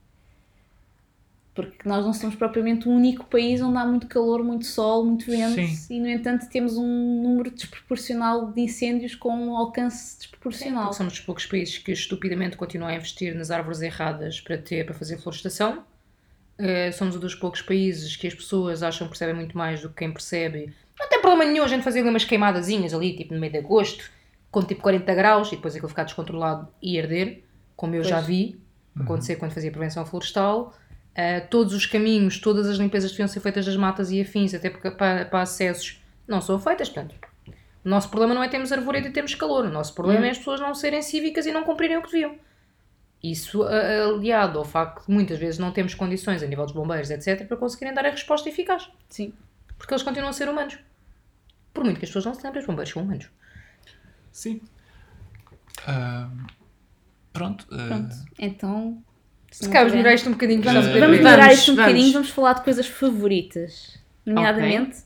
porque 1.53 1.87
nós 1.87 2.03
não 2.03 2.13
somos 2.13 2.35
propriamente 2.35 2.87
o 2.87 2.91
único 2.91 3.25
país 3.25 3.61
onde 3.61 3.77
há 3.77 3.85
muito 3.85 4.07
calor, 4.07 4.43
muito 4.43 4.65
sol, 4.65 5.05
muito 5.05 5.25
vento 5.29 5.55
Sim. 5.55 5.95
e, 5.95 5.99
no 5.99 6.07
entanto, 6.07 6.49
temos 6.49 6.77
um 6.77 7.21
número 7.21 7.51
desproporcional 7.51 8.51
de 8.51 8.61
incêndios 8.61 9.13
com 9.13 9.29
um 9.29 9.55
alcance 9.55 10.17
desproporcional. 10.17 10.85
Porque 10.85 10.97
somos 10.97 11.13
dos 11.13 11.21
poucos 11.21 11.45
países 11.45 11.77
que 11.77 11.91
estupidamente 11.91 12.57
continuam 12.57 12.91
a 12.91 12.95
investir 12.95 13.35
nas 13.35 13.51
árvores 13.51 13.81
erradas 13.81 14.41
para 14.41 14.57
ter 14.57 14.85
para 14.85 14.95
fazer 14.95 15.17
florestação. 15.17 15.83
Eh, 16.57 16.91
somos 16.91 17.15
um 17.15 17.19
dos 17.19 17.35
poucos 17.35 17.61
países 17.61 18.15
que 18.15 18.27
as 18.27 18.33
pessoas 18.33 18.81
acham 18.81 19.07
que 19.07 19.11
percebem 19.11 19.35
muito 19.35 19.57
mais 19.57 19.81
do 19.81 19.89
que 19.89 19.95
quem 19.95 20.11
percebe. 20.11 20.73
Não 20.99 21.07
tem 21.09 21.21
problema 21.21 21.45
nenhum 21.45 21.63
a 21.63 21.67
gente 21.67 21.83
fazer 21.83 21.99
ali 21.99 22.09
umas 22.09 22.25
queimadazinhas 22.25 22.93
ali, 22.93 23.15
tipo 23.15 23.33
no 23.33 23.39
meio 23.39 23.51
de 23.51 23.59
agosto, 23.59 24.09
com 24.49 24.61
tipo 24.63 24.81
40 24.81 25.13
graus 25.13 25.47
e 25.51 25.55
depois 25.55 25.73
aquilo 25.75 25.89
ficar 25.89 26.03
descontrolado 26.03 26.67
e 26.81 26.99
arder, 26.99 27.43
como 27.75 27.95
eu 27.95 28.01
Pois. 28.01 28.09
já 28.09 28.21
vi 28.21 28.59
acontecer 28.99 29.35
quando 29.37 29.51
fazia 29.51 29.71
prevenção 29.71 30.05
florestal. 30.05 30.73
Eh, 31.15 31.41
todos 31.41 31.73
os 31.73 31.85
caminhos, 31.85 32.39
todas 32.39 32.67
as 32.67 32.77
limpezas 32.77 33.11
que 33.11 33.17
deviam 33.17 33.27
ser 33.27 33.39
feitas 33.39 33.65
das 33.65 33.75
matas 33.75 34.09
e 34.11 34.19
afins, 34.21 34.53
até 34.53 34.69
porque 34.69 34.89
para, 34.91 35.25
para 35.25 35.41
acessos, 35.41 36.01
não 36.27 36.41
são 36.41 36.59
feitas. 36.59 36.89
Portanto, 36.89 37.15
o 37.85 37.89
nosso 37.89 38.09
problema 38.09 38.33
não 38.33 38.43
é 38.43 38.47
termos 38.47 38.71
arvoredo 38.71 39.07
e 39.07 39.11
termos 39.11 39.35
calor. 39.35 39.65
O 39.65 39.69
nosso 39.69 39.93
problema 39.93 40.25
é 40.25 40.31
as 40.31 40.37
pessoas 40.39 40.59
não 40.59 40.73
serem 40.73 41.01
cívicas 41.03 41.45
e 41.45 41.51
não 41.51 41.63
cumprirem 41.63 41.97
o 41.97 42.01
que 42.01 42.11
deviam. 42.11 42.35
Isso 43.21 43.63
a- 43.63 44.05
aliado 44.09 44.57
ao 44.59 44.65
facto 44.65 45.05
de 45.05 45.11
muitas 45.13 45.37
vezes 45.39 45.59
não 45.59 45.71
termos 45.71 45.93
condições 45.93 46.41
a 46.41 46.47
nível 46.47 46.65
dos 46.65 46.73
bombeiros, 46.73 47.09
etc., 47.11 47.45
para 47.47 47.57
conseguirem 47.57 47.93
dar 47.93 48.05
a 48.05 48.09
resposta 48.09 48.49
eficaz. 48.49 48.89
Sim. 49.07 49.33
Porque 49.77 49.93
eles 49.93 50.03
continuam 50.03 50.29
a 50.29 50.33
ser 50.33 50.49
humanos. 50.49 50.77
Por 51.73 51.83
muito 51.83 51.99
que 51.99 52.05
as 52.05 52.09
pessoas 52.09 52.25
não 52.25 52.33
se 52.33 52.43
lembrem, 52.43 52.61
os 52.61 52.67
bombeiros 52.67 52.91
são 52.91 53.01
humanos. 53.03 53.29
Sim. 54.31 54.61
Ahm, 55.87 56.47
pronto. 57.31 57.67
ah, 57.71 57.87
Pronto. 57.87 58.15
Então. 58.39 59.03
Se 59.55 59.69
calhar 59.69 59.89
melhorar 59.91 60.13
isto 60.15 60.29
um 60.29 60.33
bocadinho, 60.33 60.59
que 60.61 60.65
Vamos, 60.67 60.83
está-se 60.85 60.99
vamos 60.99 61.17
melhorar 61.17 61.53
isto 61.53 61.71
um 61.71 61.75
vamos. 61.75 61.91
bocadinho, 61.91 62.13
vamos 62.13 62.29
falar 62.29 62.53
de 62.53 62.63
coisas 62.63 62.87
favoritas. 62.87 63.99
Nomeadamente, 64.25 64.97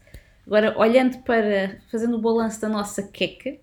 agora 0.46 0.74
olhando 0.78 1.18
para, 1.20 1.78
fazendo 1.92 2.16
o 2.18 2.22
balanço 2.22 2.62
da 2.62 2.70
nossa 2.70 3.04
queca. 3.04 3.56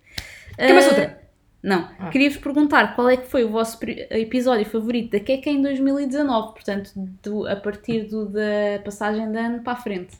Kama 0.58 0.78
eh, 0.78 0.82
Sutra. 0.82 1.24
Não, 1.62 1.88
Ah. 1.98 2.10
queria-vos 2.10 2.36
perguntar 2.38 2.94
qual 2.94 3.08
é 3.08 3.16
que 3.16 3.26
foi 3.26 3.42
o 3.44 3.48
vosso 3.48 3.78
episódio 4.10 4.66
favorito 4.66 5.12
da 5.12 5.20
queca 5.20 5.48
em 5.48 5.62
2019, 5.62 6.52
portanto, 6.52 6.90
do- 7.22 7.46
a 7.48 7.56
partir 7.56 8.02
do, 8.04 8.26
da 8.28 8.80
passagem 8.84 9.30
de 9.32 9.38
ano 9.38 9.62
para 9.62 9.72
a 9.72 9.76
frente. 9.76 10.14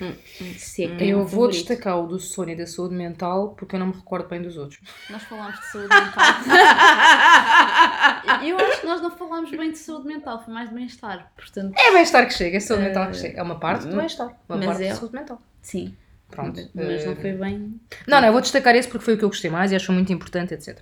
É 0.00 1.04
Eu 1.06 1.18
vou 1.18 1.28
favorito. 1.28 1.56
destacar 1.66 1.98
o 2.00 2.06
do 2.06 2.18
sono 2.18 2.50
e 2.50 2.56
da 2.56 2.66
saúde 2.66 2.94
mental 2.94 3.50
porque 3.56 3.76
eu 3.76 3.80
não 3.80 3.86
me 3.88 3.92
recordo 3.92 4.28
bem 4.28 4.42
dos 4.42 4.56
outros. 4.56 4.80
Nós 5.08 5.22
falámos 5.22 5.58
de 5.60 5.66
saúde 5.66 5.88
mental. 5.88 6.24
Eu 8.44 8.58
acho 8.58 8.80
que 8.80 8.86
nós 8.86 9.00
não 9.00 9.10
falámos 9.10 9.50
bem 9.50 9.70
de 9.72 9.78
saúde 9.78 10.06
mental, 10.06 10.42
foi 10.44 10.52
mais 10.52 10.68
de 10.68 10.74
bem-estar. 10.74 11.32
Portanto, 11.36 11.74
É 11.78 11.92
bem-estar 11.92 12.26
que 12.26 12.34
chega, 12.34 12.56
é 12.56 12.60
saúde 12.60 12.84
mental 12.84 13.10
que 13.10 13.16
chega. 13.16 13.38
É 13.38 13.42
uma 13.42 13.58
parte 13.58 13.86
do 13.86 13.96
bem-estar, 13.96 14.26
uma 14.48 14.56
mas 14.58 14.66
parte 14.66 14.84
é- 14.84 14.88
da 14.90 14.94
saúde 14.96 15.14
mental. 15.14 15.42
sim. 15.62 15.96
Pronto. 16.30 16.60
Mas 16.74 17.04
não 17.04 17.12
eh, 17.12 17.16
foi 17.16 17.32
bem. 17.34 17.80
Não, 18.08 18.20
não, 18.20 18.26
eu 18.26 18.32
vou 18.32 18.40
destacar 18.40 18.74
esse 18.74 18.88
porque 18.88 19.04
foi 19.04 19.14
o 19.14 19.18
que 19.18 19.24
eu 19.24 19.28
gostei 19.28 19.50
mais 19.50 19.70
e 19.70 19.76
acho 19.76 19.92
muito 19.92 20.12
importante, 20.12 20.52
etc. 20.52 20.80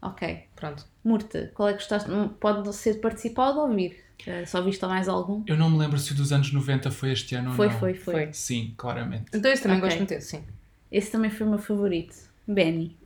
Ok. 0.00 0.44
Pronto. 0.56 0.86
Murta, 1.04 1.50
qual 1.54 1.68
é 1.68 1.72
que 1.72 1.78
gostaste? 1.80 2.08
Pode 2.40 2.74
ser 2.74 2.94
participar 2.94 3.48
ou 3.48 3.52
de 3.52 3.58
ouvir? 3.72 4.02
Eh, 4.26 4.44
Só 4.46 4.60
viste 4.62 4.84
mais 4.86 5.08
algum? 5.08 5.42
eu 5.46 5.56
não 5.56 5.68
me 5.70 5.78
lembro 5.78 5.98
se 5.98 6.12
o 6.12 6.14
dos 6.14 6.32
anos 6.32 6.52
90 6.52 6.90
foi 6.90 7.12
este 7.12 7.34
ano 7.34 7.52
Foi, 7.52 7.66
ou 7.66 7.72
não. 7.72 7.80
foi, 7.80 7.94
foi, 7.94 8.14
Foi. 8.14 8.32
Sim, 8.32 8.74
claramente. 8.76 9.24
Então 9.34 9.50
esse 9.50 9.62
também 9.62 9.78
Ok. 9.78 9.88
gosto 9.88 9.98
muito 9.98 10.10
desse, 10.10 10.28
sim. 10.30 10.44
Esse 10.90 11.10
também 11.10 11.30
foi 11.30 11.46
o 11.46 11.50
meu 11.50 11.58
favorito. 11.58 12.14
Benny. 12.46 12.96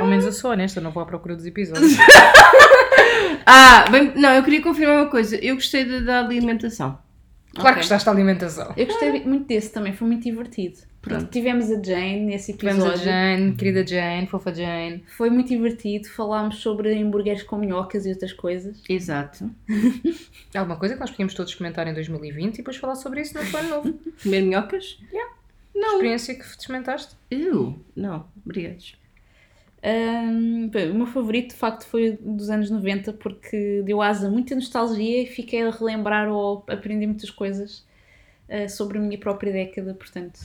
Ao 0.00 0.06
menos 0.06 0.24
eu 0.24 0.32
sou 0.32 0.50
honesta, 0.50 0.80
não 0.80 0.90
vou 0.90 1.02
à 1.02 1.06
procura 1.06 1.34
dos 1.36 1.46
episódios. 1.46 1.92
Ah, 3.46 3.84
bem, 3.90 4.14
não, 4.16 4.30
eu 4.30 4.42
queria 4.42 4.62
confirmar 4.62 4.96
uma 5.02 5.10
coisa. 5.10 5.36
Eu 5.36 5.54
gostei 5.56 5.84
da, 5.84 6.00
da 6.00 6.18
alimentação. 6.20 6.98
claro 7.54 7.68
Ok. 7.70 7.72
que 7.74 7.78
gostaste 7.80 8.06
da 8.06 8.12
alimentação. 8.12 8.72
Eu 8.74 8.86
gostei 8.86 9.22
muito 9.24 9.46
desse 9.46 9.70
também, 9.70 9.92
foi 9.92 10.06
muito 10.08 10.22
divertido. 10.22 10.78
Pronto. 11.04 11.26
Tivemos 11.26 11.70
a 11.70 11.82
Jane 11.82 12.20
nesse 12.20 12.54
Tivemos 12.54 12.82
episódio. 12.82 13.02
a 13.02 13.04
Jane, 13.04 13.54
querida 13.54 13.86
Jane, 13.86 14.26
fofa 14.26 14.54
Jane. 14.54 15.04
Foi 15.06 15.28
muito 15.28 15.48
divertido. 15.48 16.08
Falámos 16.08 16.56
sobre 16.56 16.98
hambúrgueres 16.98 17.42
com 17.42 17.58
minhocas 17.58 18.06
e 18.06 18.10
outras 18.10 18.32
coisas. 18.32 18.82
Exato. 18.88 19.50
Alguma 20.54 20.76
coisa 20.76 20.94
que 20.94 21.00
nós 21.00 21.10
podíamos 21.10 21.34
todos 21.34 21.54
comentar 21.54 21.86
em 21.86 21.92
2020 21.92 22.54
e 22.54 22.56
depois 22.58 22.76
falar 22.76 22.94
sobre 22.94 23.20
isso 23.20 23.34
no 23.34 23.58
ano 23.58 23.68
novo. 23.68 23.94
Comer 24.22 24.40
minhocas? 24.40 24.98
Não. 25.74 25.92
Experiência 25.92 26.34
que 26.34 26.44
experimentaste. 26.44 27.14
Eu? 27.30 27.78
Não. 27.94 28.26
Obrigados. 28.44 28.96
Bem, 30.70 30.90
o 30.90 30.94
meu 30.94 31.06
favorito, 31.06 31.50
de 31.50 31.56
facto, 31.56 31.86
foi 31.86 32.18
o 32.22 32.32
dos 32.32 32.48
anos 32.48 32.70
90, 32.70 33.12
porque 33.12 33.82
deu 33.84 34.00
asa 34.00 34.28
a 34.28 34.30
muita 34.30 34.54
nostalgia 34.54 35.22
e 35.22 35.26
fiquei 35.26 35.60
a 35.62 35.70
relembrar 35.70 36.30
ou 36.30 36.64
aprendi 36.68 37.06
muitas 37.06 37.28
coisas 37.28 37.84
ah, 38.48 38.66
sobre 38.66 38.96
a 38.96 39.00
minha 39.00 39.18
própria 39.18 39.52
década, 39.52 39.92
portanto, 39.92 40.40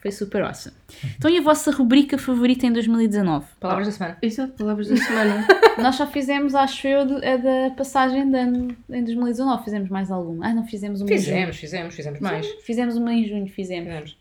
foi 0.00 0.10
super 0.10 0.42
awesome. 0.42 0.74
Então, 1.16 1.30
e 1.30 1.38
a 1.38 1.42
vossa 1.42 1.70
rubrica 1.70 2.16
favorita 2.16 2.66
em 2.66 2.72
2019? 2.72 3.46
Palavras 3.60 3.86
da 3.88 3.92
semana. 3.92 4.18
Exato, 4.22 4.52
palavras 4.54 4.88
da 4.88 4.96
semana. 4.96 5.46
Nós 5.78 5.94
só 5.96 6.06
fizemos, 6.06 6.54
acho 6.54 6.86
eu, 6.86 7.00
a 7.02 7.36
da 7.36 7.74
passagem 7.76 8.30
de 8.30 8.36
ano 8.36 8.76
em 8.88 9.04
2019. 9.04 9.62
Fizemos 9.64 9.88
mais 9.90 10.10
alguma? 10.10 10.46
Ah, 10.46 10.54
não, 10.54 10.66
fizemos 10.66 11.00
uma 11.00 11.10
em 11.10 11.18
Fizemos, 11.18 11.56
fizemos, 11.56 11.94
fizemos 11.94 12.20
mais. 12.20 12.46
Fizemos 12.62 12.96
uma 12.96 13.12
em 13.12 13.26
junho, 13.26 13.46
fizemos. 13.46 13.88
Fizemos. 13.88 14.16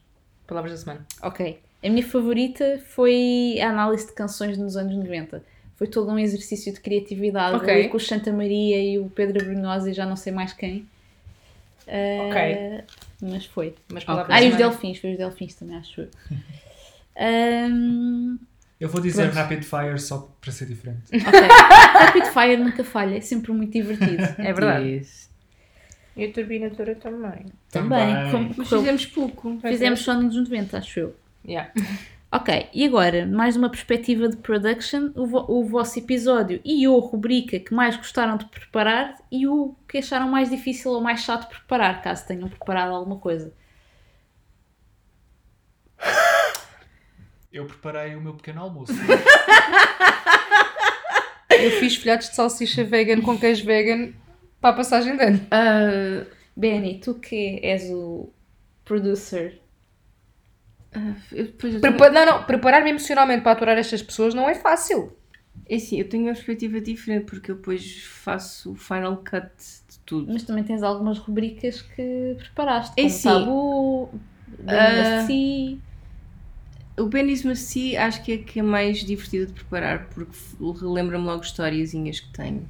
Palavras 0.45 0.73
da 0.73 0.77
semana. 0.77 1.05
Ok. 1.23 1.59
A 1.81 1.89
minha 1.89 2.03
favorita 2.05 2.81
foi 2.87 3.57
a 3.61 3.69
análise 3.69 4.07
de 4.07 4.13
canções 4.13 4.57
nos 4.57 4.75
anos 4.75 4.93
90. 4.95 5.41
Foi 5.77 5.87
todo 5.87 6.11
um 6.11 6.19
exercício 6.19 6.73
de 6.73 6.81
criatividade 6.81 7.55
Ok. 7.55 7.73
ali 7.73 7.87
com 7.87 7.95
o 7.95 7.99
Santa 8.01 8.33
Maria 8.33 8.81
e 8.83 8.99
o 8.99 9.09
Pedro 9.09 9.45
Brunhosa 9.45 9.89
e 9.89 9.93
já 9.93 10.05
não 10.05 10.17
sei 10.17 10.33
mais 10.33 10.51
quem. 10.51 10.85
Ah, 11.87 12.27
Ok. 12.27 12.83
Mas 13.21 13.45
foi. 13.45 13.75
Mas 13.91 14.03
Ok. 14.03 14.05
palavras 14.07 14.35
Ah, 14.37 14.41
e 14.41 14.49
os. 14.51 14.55
Delfins, 14.57 14.97
foi 14.99 15.11
os 15.11 15.17
Delfins 15.17 15.55
também, 15.55 15.75
acho 15.77 16.01
eu. 16.01 16.09
Ahm, 17.17 18.37
Eu 18.79 18.87
vou 18.87 19.01
dizer 19.01 19.23
Pronto. 19.31 19.35
Rapid 19.35 19.63
Fire 19.63 19.99
só 19.99 20.29
para 20.39 20.51
ser 20.51 20.65
diferente. 20.67 21.01
ok. 21.13 21.41
Rapid 21.49 22.25
Fire 22.27 22.57
nunca 22.57 22.83
falha, 22.83 23.17
é 23.17 23.21
sempre 23.21 23.51
muito 23.51 23.73
divertido. 23.73 24.23
É 24.39 24.53
verdade. 24.53 24.85
Yes. 24.87 25.29
E 26.15 26.25
a 26.25 26.31
turbinadora 26.33 26.95
também. 26.95 27.45
Também. 27.71 28.13
Também. 28.13 28.31
Como 28.31 28.53
Mas 28.57 28.69
fizemos 28.69 29.05
pouco. 29.05 29.59
fizemos 29.61 29.99
só 30.01 30.13
nos 30.13 30.35
90, 30.35 30.77
acho 30.77 30.99
eu. 30.99 31.15
Yeah. 31.45 31.71
Ok, 32.31 32.69
e 32.73 32.85
agora, 32.85 33.25
mais 33.25 33.55
uma 33.55 33.69
perspectiva 33.71 34.29
de 34.29 34.37
production, 34.37 35.09
o, 35.15 35.25
vo- 35.25 35.45
o 35.49 35.63
vosso 35.65 35.97
episódio 35.97 36.61
e 36.63 36.87
ou 36.87 36.99
rubrica 36.99 37.59
que 37.59 37.73
mais 37.73 37.97
gostaram 37.97 38.37
de 38.37 38.45
preparar 38.45 39.15
e 39.31 39.47
o 39.47 39.75
que 39.87 39.97
acharam 39.97 40.27
mais 40.29 40.49
difícil 40.51 40.91
ou 40.91 41.01
mais 41.01 41.21
chato 41.21 41.43
de 41.49 41.55
preparar, 41.55 42.03
caso 42.03 42.27
tenham 42.27 42.47
preparado 42.47 42.93
alguma 42.93 43.17
coisa. 43.17 43.51
Eu 47.51 47.65
preparei 47.65 48.15
o 48.15 48.21
meu 48.21 48.35
pequeno 48.35 48.61
almoço. 48.61 48.93
Eu 51.49 51.71
fiz 51.71 51.95
folhados 51.97 52.29
de 52.29 52.35
salsicha 52.35 52.83
vegan 52.83 53.21
com 53.21 53.37
queijo 53.37 53.65
vegan 53.65 54.13
para 54.61 54.69
a 54.69 54.73
passagem 54.73 55.17
de 55.17 55.23
ano. 55.23 55.39
Ah, 55.51 56.25
Benny, 56.55 56.99
tu 56.99 57.15
que 57.15 57.59
és 57.63 57.89
o 57.89 58.29
producer. 58.85 59.59
Ah, 60.93 61.13
eu 61.31 61.45
depois 61.45 61.73
não, 62.11 62.25
não, 62.25 62.43
preparar-me 62.43 62.89
emocionalmente 62.89 63.41
para 63.43 63.51
aturar 63.51 63.77
estas 63.77 64.01
pessoas 64.01 64.33
não 64.33 64.49
é 64.49 64.55
fácil. 64.55 65.11
É 65.69 65.75
assim, 65.75 65.99
eu 65.99 66.09
tenho 66.09 66.23
uma 66.23 66.33
perspectiva 66.33 66.81
diferente 66.81 67.25
porque 67.25 67.51
eu 67.51 67.55
depois 67.55 68.03
faço 68.03 68.71
o 68.71 68.75
final 68.75 69.17
cut 69.17 69.51
de 69.87 69.99
tudo. 70.05 70.31
Mas 70.31 70.43
também 70.43 70.63
tens 70.63 70.81
algumas 70.81 71.19
rubricas 71.19 71.81
que 71.81 72.35
preparaste. 72.39 72.93
É 72.97 73.03
como 73.03 73.09
sim. 73.09 73.29
Tabu, 73.29 74.09
Ah. 74.67 75.25
uh, 75.27 75.81
O 76.97 77.05
Benny's 77.05 77.43
Maci 77.43 77.95
acho 77.95 78.23
que 78.23 78.31
é 78.33 78.37
que 78.39 78.59
é 78.59 78.63
mais 78.63 78.99
divertido 79.05 79.47
de 79.47 79.53
preparar 79.53 80.09
porque 80.09 80.37
relembra-me 80.81 81.23
logo 81.25 81.43
historiazinhas 81.43 82.19
que 82.19 82.29
tenho. 82.33 82.67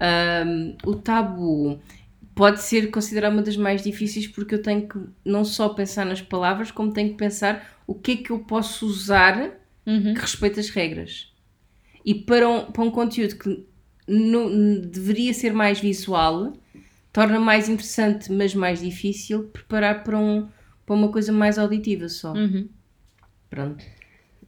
Ahm, 0.00 0.76
o 0.86 0.94
tabu 0.94 1.80
pode 2.38 2.62
ser 2.62 2.88
considerado 2.92 3.32
uma 3.32 3.42
das 3.42 3.56
mais 3.56 3.82
difíceis 3.82 4.28
porque 4.28 4.54
eu 4.54 4.62
tenho 4.62 4.88
que 4.88 4.96
não 5.24 5.44
só 5.44 5.70
pensar 5.70 6.06
nas 6.06 6.22
palavras, 6.22 6.70
como 6.70 6.92
tenho 6.92 7.10
que 7.10 7.16
pensar 7.16 7.80
o 7.84 7.94
que 7.96 8.12
é 8.12 8.16
que 8.18 8.30
eu 8.30 8.38
posso 8.38 8.86
usar 8.86 9.58
Uhum. 9.84 10.14
que 10.14 10.20
respeite 10.20 10.60
as 10.60 10.70
regras. 10.70 11.32
E 12.04 12.14
para 12.14 12.48
um, 12.48 12.70
para 12.70 12.82
um 12.84 12.90
conteúdo 12.92 13.34
que 13.36 13.66
não- 14.06 14.80
deveria 14.80 15.34
ser 15.34 15.52
mais 15.52 15.80
visual, 15.80 16.52
torna 17.12 17.40
mais 17.40 17.68
interessante, 17.68 18.30
mas 18.30 18.54
mais 18.54 18.80
difícil 18.80 19.48
preparar 19.48 20.04
para, 20.04 20.16
um, 20.16 20.48
para 20.86 20.94
uma 20.94 21.10
coisa 21.10 21.32
mais 21.32 21.58
auditiva 21.58 22.08
só. 22.08 22.34
Uhum. 22.34 22.68
Pronto. 23.50 23.84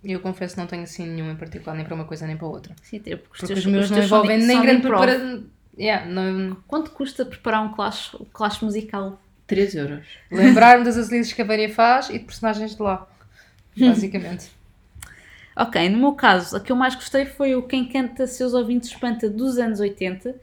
Eu 0.05 0.20
confesso 0.20 0.55
que 0.55 0.61
não 0.61 0.68
tenho 0.68 0.84
assim 0.84 1.07
nenhum 1.07 1.30
em 1.32 1.36
particular, 1.36 1.74
nem 1.74 1.84
para 1.84 1.95
uma 1.95 2.05
coisa 2.05 2.26
nem 2.26 2.36
para 2.36 2.47
outra. 2.47 2.76
Sim, 2.82 3.01
porque 3.01 3.16
os 3.16 3.26
Porque 3.41 3.47
teus, 3.47 3.59
os 3.59 3.66
meus 3.66 3.84
os 3.86 3.91
não 3.91 4.05
envolvem 4.05 4.38
nem 4.38 4.62
grande 4.62 4.82
preparação. 4.82 5.45
Yeah, 5.81 6.05
não... 6.05 6.59
Quanto 6.68 6.91
custa 6.91 7.24
preparar 7.24 7.62
um 7.62 7.72
clash, 7.72 8.14
clash 8.35 8.61
musical? 8.61 9.18
3 9.47 9.74
euros. 9.76 10.07
Lembrar-me 10.31 10.85
das 10.85 10.99
Azulizes 10.99 11.33
que 11.33 11.41
a 11.41 11.45
Vânia 11.45 11.72
faz 11.72 12.11
e 12.11 12.18
de 12.18 12.24
personagens 12.26 12.76
de 12.76 12.83
lá. 12.83 13.09
Basicamente. 13.76 14.51
Ok, 15.57 15.89
no 15.89 15.99
meu 15.99 16.12
caso, 16.12 16.57
a 16.57 16.61
que 16.61 16.70
eu 16.70 16.76
mais 16.76 16.95
gostei 16.95 17.24
foi 17.24 17.55
o 17.57 17.62
Quem 17.62 17.89
Canta 17.89 18.26
Seus 18.26 18.53
Ouvintes 18.55 18.91
Espanta 18.91 19.28
dos 19.28 19.59
anos 19.59 19.81
80, 19.81 20.35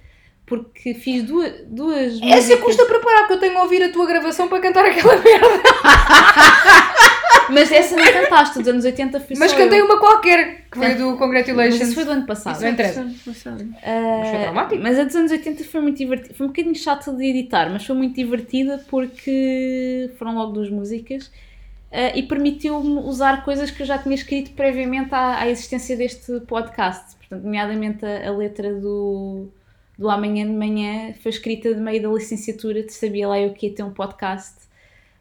porque 0.45 0.93
fiz 0.93 1.23
duas, 1.23 1.53
duas 1.67 2.15
Essa 2.15 2.25
músicas- 2.25 2.59
custa 2.63 2.85
preparar, 2.85 3.19
porque 3.21 3.33
eu 3.33 3.39
tenho 3.39 3.57
a 3.57 3.63
ouvir 3.63 3.83
a 3.83 3.91
tua 3.91 4.05
gravação 4.07 4.47
para 4.47 4.59
cantar 4.59 4.85
aquela 4.85 5.15
merda. 5.17 5.47
Mas 7.59 7.71
essa 7.71 7.95
não 7.95 8.03
cantaste, 8.11 8.59
dos 8.59 8.67
anos 8.67 8.85
80 8.85 9.19
fui 9.19 9.35
Mas 9.37 9.53
cantei 9.53 9.79
eu. 9.81 9.85
uma 9.85 9.99
qualquer, 9.99 10.65
que 10.71 10.77
foi 10.77 10.87
Mas 10.89 10.97
do 10.97 11.09
Mas 11.09 11.19
Congratulations. 11.19 11.81
isso 11.81 11.95
foi 11.95 12.05
do 12.05 12.11
ano 12.11 12.25
passado. 12.25 12.61
Não 12.61 12.69
interessa. 12.69 13.01
Ah, 13.01 14.17
Mas 14.19 14.29
foi 14.29 14.39
traumático. 14.41 14.83
mas 14.83 14.99
a 14.99 15.03
dos 15.03 15.15
anos 15.15 15.31
80 15.31 15.63
foi 15.63 15.81
muito 15.81 15.97
divertida. 15.97 16.33
Foi 16.35 16.45
um 16.45 16.49
bocadinho 16.49 16.75
chata 16.75 17.11
de 17.11 17.25
editar, 17.25 17.69
mas 17.71 17.85
foi 17.85 17.95
muito 17.95 18.15
divertida 18.15 18.83
porque 18.89 20.09
foram 20.17 20.35
logo 20.35 20.51
duas 20.53 20.69
músicas 20.69 21.31
ah, 21.91 22.11
e 22.15 22.23
permitiu-me 22.23 22.99
usar 22.99 23.43
coisas 23.43 23.71
que 23.71 23.81
eu 23.81 23.85
já 23.85 23.97
tinha 23.97 24.15
escrito 24.15 24.51
previamente 24.51 25.13
à, 25.13 25.39
à 25.39 25.49
existência 25.49 25.95
deste 25.97 26.39
podcast. 26.41 27.15
Portanto, 27.17 27.43
nomeadamente 27.43 28.05
a, 28.05 28.29
a 28.29 28.31
letra 28.31 28.73
do, 28.73 29.47
do 29.97 30.09
Amanhã 30.09 30.45
de 30.45 30.53
Manhã 30.53 31.13
foi 31.21 31.29
escrita 31.31 31.73
de 31.73 31.79
meio 31.81 32.01
da 32.01 32.09
licenciatura, 32.09 32.83
de 32.83 32.93
sabia 32.93 33.27
lá 33.27 33.39
eu 33.39 33.51
que 33.53 33.67
ia 33.67 33.73
ter 33.73 33.83
um 33.83 33.91
podcast. 33.91 34.66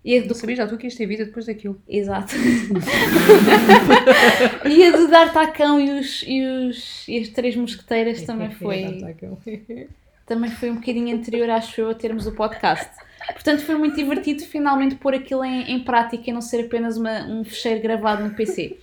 E 0.07 0.21
do 0.21 0.35
sabias 0.37 0.59
já 0.59 0.69
tu 0.69 0.79
que 0.79 0.87
isto 0.87 0.99
ter 0.99 1.07
vida 1.07 1.25
depois 1.25 1.47
daquilo. 1.47 1.83
Exato. 1.89 2.33
e 4.65 4.85
a 4.85 4.97
do 4.97 5.09
D'Artacão 5.09 5.81
e, 5.81 5.99
os, 5.99 6.23
e, 6.25 6.47
os, 6.47 7.09
e 7.09 7.19
as 7.19 7.29
Três 7.31 7.57
Mosqueteiras 7.57 8.23
também 8.23 8.53
foi, 8.55 9.05
também 10.25 10.49
foi 10.53 10.71
um 10.71 10.77
bocadinho 10.77 11.13
anterior, 11.17 11.51
acho 11.51 11.81
eu, 11.81 11.91
a 11.91 11.95
termos 11.95 12.25
o 12.29 12.33
podcast. 12.33 12.89
Portanto, 13.33 13.63
foi 13.63 13.75
muito 13.75 13.97
divertido 13.97 14.45
finalmente 14.45 14.95
pôr 14.95 15.13
aquilo 15.13 15.45
em, 15.45 15.73
em 15.73 15.81
prática 15.81 16.31
e 16.31 16.33
não 16.33 16.41
ser 16.41 16.67
apenas 16.67 16.97
uma, 16.97 17.27
um 17.27 17.45
fecheiro 17.45 17.83
gravado 17.83 18.23
no 18.23 18.31
PC. 18.31 18.79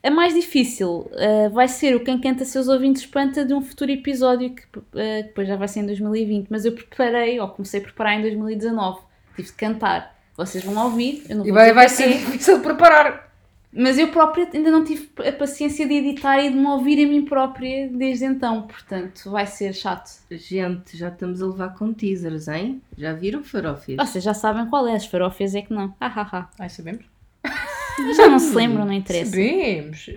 A 0.00 0.12
mais 0.12 0.32
difícil 0.32 1.10
uh, 1.10 1.50
vai 1.50 1.66
ser 1.66 1.96
o 1.96 2.04
Quem 2.04 2.20
Canta 2.20 2.44
Seus 2.44 2.68
Ouvintes 2.68 3.02
Espanta 3.02 3.44
de 3.44 3.52
um 3.52 3.60
futuro 3.60 3.90
episódio 3.90 4.50
que 4.50 4.62
uh, 4.78 5.24
depois 5.24 5.48
já 5.48 5.56
vai 5.56 5.66
ser 5.66 5.80
em 5.80 5.86
2020, 5.86 6.46
mas 6.48 6.64
eu 6.64 6.70
preparei, 6.70 7.40
ou 7.40 7.48
comecei 7.48 7.80
a 7.80 7.82
preparar 7.82 8.16
em 8.16 8.22
2019. 8.22 9.07
Tive 9.38 9.48
de 9.50 9.54
cantar. 9.54 10.18
Vocês 10.36 10.64
vão 10.64 10.76
ouvir, 10.84 11.24
eu 11.28 11.36
não 11.36 11.44
E 11.46 11.48
vou 11.50 11.54
vai, 11.54 11.64
dizer 11.64 11.74
vai 11.74 11.86
para 11.86 11.94
ser 11.96 12.08
difícil 12.18 12.56
de 12.58 12.62
preparar. 12.64 13.28
Mas 13.72 13.98
eu 13.98 14.08
própria 14.08 14.48
ainda 14.52 14.70
não 14.70 14.82
tive 14.82 15.10
a 15.26 15.30
paciência 15.30 15.86
de 15.86 15.94
editar 15.94 16.40
e 16.40 16.50
de 16.50 16.56
me 16.56 16.66
ouvir 16.66 17.04
a 17.04 17.08
mim 17.08 17.24
própria 17.24 17.88
desde 17.88 18.24
então, 18.24 18.62
portanto 18.62 19.30
vai 19.30 19.46
ser 19.46 19.72
chato. 19.74 20.10
Gente, 20.30 20.96
já 20.96 21.08
estamos 21.08 21.40
a 21.42 21.46
levar 21.46 21.74
com 21.76 21.92
teasers, 21.92 22.48
hein? 22.48 22.82
Já 22.96 23.12
viram 23.12 23.44
farofas? 23.44 23.94
Vocês 23.96 24.24
já 24.24 24.32
sabem 24.34 24.66
qual 24.66 24.88
é, 24.88 24.94
as 24.94 25.06
farófias 25.06 25.54
é 25.54 25.62
que 25.62 25.72
não. 25.72 25.94
Ah, 26.00 26.12
ah, 26.16 26.28
ah. 26.32 26.50
Ai, 26.58 26.68
sabemos? 26.68 27.04
Já 28.16 28.28
não 28.28 28.38
se 28.38 28.54
lembram, 28.54 28.84
não 28.84 28.92
interessa. 28.92 29.30
Sabemos. 29.30 30.10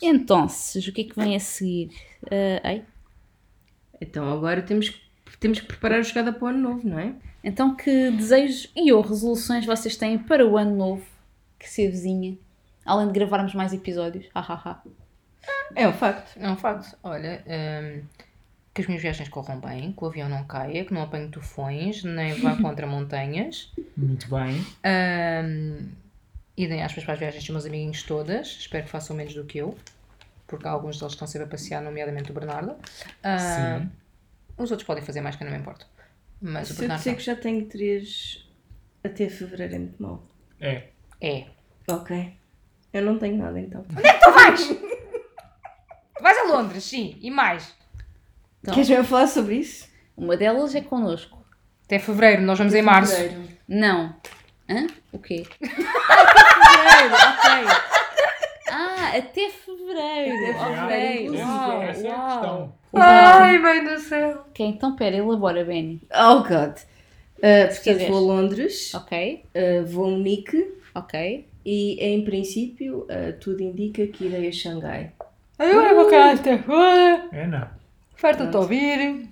Então, 0.00 0.46
o 0.46 0.92
que 0.92 1.00
é 1.00 1.04
que 1.04 1.14
vem 1.16 1.34
a 1.36 1.40
seguir? 1.40 1.90
Ei? 2.64 2.82
Então 4.00 4.30
agora 4.32 4.62
temos, 4.62 4.88
que- 4.90 5.00
temos 5.40 5.60
que 5.60 5.66
preparar 5.66 6.00
a 6.00 6.04
chegada 6.04 6.32
para 6.32 6.44
o 6.44 6.48
ano 6.48 6.58
novo, 6.58 6.88
não 6.88 6.98
é? 6.98 7.14
Então, 7.42 7.74
que 7.74 8.10
desejos 8.10 8.70
e 8.74 8.92
ou 8.92 9.00
resoluções 9.00 9.64
vocês 9.64 9.96
têm 9.96 10.18
para 10.18 10.46
o 10.46 10.56
ano 10.56 10.76
novo 10.76 11.04
que 11.58 11.68
se 11.68 11.86
avizinha? 11.86 12.36
Além 12.84 13.06
de 13.06 13.12
gravarmos 13.12 13.54
mais 13.54 13.72
episódios. 13.72 14.26
É 15.74 15.86
um 15.86 15.92
facto. 15.92 16.38
É 16.38 16.50
um 16.50 16.56
facto. 16.56 16.96
Olha, 17.02 17.42
hum, 17.46 18.02
que 18.74 18.80
as 18.80 18.86
minhas 18.86 19.02
viagens 19.02 19.28
corram 19.28 19.60
bem, 19.60 19.92
que 19.92 20.04
o 20.04 20.06
avião 20.06 20.28
não 20.28 20.44
caia, 20.44 20.84
que 20.84 20.92
não 20.94 21.02
apanhe 21.02 21.28
tufões, 21.28 22.02
nem 22.02 22.34
vá 22.40 22.56
contra 22.62 22.86
montanhas. 22.86 23.72
Muito 23.96 24.28
bem. 24.28 24.64
Hum, 24.84 25.88
e 26.56 26.66
deem 26.66 26.82
aspas 26.82 27.04
para 27.04 27.14
as 27.14 27.20
viagens 27.20 27.44
dos 27.44 27.50
meus 27.50 27.66
amiguinhos 27.66 28.02
todas. 28.02 28.48
Espero 28.48 28.84
que 28.84 28.90
façam 28.90 29.14
menos 29.14 29.34
do 29.34 29.44
que 29.44 29.58
eu. 29.58 29.76
Porque 30.46 30.66
alguns 30.66 30.98
deles 30.98 31.12
estão 31.12 31.28
sempre 31.28 31.46
a 31.46 31.50
passear, 31.50 31.82
nomeadamente 31.82 32.30
o 32.30 32.34
Bernardo. 32.34 32.74
Ah, 33.22 33.38
Sim. 33.80 33.90
Os 34.56 34.70
outros 34.70 34.86
podem 34.86 35.04
fazer 35.04 35.20
mais 35.20 35.36
que 35.36 35.44
eu 35.44 35.46
não 35.46 35.54
me 35.54 35.60
importo. 35.60 35.86
Mas 36.40 36.68
Se 36.68 36.84
eu 36.84 36.88
disser 36.88 37.16
que 37.16 37.22
já 37.22 37.34
tenho 37.36 37.66
três 37.66 38.46
até 39.02 39.28
fevereiro 39.28 39.74
é 39.74 39.78
muito 39.78 40.02
mau. 40.02 40.26
É. 40.60 40.88
É. 41.20 41.46
Ok. 41.88 42.34
Eu 42.92 43.02
não 43.02 43.18
tenho 43.18 43.36
nada 43.36 43.58
então. 43.60 43.84
Tu 43.84 44.32
vais! 44.32 44.66
Tu 44.68 46.22
vais 46.22 46.38
a 46.38 46.42
Londres, 46.44 46.84
sim. 46.84 47.16
E 47.20 47.30
mais. 47.30 47.74
Então. 48.60 48.74
Queres 48.74 48.88
mesmo 48.88 49.04
falar 49.04 49.26
sobre 49.26 49.56
isso? 49.56 49.88
Uma 50.16 50.36
delas 50.36 50.74
é 50.74 50.80
connosco. 50.80 51.38
Até 51.84 51.98
fevereiro, 51.98 52.42
nós 52.42 52.58
vamos 52.58 52.74
em 52.74 52.82
março. 52.82 53.14
Fevereiro. 53.14 53.48
Não. 53.68 54.16
Hã? 54.68 54.86
O 55.12 55.18
quê? 55.18 55.44
Até 55.60 55.68
fevereiro, 56.54 57.14
ok. 57.14 57.88
Ah, 58.70 59.16
até 59.16 59.48
fevereiro. 59.50 60.58
ok. 60.60 61.26
Essa- 61.34 61.46
Uau, 61.46 61.82
essa 61.82 62.06
é 62.06 62.10
a 62.12 62.40
uau. 62.40 62.77
Ai, 62.94 63.58
mãe 63.58 63.84
do 63.84 63.98
céu. 64.00 64.44
Ok, 64.48 64.66
então 64.66 64.96
pera, 64.96 65.16
elabora, 65.16 65.64
Benny. 65.64 66.00
Oh 66.14 66.42
God. 66.42 66.76
Uh, 67.38 67.68
portanto, 67.68 68.06
vou 68.08 68.16
a 68.16 68.20
Londres, 68.20 68.94
Ok, 68.94 69.44
uh, 69.54 69.86
vou 69.86 70.06
a 70.06 70.10
Munique 70.10 70.74
ok. 70.94 71.46
e, 71.64 72.04
em 72.04 72.24
princípio, 72.24 73.02
uh, 73.02 73.38
tudo 73.38 73.62
indica 73.62 74.06
que 74.08 74.24
irei 74.24 74.48
a 74.48 74.52
Xangai. 74.52 75.12
Agora 75.58 75.94
vou 75.94 76.10
cá 76.10 76.32
esta 76.32 76.54
agora. 76.54 77.28
É 77.32 77.46
não. 77.46 77.68
Farta-te 78.16 78.56
a 78.56 78.60
ouvir. 78.60 79.28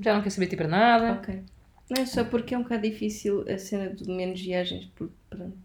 Já 0.00 0.14
não 0.14 0.22
quer 0.22 0.30
saber 0.30 0.46
de 0.46 0.50
ti 0.50 0.56
para 0.56 0.68
nada. 0.68 1.12
Ok. 1.12 1.42
Não 1.90 2.02
é 2.02 2.06
só 2.06 2.24
porque 2.24 2.54
é 2.54 2.58
um 2.58 2.62
bocado 2.62 2.82
difícil 2.82 3.44
a 3.48 3.58
cena 3.58 3.90
de 3.90 4.08
menos 4.08 4.40
viagens, 4.40 4.88
porque 4.94 5.12
pronto. 5.28 5.56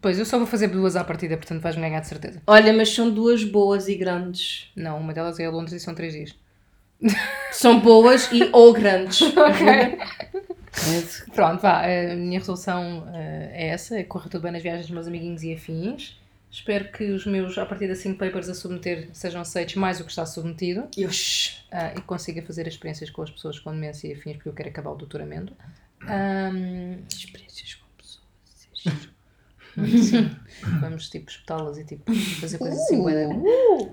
Pois, 0.00 0.18
eu 0.18 0.24
só 0.24 0.38
vou 0.38 0.46
fazer 0.46 0.68
duas 0.68 0.96
à 0.96 1.04
partida, 1.04 1.36
portanto 1.36 1.60
vais-me 1.62 1.82
ganhar 1.82 2.00
de 2.00 2.06
certeza. 2.08 2.42
Olha, 2.46 2.72
mas 2.72 2.90
são 2.90 3.10
duas 3.10 3.44
boas 3.44 3.88
e 3.88 3.94
grandes. 3.94 4.70
Não, 4.76 4.98
uma 4.98 5.12
delas 5.12 5.38
é 5.38 5.46
a 5.46 5.50
Londres 5.50 5.74
e 5.74 5.80
são 5.80 5.94
três 5.94 6.12
dias. 6.12 6.34
São 7.52 7.80
boas 7.80 8.30
e 8.32 8.48
ou 8.52 8.72
grandes. 8.72 9.20
Pronto, 11.34 11.60
vá. 11.60 11.82
A 11.84 12.14
minha 12.16 12.38
resolução 12.38 13.06
eh, 13.14 13.50
é 13.52 13.66
essa, 13.68 13.98
é 13.98 14.04
correr 14.04 14.28
tudo 14.28 14.42
bem 14.42 14.52
nas 14.52 14.62
viagens 14.62 14.86
dos 14.86 14.94
meus 14.94 15.06
amiguinhos 15.06 15.42
e 15.42 15.52
afins. 15.52 16.18
Espero 16.50 16.90
que 16.92 17.10
os 17.10 17.26
meus, 17.26 17.58
a 17.58 17.66
partir 17.66 17.88
de 17.88 17.96
5 17.96 18.16
papers 18.18 18.48
a 18.48 18.54
submeter, 18.54 19.08
sejam 19.12 19.40
aceitos 19.40 19.74
mais 19.74 20.00
o 20.00 20.04
que 20.04 20.10
está 20.10 20.24
submetido 20.24 20.88
Yosh. 20.96 21.66
ah, 21.72 21.92
e 21.96 22.00
consiga 22.02 22.40
fazer 22.42 22.62
as 22.62 22.74
experiências 22.74 23.10
com 23.10 23.22
as 23.22 23.30
pessoas 23.30 23.58
com 23.58 23.72
demência 23.72 24.06
e 24.08 24.12
afins, 24.12 24.36
porque 24.36 24.48
eu 24.48 24.52
quero 24.52 24.68
acabar 24.68 24.90
o 24.92 24.94
doutoramento. 24.94 25.52
Ahm, 26.06 26.98
Experiências 27.10 27.74
com 27.74 27.86
pessoas. 27.98 29.08
Sim. 29.74 30.30
Vamos 30.80 31.08
tipo 31.08 31.30
espetá-las 31.30 31.78
e 31.78 31.84
tipo 31.84 32.12
fazer 32.40 32.58
coisas 32.58 32.78
assim. 32.80 33.02
bué 33.02 33.26
da- 33.26 33.34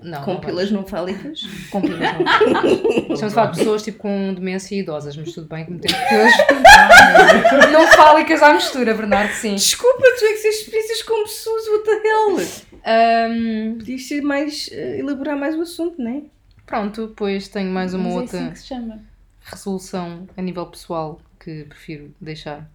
Não, 0.02 0.22
Com 0.24 0.34
não 0.34 0.40
pilas 0.40 0.70
não 0.70 0.86
fálicas. 0.86 1.40
Com 1.70 1.80
pilas 1.80 2.00
não. 2.00 2.66
Estamos 3.14 3.22
a 3.24 3.30
falar 3.30 3.50
de 3.52 3.58
pessoas 3.58 3.82
tipo 3.82 3.98
com 3.98 4.32
demência 4.34 4.74
e 4.74 4.78
idosas, 4.80 5.16
mas 5.16 5.32
tudo 5.32 5.48
bem 5.48 5.64
que 5.64 5.72
metemos 5.72 5.98
pilas 6.08 7.72
não 7.72 7.86
fálicas 7.88 8.42
à 8.42 8.54
mistura, 8.54 8.94
Bernardo, 8.94 9.32
sim. 9.32 9.54
Desculpa, 9.54 10.02
tu 10.18 10.24
é 10.24 10.32
que 10.34 10.42
tens 10.42 10.56
experiências 10.60 11.02
com 11.02 11.22
pessoas, 11.24 11.62
what 11.68 11.84
the 11.84 12.08
hell? 12.08 12.36
Ahm, 12.84 13.78
Podias 13.78 14.06
ser 14.06 14.22
mais, 14.22 14.68
eh, 14.72 14.98
elaborar 14.98 15.36
mais 15.36 15.56
o 15.56 15.62
assunto, 15.62 16.00
não 16.02 16.10
é? 16.10 16.22
pronto, 16.66 17.08
depois 17.08 17.48
tenho 17.48 17.70
mais 17.70 17.92
uma 17.92 18.04
Mas 18.04 18.12
é 18.12 18.16
outra 18.20 18.38
assim 18.40 18.50
que 18.52 18.58
se 18.60 18.66
chama. 18.66 19.00
resolução 19.42 20.26
a 20.36 20.40
nível 20.42 20.64
pessoal 20.66 21.20
que 21.38 21.64
prefiro 21.64 22.14
deixar 22.20 22.70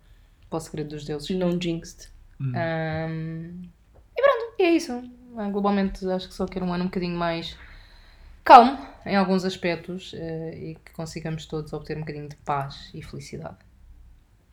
para 0.49 0.57
o 0.57 0.59
segredo 0.59 0.89
dos 0.89 1.03
deuses. 1.05 1.29
Não 1.31 1.57
jinxed. 1.59 2.09
Ahm, 2.39 3.61
e 4.15 4.21
pronto, 4.21 4.55
e 4.59 4.63
é 4.63 4.71
isso. 4.71 4.91
Ah, 5.37 5.49
Globalmente 5.49 6.07
acho 6.09 6.27
que 6.27 6.33
só 6.33 6.45
quero 6.45 6.65
um 6.65 6.73
ano 6.73 6.83
um 6.83 6.87
bocadinho 6.87 7.17
mais 7.17 7.57
calmo 8.43 8.77
em 9.05 9.15
alguns 9.15 9.45
aspectos 9.45 10.13
eh, 10.15 10.57
e 10.57 10.75
que 10.75 10.91
consigamos 10.93 11.45
todos 11.45 11.73
obter 11.73 11.97
um 11.97 12.01
bocadinho 12.01 12.29
de 12.29 12.35
paz 12.37 12.89
e 12.93 13.01
felicidade. 13.01 13.57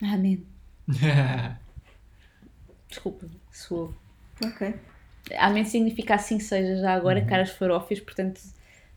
Amém. 0.02 0.46
Desculpa, 2.88 3.26
sou. 3.50 3.94
Ok. 4.44 4.74
Amém 5.38 5.64
significa 5.64 6.14
assim 6.16 6.38
seja 6.38 6.76
já 6.76 6.92
agora, 6.94 7.24
caras 7.24 7.50
farófias, 7.50 8.00
portanto 8.00 8.40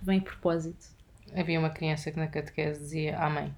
vem 0.02 0.20
propósito. 0.20 0.88
Havia 1.36 1.60
uma 1.60 1.70
criança 1.70 2.12
que 2.12 2.18
na 2.18 2.28
catequese 2.28 2.80
dizia 2.80 3.18
Amém. 3.18 3.56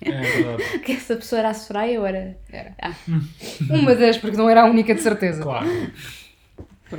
É 0.00 0.10
verdade. 0.20 0.78
Que 0.80 0.92
essa 0.92 1.16
pessoa 1.16 1.38
era 1.40 1.50
a 1.50 1.54
Soraya 1.54 2.00
ou 2.00 2.06
era. 2.06 2.36
Uma 3.70 3.94
das, 3.94 4.18
porque 4.18 4.36
não 4.36 4.48
era 4.48 4.62
a 4.62 4.66
única 4.66 4.94
de 4.94 5.00
certeza. 5.02 5.42
Claro. 5.42 5.66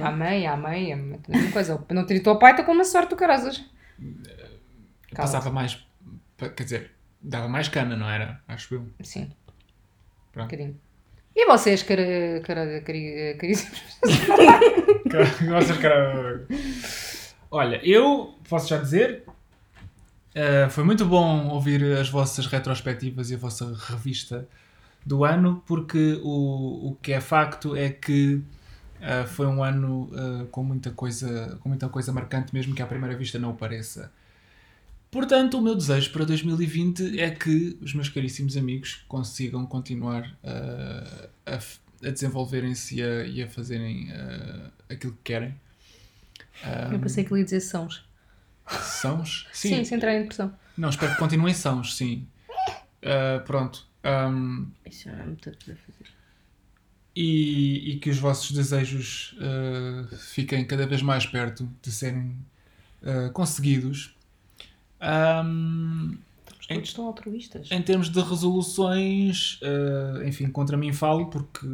Amém, 0.04 0.46
amém, 0.48 0.94
amém. 0.94 1.20
A 1.28 1.32
mesma 1.32 1.52
coisa. 1.52 1.86
Não 1.92 2.06
te 2.06 2.14
o 2.30 2.40
pai, 2.40 2.52
está 2.52 2.64
com 2.64 2.72
uma 2.74 2.84
sorte 2.84 3.10
do 3.12 3.16
carazas. 3.16 3.64
Passava 5.16 5.50
mais. 5.50 5.86
Quer 6.38 6.64
dizer, 6.64 6.92
dava 7.22 7.48
mais 7.48 7.68
cana, 7.70 7.96
não 7.96 8.10
era? 8.10 8.42
Acho 8.48 8.76
eu. 8.76 8.88
Sim, 9.02 9.24
um 9.24 10.32
Pronto. 10.34 10.46
bocadinho. 10.52 10.80
E 11.36 11.46
vocês, 11.46 11.84
cara, 11.84 12.42
cara, 12.44 12.82
cari- 12.82 13.36
caríssimos? 13.40 13.82
Nossa, 15.48 15.78
cara. 15.78 16.46
Olha, 17.50 17.80
eu 17.88 18.36
posso 18.50 18.68
já 18.68 18.78
dizer. 18.78 19.24
Eh, 20.38 20.70
foi 20.70 20.84
muito 20.84 21.04
bom 21.04 21.48
ouvir 21.48 21.84
as 21.98 22.10
vossas 22.10 22.46
retrospectivas 22.46 23.32
e 23.32 23.34
a 23.34 23.38
vossa 23.40 23.74
revista 23.88 24.48
do 25.04 25.26
ano, 25.26 25.64
porque 25.66 26.20
o, 26.22 26.92
o 26.92 26.98
que 27.02 27.12
é 27.12 27.20
facto 27.20 27.76
é 27.76 27.90
que 27.90 28.40
eh, 29.02 29.26
foi 29.26 29.48
um 29.48 29.64
ano 29.64 30.12
eh, 30.14 30.46
com, 30.52 30.64
muita 30.64 30.92
coisa, 30.92 31.58
com 31.60 31.70
muita 31.70 31.90
coisa 31.90 32.14
marcante, 32.14 32.54
mesmo 32.54 32.76
que 32.76 32.84
à 32.84 32.86
primeira 32.86 33.18
vista 33.18 33.40
não 33.40 33.50
o 33.50 33.56
pareça. 33.56 34.12
Portanto, 35.10 35.58
o 35.58 35.62
meu 35.62 35.74
desejo 35.74 36.12
para 36.12 36.24
2020 36.24 37.20
é 37.20 37.32
que 37.32 37.76
os 37.82 37.96
meus 37.96 38.08
caríssimos 38.08 38.56
amigos 38.56 39.04
consigam 39.08 39.66
continuar 39.66 40.38
a, 40.44 41.58
a 42.06 42.12
desenvolverem-se 42.12 43.02
e 43.02 43.40
e 43.40 43.42
a 43.42 43.48
fazerem 43.48 44.10
aquilo 44.88 45.14
que 45.14 45.24
querem. 45.24 45.56
Eu 46.92 47.00
pensei 47.00 47.24
que 47.24 47.34
ele 47.34 47.40
ia 47.40 47.46
dizer 47.46 47.62
sãos. 47.62 48.07
Sãos? 48.82 49.48
Sim, 49.54 49.84
sem 49.84 49.98
entrar 49.98 50.14
em 50.16 50.22
depressão. 50.22 50.54
Não, 50.78 50.90
espero 50.90 51.14
que 51.14 51.20
continuem 51.20 51.54
sãos, 51.54 51.96
sim. 51.96 52.28
Ah, 53.04 53.42
pronto. 53.46 53.86
Ahm, 54.04 54.66
Isso 54.86 55.10
é 55.10 55.16
muita 55.24 55.52
coisa 55.52 55.74
a 55.74 55.92
fazer. 55.92 56.12
e, 57.16 57.92
e 57.94 58.00
que 58.00 58.10
os 58.10 58.18
vossos 58.20 58.52
desejos 58.52 59.36
ah, 59.40 60.16
fiquem 60.18 60.66
cada 60.66 60.86
vez 60.86 61.02
mais 61.02 61.26
perto 61.26 61.70
de 61.82 61.92
serem 61.92 62.36
ah, 63.04 63.30
conseguidos. 63.34 64.16
Ahm, 65.00 66.18
Em- 66.70 66.76
Todos 66.76 66.90
estão 66.90 67.06
altruístas. 67.08 67.72
em 67.72 67.82
termos 67.82 68.10
de 68.10 68.20
resoluções, 68.20 69.58
enfim, 70.26 70.50
contra 70.50 70.76
mim 70.76 70.92
falo 70.92 71.28
porque 71.30 71.66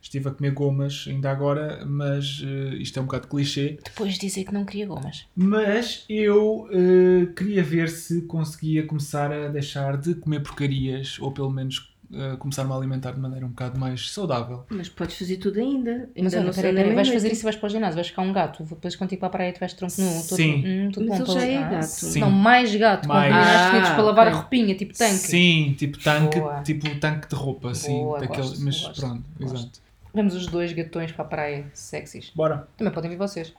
estive 0.00 0.28
a 0.28 0.30
comer 0.30 0.52
gomas 0.52 1.04
ainda 1.08 1.30
agora, 1.30 1.84
mas 1.86 2.42
ah, 2.44 2.74
isto 2.76 2.98
é 2.98 3.02
um 3.02 3.06
bocado 3.06 3.28
clichê. 3.28 3.78
Depois 3.84 4.14
de 4.14 4.20
dizer 4.20 4.44
que 4.44 4.52
não 4.54 4.64
queria 4.64 4.86
gomas. 4.86 5.26
Mas 5.34 6.04
eu 6.08 6.68
eh, 6.72 7.26
queria 7.36 7.62
ver 7.62 7.88
se 7.88 8.22
conseguia 8.22 8.86
começar 8.86 9.32
a 9.32 9.48
deixar 9.48 9.96
de 9.96 10.14
comer 10.14 10.40
porcarias, 10.40 11.18
ou 11.20 11.32
pelo 11.32 11.50
menos 11.50 11.94
eh, 12.12 12.36
começar-me 12.38 12.72
a 12.72 12.76
alimentar 12.76 13.12
de 13.12 13.20
maneira 13.20 13.44
um 13.44 13.50
bocado 13.50 13.78
mais 13.78 14.10
saudável. 14.10 14.64
Mas 14.70 14.88
podes 14.88 15.18
fazer 15.18 15.36
tudo 15.36 15.58
ainda. 15.60 16.08
Mas 16.16 16.32
Ainda 16.32 16.36
olha, 16.38 16.46
não 16.46 16.52
sei 16.54 16.72
peraí, 16.72 16.94
vais 16.94 17.08
fazer 17.08 17.32
isso 17.32 17.42
e 17.42 17.44
vais 17.44 17.56
para 17.56 17.66
o 17.66 17.68
ginásio, 17.70 17.94
vais 17.96 18.08
ficar 18.08 18.22
um 18.22 18.32
gato, 18.32 18.64
depois 18.64 18.96
contigo 18.96 19.20
para 19.20 19.28
a 19.28 19.30
praia 19.30 19.52
tu 19.52 19.60
vais 19.60 19.72
tronco 19.74 19.94
nu, 20.00 20.06
todo, 20.26 20.36
Sim. 20.36 20.64
hum, 20.66 20.90
tudo 20.90 21.06
Mas 21.06 21.18
bom 21.18 21.24
ele 21.24 21.32
para 21.32 21.34
já 21.34 21.46
é 21.46 21.56
Ah, 21.58 21.68
gato. 21.70 21.84
Sim. 21.86 22.20
Não, 22.20 22.30
mais 22.30 22.74
gato, 22.74 23.06
com 23.06 23.12
Mais. 23.14 23.34
mais 23.34 23.60
finitos 23.70 23.90
para 23.90 24.02
lavar 24.02 24.28
a 24.28 24.30
roupinha, 24.30 24.74
tipo 24.74 24.94
tanque. 24.96 25.12
Sim, 25.18 25.74
tipo 25.76 25.98
tanque, 25.98 26.40
Boa. 26.40 26.62
tipo 26.62 26.98
tanque 26.98 27.28
de 27.28 27.34
roupa, 27.34 27.70
assim. 27.72 28.04
Boa, 28.04 28.20
daquele, 28.20 28.42
gosto, 28.48 28.64
mas 28.64 28.80
gosto, 28.80 29.00
pronto, 29.00 29.24
gosto. 29.38 29.56
exato. 29.56 29.87
Vamos 30.18 30.34
os 30.34 30.48
dois 30.48 30.72
gatões 30.72 31.12
para 31.12 31.24
a 31.24 31.28
praia, 31.28 31.66
sexys. 31.72 32.30
Bora. 32.34 32.66
Também 32.76 32.92
podem 32.92 33.08
vir 33.08 33.16
vocês. 33.16 33.54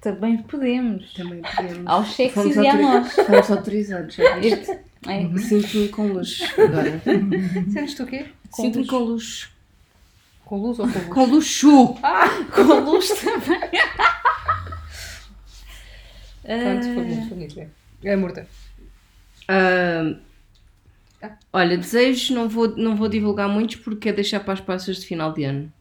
Também 0.00 0.38
podemos. 0.38 1.12
Também 1.14 1.40
podemos. 1.40 1.86
Aos 1.86 2.16
sexys 2.16 2.34
Fomos, 2.34 2.56
e 2.56 2.66
a 2.66 2.74
nós. 2.74 3.12
fomos 3.12 3.48
autorizados, 3.48 4.16
já 4.16 4.36
viste? 4.40 4.72
É. 5.06 5.38
Sinto-me 5.38 5.88
com 5.90 6.08
luz 6.08 6.40
agora. 6.58 7.00
Sentes-te 7.72 8.02
o 8.02 8.06
quê? 8.08 8.26
Sinto-me 8.52 8.88
com 8.88 8.98
luz. 8.98 9.50
Com 10.44 10.56
luz 10.62 10.80
ou 10.80 10.88
com 10.88 10.98
luz? 10.98 11.08
Com 11.14 11.24
luxo! 11.26 11.94
Com 12.56 12.72
a 12.72 12.80
luz 12.80 13.08
também. 13.10 13.60
Pronto, 16.42 16.82
foi 16.82 16.90
Ah, 16.90 16.94
bonito, 16.94 17.28
foi 17.28 17.36
bonito. 17.36 17.60
é. 17.60 17.68
É 18.02 18.16
morta. 18.16 18.48
Ah, 19.46 20.12
olha, 21.52 21.76
desejos 21.76 22.30
não 22.30 22.48
vou, 22.48 22.68
não 22.76 22.94
vou 22.96 23.08
divulgar 23.08 23.48
muitos 23.48 23.76
porque 23.76 24.08
é 24.08 24.12
deixar 24.12 24.40
para 24.40 24.54
as 24.54 24.60
passas 24.60 24.98
de 24.98 25.06
final 25.06 25.32
de 25.32 25.44
ano. 25.44 25.72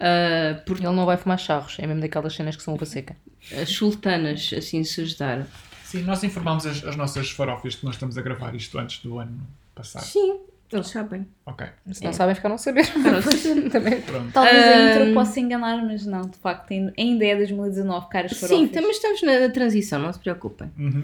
Ah, 0.00 0.60
porque 0.66 0.84
Ele 0.84 0.94
não 0.94 1.06
vai 1.06 1.16
fumar 1.16 1.38
charros, 1.38 1.76
é 1.78 1.86
mesmo 1.86 2.00
daquelas 2.00 2.34
cenas 2.34 2.56
que 2.56 2.62
são 2.62 2.74
uva 2.74 2.84
seca. 2.84 3.16
as 3.60 3.68
sultanas, 3.70 4.50
assim 4.56 4.82
se 4.84 5.00
ajudar. 5.02 5.46
Sim, 5.84 6.02
nós 6.02 6.24
informámos 6.24 6.66
as, 6.66 6.82
as 6.84 6.96
nossas 6.96 7.30
farófias 7.30 7.74
que 7.76 7.84
nós 7.84 7.94
estamos 7.94 8.16
a 8.16 8.22
gravar 8.22 8.54
isto 8.54 8.78
antes 8.78 9.02
do 9.02 9.18
ano 9.18 9.40
passado. 9.74 10.02
Sim, 10.04 10.40
eles 10.72 10.88
sabem. 10.88 11.26
Ok, 11.44 11.66
Se 11.92 12.02
não 12.02 12.12
sabem, 12.14 12.34
ficaram 12.34 12.54
a 12.54 12.58
saber. 12.58 12.86
Também. 13.70 14.00
pronto. 14.00 14.32
Talvez 14.32 14.64
a 14.64 15.02
intro 15.02 15.14
possa 15.14 15.38
enganar, 15.38 15.84
mas 15.84 16.06
não, 16.06 16.22
de 16.22 16.38
facto, 16.38 16.70
ainda- 16.72 16.92
ainda 16.98 17.24
é 17.26 17.36
2019, 17.36 18.08
caras 18.08 18.32
Sim, 18.32 18.38
farófias. 18.48 18.70
também 18.70 18.90
estamos 18.90 19.22
na, 19.22 19.40
na 19.40 19.50
transição, 19.50 19.98
não 20.00 20.12
se 20.12 20.18
preocupem. 20.18 20.70
Uhum. 20.78 21.02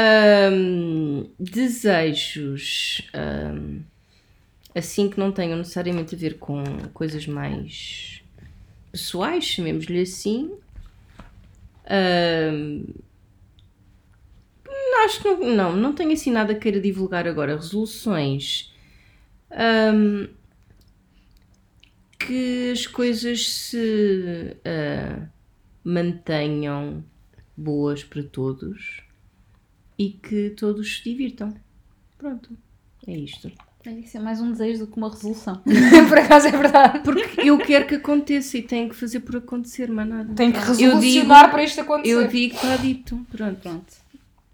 Ahm, 0.00 1.26
desejos 1.40 3.02
ahm, 3.12 3.80
assim 4.72 5.10
que 5.10 5.18
não 5.18 5.32
tenham 5.32 5.58
necessariamente 5.58 6.14
a 6.14 6.18
ver 6.18 6.38
com 6.38 6.62
coisas 6.94 7.26
mais 7.26 8.22
pessoais, 8.92 9.42
chamemos-lhe 9.42 10.02
assim. 10.02 10.52
Não, 14.64 15.04
acho 15.04 15.20
que 15.20 15.28
não, 15.28 15.56
não, 15.56 15.76
não 15.76 15.92
tenho 15.92 16.12
assim 16.12 16.30
nada 16.30 16.54
que 16.54 16.60
queira 16.60 16.80
divulgar 16.80 17.26
agora. 17.26 17.56
Resoluções. 17.56 18.72
Ahm, 19.50 20.28
que 22.20 22.70
as 22.70 22.86
coisas 22.86 23.48
se 23.48 24.56
ah, 24.64 25.26
mantenham 25.82 27.02
boas 27.56 28.04
para 28.04 28.22
todos 28.22 29.07
e 29.98 30.10
que 30.10 30.50
todos 30.50 30.98
se 30.98 31.04
divirtam. 31.10 31.52
Pronto, 32.16 32.50
é 33.06 33.16
isto. 33.16 33.50
Isso 33.86 34.16
é 34.18 34.20
mais 34.20 34.38
um 34.40 34.50
desejo 34.52 34.80
do 34.84 34.92
que 34.92 34.98
uma 34.98 35.08
resolução. 35.08 35.62
Por 36.08 36.18
acaso 36.18 36.48
é 36.48 36.50
verdade. 36.50 36.98
Porque 37.00 37.40
eu 37.40 37.56
quero 37.58 37.86
que 37.86 37.94
aconteça 37.94 38.58
e 38.58 38.62
tenho 38.62 38.88
que 38.90 38.94
fazer 38.94 39.20
por 39.20 39.36
acontecer, 39.36 39.88
mas 39.90 40.06
nada. 40.06 40.34
Tem 40.34 40.52
que 40.52 40.58
Eu 40.58 40.64
resolucionar 40.64 41.40
digo- 41.44 41.50
para 41.52 41.62
isto 41.64 41.80
acontecer. 41.80 42.12
Eu 42.12 42.28
digo, 42.28 42.54
está 42.54 42.76
dito. 42.76 43.26
Pronto. 43.30 43.60
Pronto. 43.60 43.94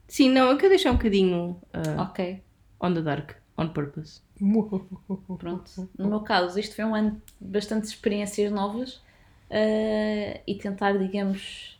Sim, 0.06 0.30
não, 0.30 0.50
eu 0.50 0.56
quero 0.56 0.68
deixar 0.68 0.90
um 0.92 0.96
bocadinho 0.96 1.56
ah, 1.72 2.02
Ok. 2.02 2.40
on 2.80 2.94
the 2.94 3.02
dark, 3.02 3.32
on 3.58 3.68
purpose. 3.70 4.20
Pronto. 5.38 5.88
No 5.98 6.08
meu 6.08 6.20
caso, 6.20 6.58
isto 6.60 6.76
foi 6.76 6.84
um 6.84 6.94
ano 6.94 7.20
de 7.40 7.48
bastantes 7.48 7.90
experiências 7.90 8.52
novas 8.52 9.00
eh, 9.50 10.42
e 10.46 10.54
tentar, 10.54 10.92
digamos, 10.98 11.73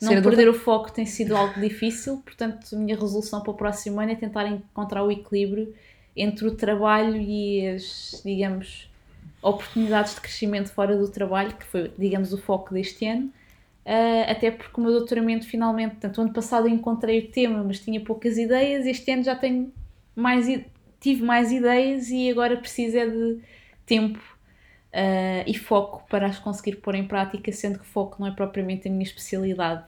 não 0.00 0.08
Ser 0.08 0.18
adulta. 0.18 0.36
perder 0.36 0.48
o 0.50 0.54
foco 0.54 0.92
tem 0.92 1.06
sido 1.06 1.36
algo 1.36 1.58
difícil. 1.60 2.18
Portanto, 2.18 2.74
a 2.74 2.76
minha 2.76 2.94
resolução 2.94 3.40
para 3.40 3.50
o 3.50 3.54
próximo 3.54 4.00
ano 4.00 4.12
é 4.12 4.14
tentar 4.14 4.46
encontrar 4.46 5.02
o 5.02 5.10
equilíbrio 5.10 5.74
entre 6.16 6.46
o 6.46 6.54
trabalho 6.54 7.16
e 7.16 7.66
as, 7.68 8.20
digamos, 8.24 8.90
oportunidades 9.42 10.14
de 10.14 10.20
crescimento 10.20 10.70
fora 10.70 10.96
do 10.96 11.08
trabalho, 11.08 11.54
que 11.56 11.64
foi, 11.64 11.90
digamos, 11.98 12.32
o 12.32 12.38
foco 12.38 12.74
deste 12.74 13.06
ano. 13.06 13.30
Eh, 13.84 14.30
até 14.30 14.50
porque 14.50 14.80
o 14.80 14.82
meu 14.82 14.92
doutoramento 14.92 15.46
finalmente, 15.46 15.92
portanto, 15.92 16.18
o 16.18 16.20
ano 16.22 16.32
passado 16.32 16.66
eu 16.66 16.74
encontrei 16.74 17.20
o 17.20 17.28
tema, 17.30 17.62
mas 17.62 17.78
tinha 17.78 18.00
poucas 18.00 18.36
ideias, 18.36 18.84
este 18.84 19.10
ano 19.12 19.22
já 19.22 19.36
tenho 19.36 19.72
mais, 20.14 20.46
tive 21.00 21.22
mais 21.22 21.52
ideias 21.52 22.10
e 22.10 22.28
agora 22.28 22.56
preciso 22.56 22.96
é 22.98 23.06
de 23.06 23.38
tempo 23.86 24.18
ah, 24.96 25.44
e 25.46 25.52
foco 25.52 26.02
para 26.08 26.26
as 26.26 26.38
conseguir 26.38 26.76
pôr 26.76 26.94
em 26.94 27.06
prática, 27.06 27.52
sendo 27.52 27.78
que 27.78 27.84
foco 27.84 28.16
não 28.18 28.28
é 28.28 28.30
propriamente 28.30 28.88
a 28.88 28.90
minha 28.90 29.04
especialidade. 29.04 29.84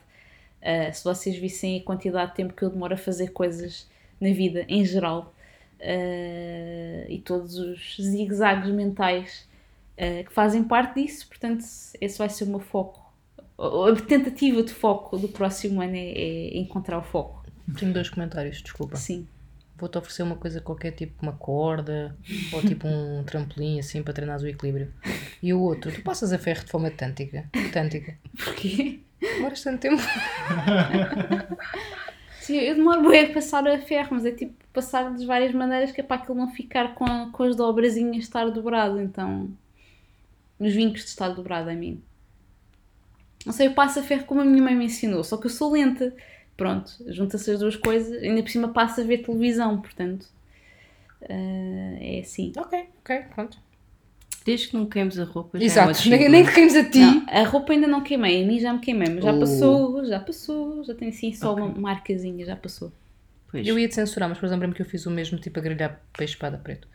Ah, 0.63 0.93
se 0.93 1.03
vocês 1.03 1.35
vissem 1.39 1.81
a 1.81 1.83
quantidade 1.83 2.33
de 2.33 2.37
tempo 2.37 2.53
que 2.53 2.63
eu 2.63 2.69
demoro 2.69 2.93
a 2.93 2.97
fazer 2.99 3.29
coisas 3.33 3.89
na 4.21 4.29
vida, 4.35 4.67
em 4.69 4.85
geral, 4.85 5.33
ah, 5.81 7.07
e 7.09 7.19
todos 7.25 7.57
os 7.57 7.97
zigue-zagues 7.99 8.71
mentais 8.71 9.49
que 9.97 10.33
fazem 10.33 10.63
parte 10.63 11.03
disso, 11.03 11.27
portanto, 11.27 11.65
esse 12.01 12.19
vai 12.19 12.29
ser 12.29 12.45
o 12.45 12.47
meu 12.47 12.61
foco. 12.61 13.03
A 13.59 14.01
tentativa 14.01 14.63
de 14.63 14.73
foco 14.73 15.19
do 15.19 15.29
próximo 15.29 15.83
ano 15.83 15.97
é, 15.97 16.13
é 16.13 16.59
encontrar 16.59 16.99
o 16.99 17.03
foco. 17.03 17.45
Tenho 17.77 17.93
dois 17.93 18.09
comentários, 18.09 18.63
desculpa. 18.63 18.95
Sim. 18.95 19.27
Vou-te 19.79 19.97
oferecer 19.97 20.23
uma 20.25 20.37
coisa 20.37 20.61
qualquer, 20.61 20.91
tipo 20.93 21.15
uma 21.23 21.33
corda 21.33 22.17
ou 22.53 22.61
tipo 22.63 22.87
um 22.89 23.23
trampolim 23.27 23.79
assim 23.79 24.03
para 24.03 24.13
treinar 24.13 24.41
o 24.41 24.47
equilíbrio. 24.49 24.93
E 25.43 25.55
o 25.55 25.61
outro, 25.61 25.93
tu 25.93 26.03
passas 26.03 26.33
a 26.33 26.39
ferro 26.39 26.65
de 26.65 26.71
forma 26.71 26.91
tântica. 26.91 27.49
Tântica. 27.73 28.17
Porquê? 28.45 29.01
Demoras 29.21 29.63
tanto 29.63 29.81
tempo. 29.81 30.03
Sim, 32.41 32.57
eu 32.57 32.75
demoro 32.77 33.09
bem 33.09 33.27
a 33.31 33.33
passar 33.35 33.67
a 33.69 33.79
ferro, 33.79 34.09
mas 34.13 34.25
é 34.25 34.33
tipo 34.33 34.55
passar 34.73 35.15
de 35.15 35.27
várias 35.27 35.53
maneiras 35.53 35.93
que 35.93 36.01
é 36.01 36.05
para 36.05 36.17
aquilo 36.23 36.37
não 36.39 36.49
ficar 36.51 36.95
com, 36.95 37.05
a- 37.05 37.29
com 37.33 37.43
as 37.43 37.55
dobrazinhas 37.57 38.17
de 38.17 38.23
estar 38.23 38.49
dobrado, 38.51 39.01
então. 39.01 39.51
Nos 40.59 40.75
vincos 40.75 41.03
de 41.03 41.09
estar 41.09 41.29
dobrado 41.29 41.71
a 41.71 41.75
mim. 41.75 42.03
Não 43.47 43.53
sei, 43.53 43.69
eu 43.69 43.75
passo 43.75 44.01
a 44.01 44.03
ferro 44.03 44.25
como 44.25 44.41
a 44.41 44.45
minha 44.45 44.63
mãe 44.63 44.75
me 44.75 44.87
ensinou, 44.87 45.23
só 45.23 45.37
que 45.37 45.47
eu 45.47 45.51
sou 45.51 45.73
lenta. 45.73 46.15
Pronto, 46.59 46.93
junta-se 47.07 47.51
as 47.53 47.61
duas 47.61 47.77
coisas, 47.77 48.23
ainda 48.23 48.43
por 48.43 48.51
cima 48.51 48.69
passo 48.69 49.01
a 49.01 49.05
ver 49.05 49.19
televisão, 49.19 49.81
portanto. 49.81 50.27
ah, 51.23 51.97
é 52.01 52.21
assim. 52.21 52.53
Ok, 52.59 52.87
ok, 53.01 53.23
pronto. 53.35 53.59
Desde 54.45 54.69
que 54.69 54.77
não 54.77 54.87
queimes 54.87 55.19
a 55.19 55.25
roupa. 55.25 55.59
já 55.59 55.65
é 55.65 55.67
Exato, 55.67 55.91
achievement. 55.93 56.19
nem, 56.21 56.29
nem 56.31 56.45
te 56.45 56.53
queimos 56.55 56.75
a 56.75 56.85
ti. 56.85 56.99
Não, 57.01 57.27
a 57.29 57.43
roupa 57.45 57.73
ainda 57.73 57.87
não 57.87 58.03
queimei, 58.03 58.43
a 58.43 58.47
mim 58.47 58.59
já 58.59 58.73
me 58.73 58.81
queimei, 58.81 59.09
mas 59.09 59.23
já 59.25 59.33
Oh. 59.33 59.39
passou, 59.39 60.05
já 60.05 60.21
passou, 60.21 60.85
já 60.85 60.95
tem 60.95 61.09
assim 61.11 61.33
só 61.33 61.53
Ok. 61.53 61.65
uma 61.65 61.75
marcazinha, 61.81 62.45
já 62.45 62.57
passou. 62.57 62.91
Pois. 63.51 63.67
Eu 63.67 63.79
ia 63.79 63.89
te 63.89 63.95
censurar, 63.95 64.29
mas 64.29 64.37
depois 64.37 64.53
lembrei-me 64.53 64.75
que 64.75 64.83
eu 64.83 64.87
fiz 64.87 65.07
o 65.07 65.11
mesmo 65.11 65.39
tipo 65.39 65.59
a 65.59 65.63
grelhar 65.63 65.99
peixe 66.13 66.35
espada 66.35 66.59
preto. 66.59 66.87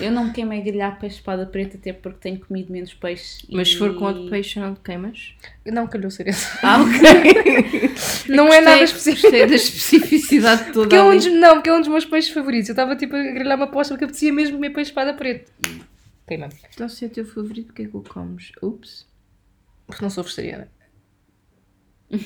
Eu 0.00 0.10
não 0.10 0.24
me 0.24 0.32
queimei 0.32 0.60
a 0.60 0.64
grelhar 0.64 0.98
peixe 0.98 1.16
espada 1.16 1.46
preta 1.46 1.76
até 1.76 1.92
porque 1.92 2.18
tenho 2.18 2.40
comido 2.40 2.72
menos 2.72 2.92
peixe. 2.92 3.46
Mas 3.48 3.68
se 3.68 3.76
for 3.76 3.94
com 3.96 4.04
outro 4.06 4.26
e- 4.26 4.30
peixe, 4.30 4.58
não 4.58 4.74
te 4.74 4.80
queimas? 4.80 5.32
Não 5.64 5.86
calhou 5.86 6.10
ser 6.10 6.26
esse. 6.26 6.44
Ah, 6.64 6.78
ok. 6.82 7.94
Não 8.34 8.52
é 8.52 8.60
nada 8.60 8.80
Gostei- 8.80 8.84
específico. 9.12 9.22
Gostei 9.22 9.46
da 9.46 9.54
especificidade 9.54 10.64
toda. 10.72 10.80
Porque 10.88 10.96
é 10.96 11.02
um 11.04 11.16
dos, 11.16 11.26
não, 11.26 11.54
porque 11.54 11.70
é 11.70 11.74
um 11.74 11.80
dos 11.80 11.88
meus 11.88 12.04
peixes 12.04 12.32
favoritos. 12.32 12.68
Eu 12.68 12.72
estava 12.72 12.96
tipo 12.96 13.14
a 13.14 13.22
grelhar 13.22 13.56
uma 13.56 13.66
aposta 13.66 13.94
porque 13.94 14.04
apetecia 14.04 14.32
mesmo 14.32 14.56
comer 14.56 14.70
peixe 14.70 14.90
espada 14.90 15.14
preto. 15.14 15.52
E 15.68 15.80
queima-me. 16.26 16.54
Então, 16.74 16.88
se 16.88 17.04
é 17.04 17.08
teu 17.08 17.24
favorito, 17.24 17.66
porque 17.66 17.82
é 17.82 17.86
que 17.86 17.96
o 17.96 18.02
comes? 18.02 18.50
Ups. 18.62 19.06
Porque 19.86 20.02
não 20.02 20.10
sou 20.10 20.24
vegetariana. 20.24 20.68
Tan, 22.10 22.18
tan, 22.18 22.24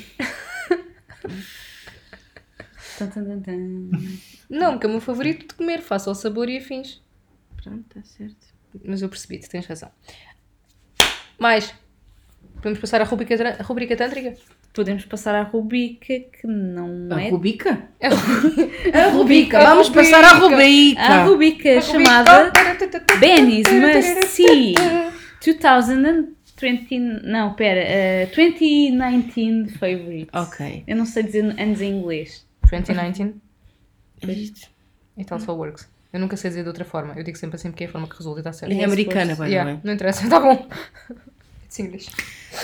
tan, 1.22 1.28
tan. 1.28 1.34
Não, 4.50 4.72
porque 4.72 4.86
é 4.86 4.88
o 4.88 4.92
meu 4.92 5.00
favorito 5.00 5.48
de 5.48 5.54
comer, 5.54 5.80
face 5.80 6.08
ao 6.08 6.14
sabor 6.14 6.48
e 6.48 6.58
afins. 6.58 7.00
Pronto, 7.62 7.84
está 7.88 8.02
certo. 8.02 8.46
Mas 8.84 9.02
eu 9.02 9.08
percebi-te, 9.08 9.48
tens 9.48 9.66
razão. 9.66 9.90
Mais. 11.38 11.74
Podemos 12.56 12.78
passar 12.78 13.00
à 13.00 13.04
rubrica, 13.04 13.36
tra- 13.36 13.56
rubrica 13.62 13.96
tântrica? 13.96 14.34
Podemos 14.72 15.04
passar 15.04 15.34
à 15.34 15.42
rubrica 15.42 16.18
que 16.18 16.46
não 16.46 17.08
A 17.14 17.22
é. 17.22 17.28
Rubica? 17.30 17.88
A 18.02 19.08
Rubica, 19.10 19.58
A 19.60 19.64
vamos 19.70 19.88
passar 19.88 20.24
à 20.24 20.32
Rubica. 20.32 21.00
A 21.02 21.24
rubrica 21.24 21.80
chamada 21.80 22.50
Benny's 23.20 23.66
Must 23.70 24.26
See 24.28 24.74
2020. 25.40 27.24
Não, 27.24 27.54
pera. 27.54 27.80
eh, 27.80 28.26
2019 28.34 29.68
Favorite. 29.78 30.30
Ok. 30.32 30.84
Eu 30.86 30.96
não 30.96 31.04
sei 31.06 31.22
dizer 31.22 31.44
anos 31.60 31.80
em 31.80 31.98
inglês. 31.98 32.43
2019. 32.70 33.40
It 35.18 35.32
also 35.32 35.52
works. 35.54 35.88
Eu 36.12 36.20
nunca 36.20 36.36
sei 36.36 36.50
dizer 36.50 36.62
de 36.62 36.68
outra 36.68 36.84
forma. 36.84 37.14
Eu 37.16 37.24
digo 37.24 37.36
sempre 37.36 37.56
assim 37.56 37.70
porque 37.70 37.84
é 37.84 37.86
a 37.86 37.90
forma 37.90 38.08
que 38.08 38.16
resulta 38.16 38.38
e 38.38 38.42
está 38.42 38.52
certo. 38.52 38.72
É 38.72 38.84
americana, 38.84 39.36
the 39.36 39.46
Yeah, 39.46 39.72
way. 39.72 39.80
não 39.82 39.92
interessa, 39.92 40.24
está 40.24 40.38
bom. 40.40 40.68
It's 41.64 41.78
English. 41.78 42.08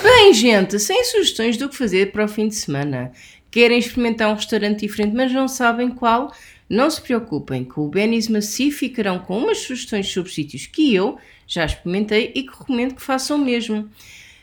Bem, 0.01 0.33
gente, 0.33 0.79
sem 0.79 1.03
sugestões 1.05 1.57
do 1.57 1.67
que 1.67 1.75
fazer 1.75 2.11
para 2.11 2.25
o 2.25 2.27
fim 2.27 2.47
de 2.47 2.55
semana. 2.55 3.11
Querem 3.49 3.77
experimentar 3.77 4.29
um 4.29 4.35
restaurante 4.35 4.79
diferente, 4.87 5.13
mas 5.13 5.31
não 5.33 5.47
sabem 5.49 5.89
qual? 5.89 6.33
Não 6.69 6.89
se 6.89 7.01
preocupem, 7.01 7.65
com 7.65 7.81
o 7.85 7.89
Benny's 7.89 8.29
Maci 8.29 8.71
ficarão 8.71 9.19
com 9.19 9.37
umas 9.37 9.57
sugestões 9.57 10.07
sobre 10.07 10.31
sítios 10.31 10.65
que 10.67 10.95
eu 10.95 11.19
já 11.45 11.65
experimentei 11.65 12.31
e 12.33 12.43
que 12.43 12.57
recomendo 12.57 12.95
que 12.95 13.01
façam 13.01 13.35
o 13.35 13.43
mesmo. 13.43 13.89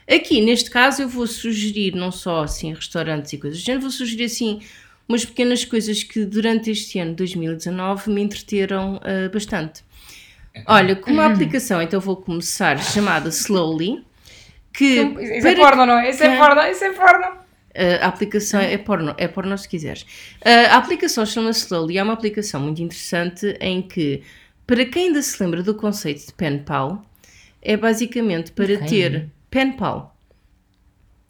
Aqui, 0.06 0.42
neste 0.42 0.70
caso, 0.70 1.00
eu 1.00 1.08
vou 1.08 1.26
sugerir 1.26 1.94
não 1.94 2.12
só 2.12 2.42
assim 2.42 2.74
restaurantes 2.74 3.32
e 3.32 3.38
coisas 3.38 3.58
do 3.60 3.64
género, 3.64 3.80
vou 3.82 3.90
sugerir 3.90 4.24
assim 4.24 4.60
umas 5.08 5.24
pequenas 5.24 5.64
coisas 5.64 6.02
que 6.02 6.24
durante 6.24 6.70
este 6.70 6.98
ano 6.98 7.14
2019 7.14 8.10
me 8.10 8.22
entreteram 8.22 9.00
ah, 9.02 9.28
bastante. 9.32 9.82
Olha, 10.66 10.96
com 10.96 11.10
uma 11.10 11.26
aplicação, 11.26 11.80
então 11.80 12.00
vou 12.00 12.16
começar, 12.16 12.78
chamada 12.78 13.28
Slowly, 13.28 14.04
que 14.72 15.00
Isso 15.02 15.48
é 15.48 15.54
porno, 15.54 15.86
não 15.86 15.98
é? 15.98 16.10
Isso 16.10 16.22
é 16.22 16.36
porno, 16.36 16.62
isso 16.62 16.84
é 16.84 16.92
porno. 16.92 17.26
Uh, 17.78 18.02
a 18.02 18.06
aplicação 18.06 18.60
é 18.60 18.76
porno, 18.76 19.14
é 19.18 19.28
porno 19.28 19.56
se 19.56 19.68
quiseres. 19.68 20.02
Uh, 20.02 20.70
a 20.70 20.76
aplicação 20.76 21.24
chama-se 21.24 21.66
Slowly, 21.66 21.98
é 21.98 22.02
uma 22.02 22.12
aplicação 22.12 22.60
muito 22.60 22.82
interessante 22.82 23.56
em 23.60 23.82
que, 23.82 24.22
para 24.66 24.84
quem 24.84 25.08
ainda 25.08 25.22
se 25.22 25.42
lembra 25.42 25.62
do 25.62 25.74
conceito 25.74 26.26
de 26.26 26.32
pen 26.32 26.58
pal, 26.58 27.04
é 27.62 27.76
basicamente 27.76 28.52
para 28.52 28.74
Ok. 28.74 28.88
ter 28.88 29.28
pen 29.50 29.72
pal. 29.72 30.16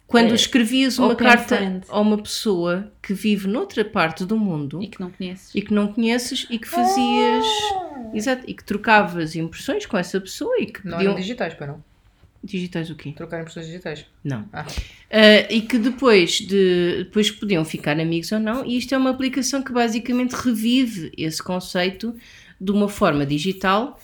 Quando 0.09 0.31
É, 0.31 0.35
escrevias 0.35 0.97
uma 0.97 1.15
carta 1.15 1.55
friend. 1.57 1.85
a 1.87 1.99
uma 2.01 2.17
pessoa 2.17 2.91
que 3.01 3.13
vive 3.13 3.47
noutra 3.47 3.85
parte 3.85 4.25
do 4.25 4.35
mundo 4.37 4.81
E 4.81 4.87
que 4.87 4.99
não 4.99 5.11
conheces. 5.11 5.53
e 5.53 5.61
que 5.61 5.71
não 5.73 5.93
conheces 5.93 6.47
e 6.49 6.57
que 6.57 6.67
fazias. 6.67 7.45
Exato, 8.13 8.43
e 8.47 8.53
que 8.55 8.63
trocavas 8.63 9.35
impressões 9.35 9.85
com 9.85 9.95
essa 9.97 10.19
pessoa 10.19 10.57
e 10.59 10.65
que 10.65 10.83
Não 10.85 10.97
pediam. 10.97 11.11
eram 11.11 11.21
digitais, 11.21 11.53
para 11.53 11.67
não. 11.67 11.83
Digitais 12.43 12.89
o 12.89 12.95
quê? 12.95 13.11
Trocar 13.15 13.41
impressões 13.41 13.67
digitais. 13.67 14.05
Não. 14.23 14.45
Ah. 14.51 14.65
Uh, 14.65 15.53
e 15.53 15.61
que 15.61 15.77
depois 15.77 16.39
de 16.39 17.03
depois 17.03 17.29
podiam 17.29 17.63
ficar 17.65 17.99
amigos 17.99 18.31
ou 18.31 18.39
não, 18.39 18.65
e 18.65 18.77
isto 18.77 18.95
é 18.95 18.97
uma 18.97 19.09
aplicação 19.11 19.61
que 19.61 19.71
basicamente 19.73 20.31
revive 20.33 21.11
esse 21.17 21.43
conceito 21.43 22.15
de 22.59 22.71
uma 22.71 22.87
forma 22.89 23.25
digital. 23.25 23.99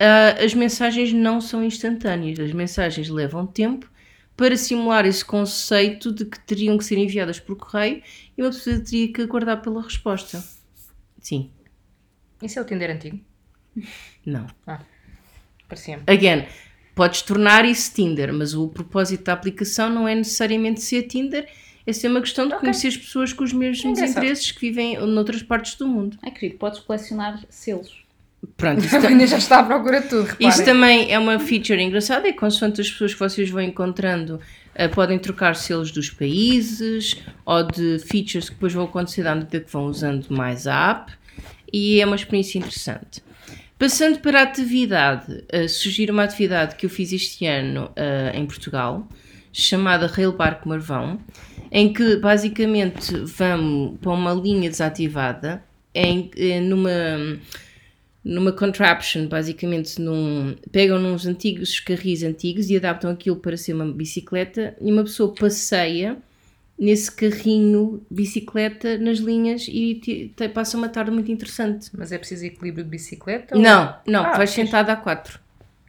Uh, 0.00 0.44
as 0.44 0.54
mensagens 0.54 1.12
não 1.12 1.40
são 1.40 1.64
instantâneas, 1.64 2.38
as 2.38 2.52
mensagens 2.52 3.08
levam 3.08 3.44
tempo 3.46 3.90
para 4.38 4.56
simular 4.56 5.04
esse 5.04 5.24
conceito 5.24 6.12
de 6.12 6.24
que 6.24 6.38
teriam 6.38 6.78
que 6.78 6.84
ser 6.84 6.96
enviadas 6.96 7.40
por 7.40 7.56
correio 7.56 8.00
e 8.36 8.40
uma 8.42 8.50
pessoa 8.50 8.78
teria 8.78 9.12
que 9.12 9.20
aguardar 9.20 9.60
pela 9.60 9.82
resposta. 9.82 10.42
Sim, 11.20 11.50
Isso 12.40 12.56
é 12.56 12.62
o 12.62 12.64
Tinder 12.64 12.88
antigo? 12.90 13.18
não. 14.24 14.46
Parecia-me. 15.68 16.04
Again, 16.06 16.46
podes 16.94 17.22
tornar 17.22 17.64
isso 17.64 17.92
Tinder, 17.92 18.32
mas 18.32 18.54
o 18.54 18.68
propósito 18.68 19.24
da 19.24 19.32
aplicação 19.32 19.90
não 19.90 20.06
é 20.06 20.14
necessariamente 20.14 20.80
ser 20.82 21.02
Tinder, 21.08 21.46
é 21.84 21.92
ser 21.92 22.06
uma 22.08 22.20
questão 22.20 22.46
de 22.46 22.54
Ok. 22.54 22.60
conhecer 22.60 22.88
as 22.88 22.96
pessoas 22.96 23.32
com 23.32 23.42
os 23.42 23.52
mesmos 23.52 23.84
Engraçado. 23.84 24.18
interesses 24.18 24.52
que 24.52 24.60
vivem 24.60 24.98
noutras 25.04 25.42
partes 25.42 25.74
do 25.74 25.86
mundo. 25.88 26.16
Ai, 26.22 26.30
querido, 26.30 26.58
podes 26.58 26.78
colecionar 26.80 27.44
selos. 27.50 28.06
Pronto, 28.56 28.84
isso, 28.84 28.96
A 28.96 29.00
ta- 29.02 29.08
Vânia 29.08 29.26
já 29.26 29.38
está 29.38 29.58
à 29.60 29.62
procura 29.64 30.00
de 30.00 30.08
tudo, 30.08 30.24
reparem. 30.26 30.48
isso 30.48 30.64
também 30.64 31.12
é 31.12 31.18
uma 31.18 31.38
feature 31.40 31.80
engraçada, 31.82 32.28
é 32.28 32.32
consoante 32.32 32.80
as 32.80 32.90
pessoas 32.90 33.12
que 33.14 33.20
vocês 33.20 33.50
vão 33.50 33.60
encontrando 33.60 34.40
eh, 34.74 34.86
podem 34.88 35.18
trocar 35.18 35.56
selos 35.56 35.90
dos 35.90 36.10
países 36.10 37.16
ou 37.44 37.62
de 37.64 37.98
features 38.00 38.48
que 38.48 38.54
depois 38.54 38.72
vão 38.72 38.84
acontecer 38.84 39.26
à 39.26 39.34
medida 39.34 39.60
que 39.60 39.72
vão 39.72 39.86
usando 39.86 40.26
mais 40.30 40.66
a 40.66 40.90
app 40.90 41.12
e 41.72 42.00
é 42.00 42.06
uma 42.06 42.16
experiência 42.16 42.58
interessante. 42.58 43.22
Passando 43.78 44.18
para 44.20 44.40
a 44.40 44.42
atividade, 44.42 45.44
sugiro 45.68 46.12
uma 46.12 46.24
atividade 46.24 46.74
que 46.74 46.84
eu 46.86 46.90
fiz 46.90 47.12
este 47.12 47.46
ano 47.46 47.90
eh, 47.94 48.32
em 48.34 48.44
Portugal, 48.46 49.08
chamada 49.52 50.06
Rail 50.08 50.32
Barco 50.32 50.68
Marvão, 50.68 51.20
em 51.70 51.92
que 51.92 52.16
basicamente 52.16 53.14
vamos 53.24 53.98
para 54.00 54.10
uma 54.12 54.32
linha 54.32 54.68
desativada, 54.70 55.62
em, 55.94 56.30
numa, 56.62 56.90
numa 58.24 58.52
contraption, 58.52 59.26
basicamente 59.26 60.00
num, 60.00 60.54
pegam 60.72 60.98
nos 60.98 61.26
antigos 61.26 61.80
carris 61.80 62.22
antigos 62.22 62.68
e 62.68 62.76
adaptam 62.76 63.10
aquilo 63.10 63.36
para 63.36 63.56
ser 63.56 63.72
uma 63.74 63.86
bicicleta 63.86 64.74
e 64.80 64.92
uma 64.92 65.04
pessoa 65.04 65.32
passeia 65.34 66.16
nesse 66.78 67.10
carrinho 67.10 68.00
bicicleta 68.10 68.98
nas 68.98 69.18
linhas 69.18 69.66
e 69.68 69.94
te- 69.96 70.32
te- 70.36 70.48
passa 70.48 70.76
uma 70.76 70.88
tarde 70.88 71.10
muito 71.10 71.30
interessante. 71.32 71.88
Mas 71.96 72.12
é 72.12 72.18
preciso 72.18 72.44
equilíbrio 72.44 72.84
de 72.84 72.90
bicicleta? 72.90 73.56
ou- 73.56 73.62
Não, 73.62 73.94
não, 74.06 74.24
Ah, 74.24 74.36
vais 74.36 74.50
sentada 74.50 74.92
a 74.92 74.96
quatro. 74.96 75.40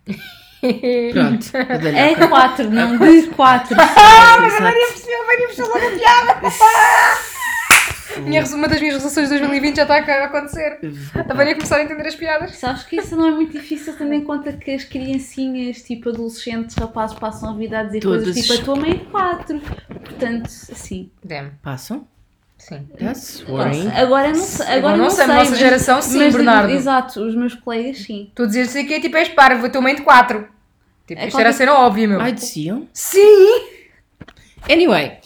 Pronto. 1.14 1.46
É 1.56 2.16
quatro, 2.28 2.70
não 2.70 2.98
de 2.98 3.28
quatro. 3.28 3.76
Exato. 3.80 4.64
Minha, 8.22 8.44
uma 8.56 8.68
das 8.68 8.80
minhas 8.80 8.96
resoluções 8.96 9.28
de 9.30 9.38
2020 9.38 9.76
já 9.78 9.82
está 9.84 9.96
a 9.96 10.26
acontecer. 10.26 10.80
A 11.28 11.34
Vânia 11.34 11.56
começar 11.56 11.78
a 11.78 11.84
entender 11.84 12.08
as 12.08 12.16
piadas. 12.16 12.56
Sabes 12.58 12.84
que 12.84 12.98
isso 12.98 13.16
não 13.16 13.28
é 13.28 13.32
muito 13.32 13.52
difícil 13.54 13.94
tendo 13.98 14.14
em 14.14 14.22
conta 14.24 14.54
que 14.54 14.72
as 14.72 14.84
criancinhas, 14.84 15.82
tipo 15.84 16.10
adolescentes, 16.10 16.76
rapazes, 16.76 17.18
passam 17.18 17.52
a 17.52 17.54
vida 17.56 17.80
a 17.80 17.84
dizer 17.84 18.00
Todas. 18.02 18.24
coisas 18.24 18.42
tipo 18.46 18.62
a 18.62 18.64
tua 18.66 18.76
mãe 18.76 18.92
é 18.92 19.10
quatro. 19.12 19.60
Portanto, 20.04 20.46
assim. 20.72 21.10
Damn, 21.24 21.52
Passam? 21.62 22.08
sim. 22.58 22.88
That's 23.00 23.44
worrying. 23.48 23.88
Agora 23.90 24.28
não, 24.30 24.36
sei- 24.36 24.66
agora 24.66 24.78
Agora 24.78 24.98
não, 24.98 25.04
não 25.06 25.10
sei, 25.10 25.26
sei. 25.26 25.34
a 25.34 25.38
nossa 25.38 25.50
mas- 25.52 25.60
geração 25.60 26.02
sim, 26.02 26.18
mas- 26.20 26.36
Bernardo. 26.36 26.72
Exato, 26.72 27.22
os 27.22 27.34
meus 27.36 27.54
colegas 27.56 28.00
sim. 28.00 28.32
Tu 28.36 28.46
dizias 28.48 28.70
assim 28.70 28.86
que 28.86 28.94
é 28.96 29.00
tipo, 29.00 29.16
és 29.16 29.30
parvo, 29.30 29.66
a 29.66 29.70
tua 29.70 29.82
mãe 29.82 29.96
de 29.96 30.02
4. 30.02 30.48
Tipo, 31.08 31.22
É 31.22 31.28
isto 31.28 31.40
era 31.40 31.50
a 31.50 31.54
cena 31.54 31.74
óbvia, 31.74 32.08
meu. 32.08 32.22
Ai, 32.22 32.32
diziam? 32.34 32.88
Sim! 32.94 33.68
Anyway, 34.70 35.18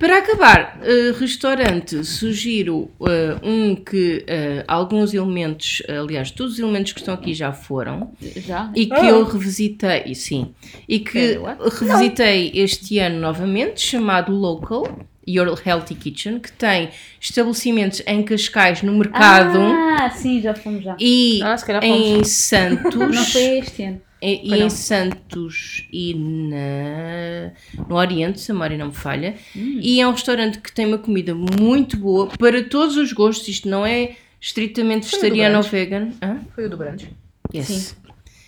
para 0.00 0.16
acabar, 0.18 0.80
eh, 0.82 1.12
restaurante, 1.18 2.02
sugiro 2.04 2.90
eh, 3.06 3.36
um 3.42 3.74
que 3.76 4.24
eh, 4.26 4.64
alguns 4.66 5.12
elementos, 5.12 5.82
aliás, 5.88 6.30
todos 6.30 6.54
os 6.54 6.58
elementos 6.58 6.92
que 6.92 7.00
estão 7.00 7.12
aqui 7.14 7.34
já 7.34 7.52
foram 7.52 8.10
Já? 8.36 8.72
e 8.74 8.86
que 8.86 8.94
Ah. 8.94 9.04
eu 9.10 9.22
revisitei, 9.24 10.04
e 10.06 10.14
sim, 10.14 10.54
e 10.88 11.00
que 11.00 11.38
revisitei 11.78 12.50
este 12.54 12.98
ano 12.98 13.20
novamente, 13.20 13.80
chamado 13.80 14.32
Local. 14.32 15.06
Your 15.28 15.54
Healthy 15.64 15.94
Kitchen, 15.94 16.40
que 16.40 16.50
tem 16.50 16.88
estabelecimentos 17.20 18.02
em 18.04 18.22
Cascais 18.24 18.82
no 18.82 18.92
mercado 18.94 19.58
Ah, 19.60 20.10
sim, 20.10 20.40
já 20.40 20.54
fomos 20.54 20.82
já. 20.82 20.96
e 20.98 21.40
Ah, 21.44 21.56
fomos. 21.56 21.84
em 21.84 22.24
Santos. 22.24 22.94
Não 22.96 23.24
foi 23.26 23.58
este 23.58 23.82
ano. 23.84 24.00
E, 24.22 24.54
e 24.54 24.62
em 24.62 24.68
Santos 24.68 25.86
e 25.90 26.14
na, 26.14 27.52
no 27.88 27.96
Oriente, 27.96 28.40
se 28.40 28.50
a 28.50 28.54
memória 28.54 28.76
não 28.76 28.88
me 28.88 28.94
falha. 28.94 29.34
E 29.54 30.00
é 30.00 30.06
um 30.06 30.12
restaurante 30.12 30.58
que 30.58 30.72
tem 30.72 30.86
uma 30.86 30.98
comida 30.98 31.34
muito 31.34 31.96
boa 31.96 32.26
para 32.26 32.62
todos 32.62 32.96
os 32.96 33.12
gostos. 33.12 33.48
Isto 33.48 33.68
não 33.68 33.86
é 33.86 34.16
estritamente 34.40 35.08
Foi 35.08 35.20
vegetariano 35.20 35.56
ou 35.56 35.62
vegan. 35.62 36.10
Hã? 36.22 36.40
Foi 36.54 36.66
o 36.66 36.70
do 36.70 36.76
Brandes. 36.76 37.08
Yes. 37.54 37.66
Sim. 37.66 38.00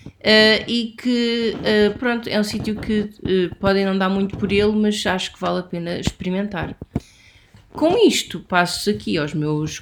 Uh, 0.04 0.64
e 0.68 0.94
que, 0.96 1.54
uh, 1.56 1.98
pronto, 1.98 2.28
é 2.28 2.38
um 2.38 2.44
sítio 2.44 2.76
que 2.76 3.00
uh, 3.00 3.54
podem 3.58 3.84
não 3.84 3.96
dar 3.96 4.08
muito 4.08 4.36
por 4.36 4.52
ele, 4.52 4.72
mas 4.72 5.04
acho 5.06 5.32
que 5.32 5.40
vale 5.40 5.60
a 5.60 5.62
pena 5.62 5.98
experimentar. 5.98 6.76
Com 7.72 7.96
isto, 8.06 8.40
passo 8.40 8.90
aqui 8.90 9.16
aos 9.16 9.32
meus 9.32 9.80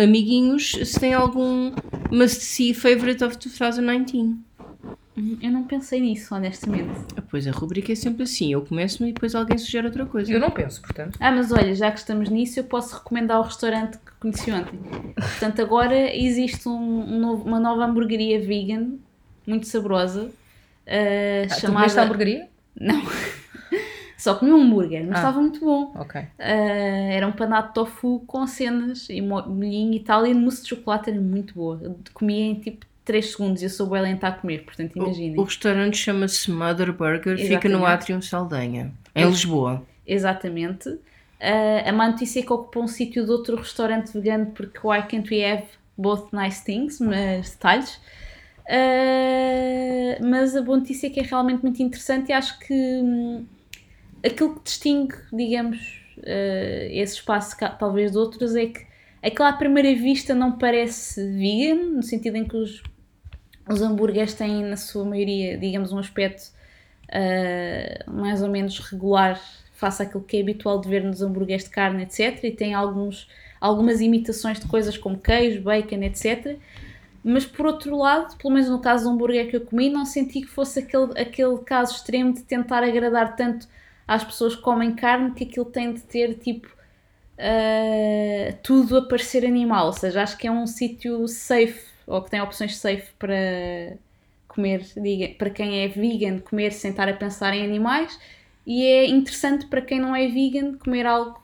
amiguinhos 0.00 0.72
se 0.84 1.00
têm 1.00 1.14
algum 1.14 1.72
must-see 2.10 2.74
favorite 2.74 3.24
of 3.24 3.38
2019. 3.38 4.36
Eu 5.16 5.50
não 5.50 5.64
pensei 5.64 6.00
nisso, 6.00 6.34
honestamente. 6.34 6.90
Pois 7.30 7.46
a 7.46 7.50
rubrica 7.50 7.92
é 7.92 7.94
sempre 7.94 8.22
assim, 8.22 8.52
eu 8.52 8.62
começo 8.64 9.04
e 9.06 9.12
depois 9.12 9.34
alguém 9.34 9.58
sugere 9.58 9.86
outra 9.86 10.06
coisa. 10.06 10.32
Eu 10.32 10.40
não 10.40 10.50
penso, 10.50 10.80
portanto. 10.80 11.18
Ah, 11.20 11.30
mas 11.30 11.52
olha, 11.52 11.74
já 11.74 11.90
que 11.90 11.98
estamos 11.98 12.30
nisso, 12.30 12.58
eu 12.60 12.64
posso 12.64 12.96
recomendar 12.96 13.38
o 13.38 13.42
restaurante 13.42 13.98
que 13.98 14.12
conheci 14.18 14.50
ontem. 14.50 14.78
Portanto, 15.14 15.60
agora 15.60 16.16
existe 16.16 16.66
um- 16.68 17.04
um 17.14 17.18
novo- 17.20 17.44
uma 17.44 17.60
nova 17.60 17.84
hamburgueria 17.84 18.40
vegan, 18.40 18.92
muito 19.46 19.66
saborosa, 19.66 20.30
ah, 20.86 20.92
Ah, 21.44 21.46
Tu 21.54 21.60
chamada... 21.60 21.74
comeste 21.80 21.98
a 21.98 22.02
hamburgueria? 22.04 22.48
Não. 22.80 23.02
Só 24.16 24.36
comi 24.36 24.52
um 24.52 24.62
hambúrguer, 24.62 25.02
mas 25.04 25.16
Ah. 25.16 25.18
estava 25.18 25.40
muito 25.40 25.60
bom. 25.60 25.92
Ok. 25.96 26.20
Ah, 26.38 26.42
era 26.48 27.26
um 27.26 27.32
panado 27.32 27.68
de 27.68 27.74
tofu 27.74 28.20
com 28.26 28.46
cenas 28.46 29.08
e 29.10 29.20
mo- 29.20 29.46
molhinho 29.48 29.94
e 29.94 30.00
tal, 30.00 30.24
e 30.26 30.32
mousse 30.32 30.62
de 30.62 30.68
chocolate 30.70 31.10
era 31.10 31.20
muito 31.20 31.54
boa. 31.54 31.78
Eu 31.82 31.98
comia 32.14 32.44
em 32.46 32.54
tipo 32.54 32.86
3 33.04 33.32
segundos 33.32 33.62
e 33.62 33.66
eu 33.66 33.70
sou 33.70 33.86
bem 33.86 34.02
lenta 34.02 34.28
a 34.28 34.32
comer, 34.32 34.64
portanto 34.64 34.96
imaginem. 34.96 35.36
O, 35.36 35.40
o 35.40 35.44
restaurante 35.44 35.96
chama-se 35.96 36.50
Mother 36.50 36.92
Burger, 36.92 37.36
fica 37.36 37.54
Exatamente. 37.54 37.78
no 37.78 37.86
Atrium 37.86 38.22
Saldanha, 38.22 38.92
em 39.14 39.26
Lisboa. 39.26 39.82
Exatamente. 40.06 40.98
Ah, 41.40 41.88
a 41.88 41.92
má 41.92 42.08
notícia 42.08 42.40
é 42.40 42.42
que 42.42 42.52
ocupa 42.52 42.78
um 42.78 42.86
sítio 42.86 43.24
de 43.24 43.30
outro 43.30 43.56
restaurante 43.56 44.12
vegano 44.12 44.46
porque 44.52 44.78
why 44.84 45.02
can't 45.02 45.28
we 45.34 45.44
have 45.44 45.64
both 45.98 46.32
nice 46.32 46.64
things, 46.64 47.00
mas 47.00 47.50
detalhes. 47.50 48.00
Ah, 48.68 50.18
mas 50.22 50.54
a 50.54 50.62
boa 50.62 50.78
notícia 50.78 51.08
é 51.08 51.10
que 51.10 51.20
é 51.20 51.22
realmente 51.24 51.62
muito 51.62 51.82
interessante 51.82 52.28
e 52.28 52.32
acho 52.32 52.58
que 52.60 52.72
hum, 52.72 53.44
aquilo 54.24 54.54
que 54.54 54.62
distingue, 54.62 55.16
digamos, 55.32 56.00
ah, 56.24 56.86
esse 56.90 57.14
espaço 57.14 57.56
talvez 57.78 58.12
de 58.12 58.18
outros 58.18 58.54
é 58.54 58.66
que 58.66 58.86
aquela 59.22 59.50
à 59.50 59.52
primeira 59.52 59.94
vista 59.94 60.34
não 60.34 60.52
parece 60.52 61.24
vegan, 61.32 61.90
no 61.96 62.02
sentido 62.02 62.36
em 62.36 62.44
que 62.44 62.56
os, 62.56 62.82
os 63.68 63.80
hambúrgueres 63.80 64.34
têm 64.34 64.64
na 64.64 64.76
sua 64.76 65.04
maioria, 65.04 65.56
digamos, 65.56 65.92
um 65.92 65.98
aspecto 65.98 66.50
ah, 67.12 68.10
mais 68.10 68.42
ou 68.42 68.48
menos 68.48 68.78
regular 68.78 69.40
face 69.74 70.02
àquilo 70.02 70.22
que 70.22 70.36
é 70.36 70.40
habitual 70.40 70.80
de 70.80 70.88
ver 70.88 71.04
nos 71.04 71.22
hambúrgueres 71.22 71.64
de 71.64 71.70
carne, 71.70 72.04
etc. 72.04 72.42
E 72.44 72.50
tem 72.52 72.72
alguns, 72.72 73.28
algumas 73.60 74.00
imitações 74.00 74.58
de 74.58 74.66
coisas 74.66 74.96
como 74.96 75.18
queijo, 75.18 75.60
bacon, 75.62 76.02
etc. 76.02 76.56
Mas 77.24 77.44
por 77.44 77.66
outro 77.66 77.96
lado, 77.96 78.36
pelo 78.36 78.54
menos 78.54 78.68
no 78.68 78.80
caso 78.80 79.04
do 79.04 79.10
hambúrguer 79.10 79.48
que 79.50 79.56
eu 79.56 79.60
comi, 79.60 79.90
não 79.90 80.04
senti 80.04 80.40
que 80.40 80.46
fosse 80.46 80.80
aquele, 80.80 81.20
aquele 81.20 81.58
caso 81.58 81.94
extremo 81.94 82.32
de 82.32 82.42
tentar 82.42 82.82
agradar 82.82 83.36
tanto 83.36 83.68
às 84.06 84.24
pessoas 84.24 84.56
que 84.56 84.62
comem 84.62 84.94
carne 84.94 85.32
que 85.32 85.44
aquilo 85.44 85.66
tem 85.66 85.92
de 85.92 86.00
ter 86.00 86.34
tipo 86.34 86.68
ah, 87.38 88.54
tudo 88.62 88.98
a 88.98 89.08
parecer 89.08 89.44
animal. 89.44 89.86
Ou 89.86 89.92
seja, 89.92 90.22
acho 90.22 90.38
que 90.38 90.46
é 90.46 90.50
um 90.50 90.66
sítio 90.66 91.26
safe 91.28 91.91
ou 92.06 92.22
que 92.22 92.30
tem 92.30 92.40
opções 92.40 92.76
safe 92.76 93.12
para 93.18 93.96
comer, 94.48 94.84
diga, 94.96 95.34
para 95.34 95.50
quem 95.50 95.82
é 95.82 95.88
vegan, 95.88 96.38
comer 96.38 96.72
sem 96.72 96.90
estar 96.90 97.08
a 97.08 97.14
pensar 97.14 97.54
em 97.54 97.64
animais. 97.64 98.18
E 98.66 98.84
é 98.84 99.06
interessante 99.06 99.66
para 99.66 99.80
quem 99.80 99.98
não 100.00 100.14
é 100.14 100.28
vegan 100.28 100.76
comer 100.78 101.06
algo 101.06 101.42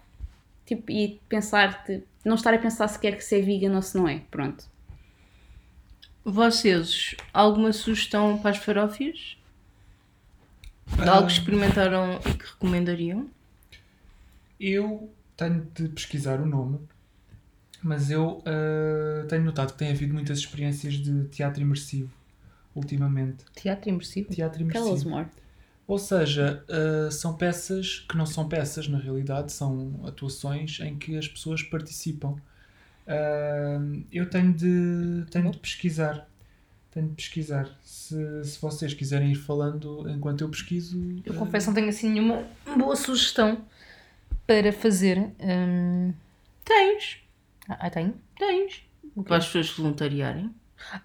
tipo, 0.66 0.90
e 0.92 1.20
pensar, 1.28 1.84
de, 1.84 2.02
não 2.24 2.34
estar 2.34 2.52
a 2.52 2.59
pensar 2.59 2.86
sequer 2.88 3.16
que 3.16 3.24
se 3.24 3.38
é 3.38 3.40
vegan 3.40 3.74
ou 3.74 3.82
se 3.82 3.96
não 3.96 4.06
é. 4.06 4.22
Pronto. 4.30 4.64
Vocês, 6.24 7.14
alguma 7.32 7.72
sugestão 7.72 8.38
para 8.38 8.50
as 8.50 8.59
farófias? 8.59 9.36
De 10.86 11.09
algo 11.09 11.26
que 11.26 11.32
experimentaram 11.32 12.20
e 12.26 12.34
que 12.34 12.44
recomendariam? 12.44 13.28
Eu 14.61 15.11
tenho 15.36 15.66
de 15.74 15.88
pesquisar 15.88 16.40
o 16.40 16.46
nome, 16.46 16.80
mas 17.83 18.11
eu 18.11 18.43
ah, 18.45 19.26
tenho 19.29 19.45
notado 19.45 19.72
que 19.72 19.79
tem 19.79 19.91
havido 19.91 20.14
muitas 20.14 20.39
experiências 20.39 20.95
de 20.95 21.24
teatro 21.29 21.62
imersivo 21.62 22.11
ultimamente. 22.74 23.45
Teatro 23.55 23.89
imersivo. 23.89 24.31
Teatro 24.31 24.66
Tell 24.68 24.83
us 24.83 24.89
imersivo. 24.89 25.11
more. 25.11 25.26
Ou 25.87 25.99
seja, 25.99 26.64
ah, 26.68 27.11
são 27.11 27.35
peças 27.35 28.05
que 28.09 28.16
não 28.16 28.26
são 28.26 28.49
peças 28.49 28.89
na 28.89 28.99
realidade, 28.99 29.53
são 29.53 30.01
atuações 30.05 30.81
em 30.81 30.97
que 30.97 31.16
as 31.16 31.26
pessoas 31.26 31.62
participam. 31.62 32.37
Ah, 33.07 33.81
eu 34.12 34.29
tenho 34.29 34.53
de, 34.53 35.24
tenho 35.31 35.51
de 35.51 35.59
pesquisar. 35.59 36.29
Tenho 36.91 37.09
de 37.09 37.14
pesquisar. 37.14 37.70
Se, 37.83 38.45
se 38.45 38.61
vocês 38.61 38.95
quiserem 38.95 39.33
ir 39.33 39.37
falando 39.37 40.09
enquanto 40.09 40.43
eu 40.43 40.49
pesquiso. 40.49 40.99
Eu 41.24 41.35
ah, 41.35 41.37
confesso, 41.37 41.68
não 41.68 41.74
tenho 41.74 41.89
assim 41.89 42.11
nenhuma 42.11 42.45
boa 42.76 42.97
sugestão 42.97 43.64
para 44.47 44.72
fazer. 44.72 45.18
Hum... 45.41 46.12
Tens, 46.64 47.18
Ah, 47.69 47.77
ah, 47.87 47.91
tenho? 47.91 48.14
tens. 48.37 48.83
Para 49.25 49.37
as 49.37 49.47
pessoas 49.47 49.71
voluntariarem. 49.71 50.55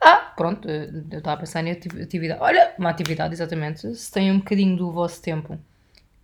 Ah, 0.02 0.34
pronto, 0.38 0.68
eh, 0.70 0.90
eu 1.12 1.18
estava 1.20 1.36
a 1.36 1.40
pensar 1.40 1.66
em 1.66 1.72
ati- 1.72 2.02
atividade. 2.02 2.42
Olha, 2.42 2.74
uma 2.78 2.90
atividade, 2.90 3.34
exatamente. 3.34 3.96
Se 3.96 4.12
têm 4.12 4.32
um 4.32 4.40
bocadinho 4.40 4.78
do 4.78 4.92
vosso 4.92 5.22
tempo 5.22 5.60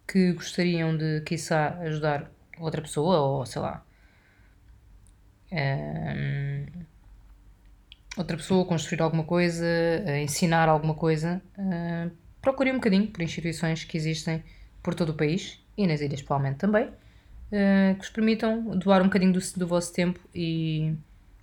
que 0.07 0.33
gostariam 0.33 0.97
de, 0.97 1.21
quiçá, 1.21 1.77
ajudar 1.81 2.31
outra 2.59 2.81
pessoa, 2.81 3.19
ou 3.21 3.45
sei 3.45 3.61
lá, 3.61 3.83
hum, 5.51 6.85
outra 8.17 8.37
pessoa 8.37 8.63
a 8.63 8.67
construir 8.67 9.01
alguma 9.01 9.23
coisa, 9.23 9.65
ensinar 10.21 10.67
alguma 10.69 10.93
coisa, 10.93 11.41
hum, 11.57 12.09
procurem 12.41 12.73
um 12.73 12.77
bocadinho 12.77 13.07
por 13.07 13.21
instituições 13.21 13.83
que 13.83 13.97
existem 13.97 14.43
por 14.83 14.93
todo 14.95 15.09
o 15.09 15.13
país 15.13 15.59
e 15.77 15.85
nas 15.87 16.01
ilhas, 16.01 16.21
provavelmente 16.21 16.59
também, 16.59 16.89
eh, 17.51 17.93
que 17.93 17.99
vos 17.99 18.09
permitam 18.09 18.77
doar 18.77 19.01
um 19.01 19.05
bocadinho 19.05 19.33
do, 19.33 19.39
do 19.57 19.67
vosso 19.67 19.93
tempo 19.93 20.19
e 20.33 20.93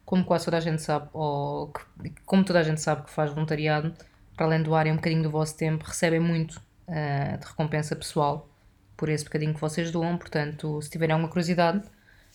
como 0.04 0.24
quase 0.24 0.44
toda 0.44 0.56
a 0.58 0.60
gente 0.60 0.80
sabe, 0.82 1.08
ou 1.12 1.68
que- 1.68 2.10
como 2.24 2.44
toda 2.44 2.60
a 2.60 2.62
gente 2.62 2.80
sabe 2.80 3.02
que 3.02 3.10
faz 3.10 3.32
voluntariado, 3.32 3.92
para 4.36 4.46
além 4.46 4.58
de 4.58 4.64
doarem 4.64 4.92
um 4.92 4.96
bocadinho 4.96 5.22
do 5.22 5.30
vosso 5.30 5.56
tempo, 5.56 5.84
recebem 5.84 6.20
muito 6.20 6.60
ah, 6.88 7.36
de 7.36 7.46
recompensa 7.46 7.96
pessoal 7.96 8.48
por 8.96 9.08
esse 9.08 9.24
bocadinho 9.24 9.52
que 9.54 9.60
vocês 9.60 9.90
doam. 9.90 10.16
Portanto, 10.16 10.80
se 10.82 10.88
tiverem 10.90 11.14
alguma 11.14 11.28
curiosidade, 11.28 11.82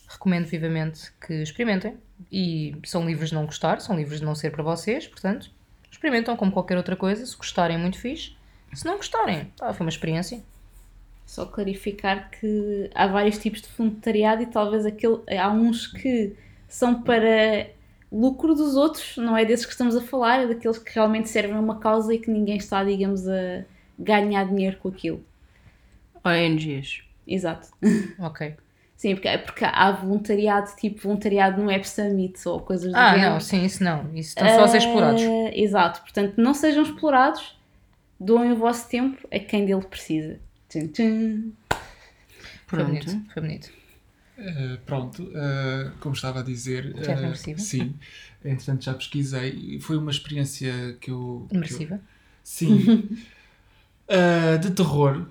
recomendo 0.10 0.46
vivamente 0.46 1.12
que 1.26 1.34
experimentem. 1.42 1.98
E 2.32 2.76
são 2.86 3.06
livres 3.06 3.30
de 3.30 3.36
não 3.36 3.46
gostar, 3.46 3.80
são 3.82 3.96
livres 3.96 4.20
de 4.20 4.26
não 4.26 4.36
ser 4.36 4.52
para 4.52 4.62
vocês, 4.64 5.08
portanto, 5.08 5.50
experimentam 5.92 6.36
como 6.36 6.52
qualquer 6.52 6.76
outra 6.78 6.96
coisa. 6.96 7.26
Se 7.26 7.36
gostarem, 7.38 7.78
muito 7.78 7.98
fixe. 7.98 8.36
Se 8.74 8.86
não 8.86 8.98
gostarem, 8.98 9.46
pá, 9.58 9.74
foi 9.74 9.86
uma 9.86 9.90
experiência. 9.90 10.44
Só 11.32 11.46
clarificar 11.46 12.30
que 12.30 12.90
há 12.94 13.08
vários 13.08 13.38
tipos 13.38 13.62
de 13.62 13.70
voluntariado 13.70 14.44
e 14.44 14.48
talvez 14.48 14.86
aquele, 14.86 15.22
há 15.40 15.50
uns 15.50 15.88
que 15.88 16.36
são 16.68 17.02
para 17.04 17.70
lucro 18.12 18.54
dos 18.54 18.76
outros, 18.76 19.16
não 19.16 19.38
é 19.38 19.46
desses 19.46 19.66
que 19.66 19.72
estamos 19.72 19.96
a 19.96 20.02
falar, 20.02 20.42
é 20.42 20.48
daqueles 20.48 20.78
que 20.78 20.94
realmente 20.94 21.30
servem 21.30 21.56
a 21.56 21.60
uma 21.62 21.80
causa 21.80 22.14
e 22.14 22.20
que 22.20 22.30
ninguém 22.30 22.58
está, 22.58 22.84
digamos, 22.84 23.26
a 23.30 23.64
ganhar 23.98 24.44
dinheiro 24.44 24.76
com 24.76 24.90
aquilo. 24.90 25.24
ONGs. 26.26 27.02
Exato. 27.26 27.70
Ok. 28.20 28.54
Sim, 28.98 29.16
porque, 29.16 29.38
porque 29.38 29.64
há 29.64 29.90
voluntariado, 29.94 30.70
tipo 30.76 31.02
voluntariado 31.02 31.62
no 31.62 31.70
Web 31.70 31.88
Summit 31.88 32.46
ou 32.46 32.60
coisas 32.60 32.92
do 32.92 32.98
Ah, 32.98 33.14
género. 33.14 33.32
não, 33.32 33.40
sim, 33.40 33.64
isso 33.64 33.82
não. 33.82 34.14
Isso 34.14 34.38
estão 34.38 34.50
só 34.50 34.64
a 34.66 34.68
ser 34.68 34.80
explorados. 34.80 35.22
Ah, 35.24 35.52
exato, 35.54 36.02
portanto, 36.02 36.34
não 36.36 36.54
sejam 36.54 36.84
explorados, 36.84 37.58
doem 38.20 38.52
o 38.52 38.58
vosso 38.58 38.90
tempo 38.90 39.26
a 39.32 39.40
quem 39.40 39.66
dele 39.66 39.86
precisa. 39.86 40.38
Tchum, 40.72 40.88
tchum. 40.88 41.52
Foi 42.66 42.80
Pronto. 42.80 42.88
bonito, 42.88 43.22
foi 43.34 43.42
bonito. 43.42 43.70
Uh, 44.38 44.78
pronto, 44.86 45.24
uh, 45.24 45.92
como 46.00 46.16
estava 46.16 46.40
a 46.40 46.44
dizer. 46.44 46.94
Que 46.94 47.12
é 47.12 47.16
uh, 47.16 47.20
imersiva. 47.20 47.60
sim, 47.60 47.94
entretanto 48.44 48.86
já 48.86 48.94
pesquisei 48.94 49.50
e 49.52 49.82
foi 49.82 49.98
uma 49.98 50.10
experiência 50.12 50.98
que 51.02 51.12
eu. 51.12 51.46
que 51.50 51.56
eu- 51.56 51.58
Imersiva. 51.58 52.00
Sim. 52.42 53.18
Uh, 54.08 54.58
de 54.64 54.72
terror 54.72 55.28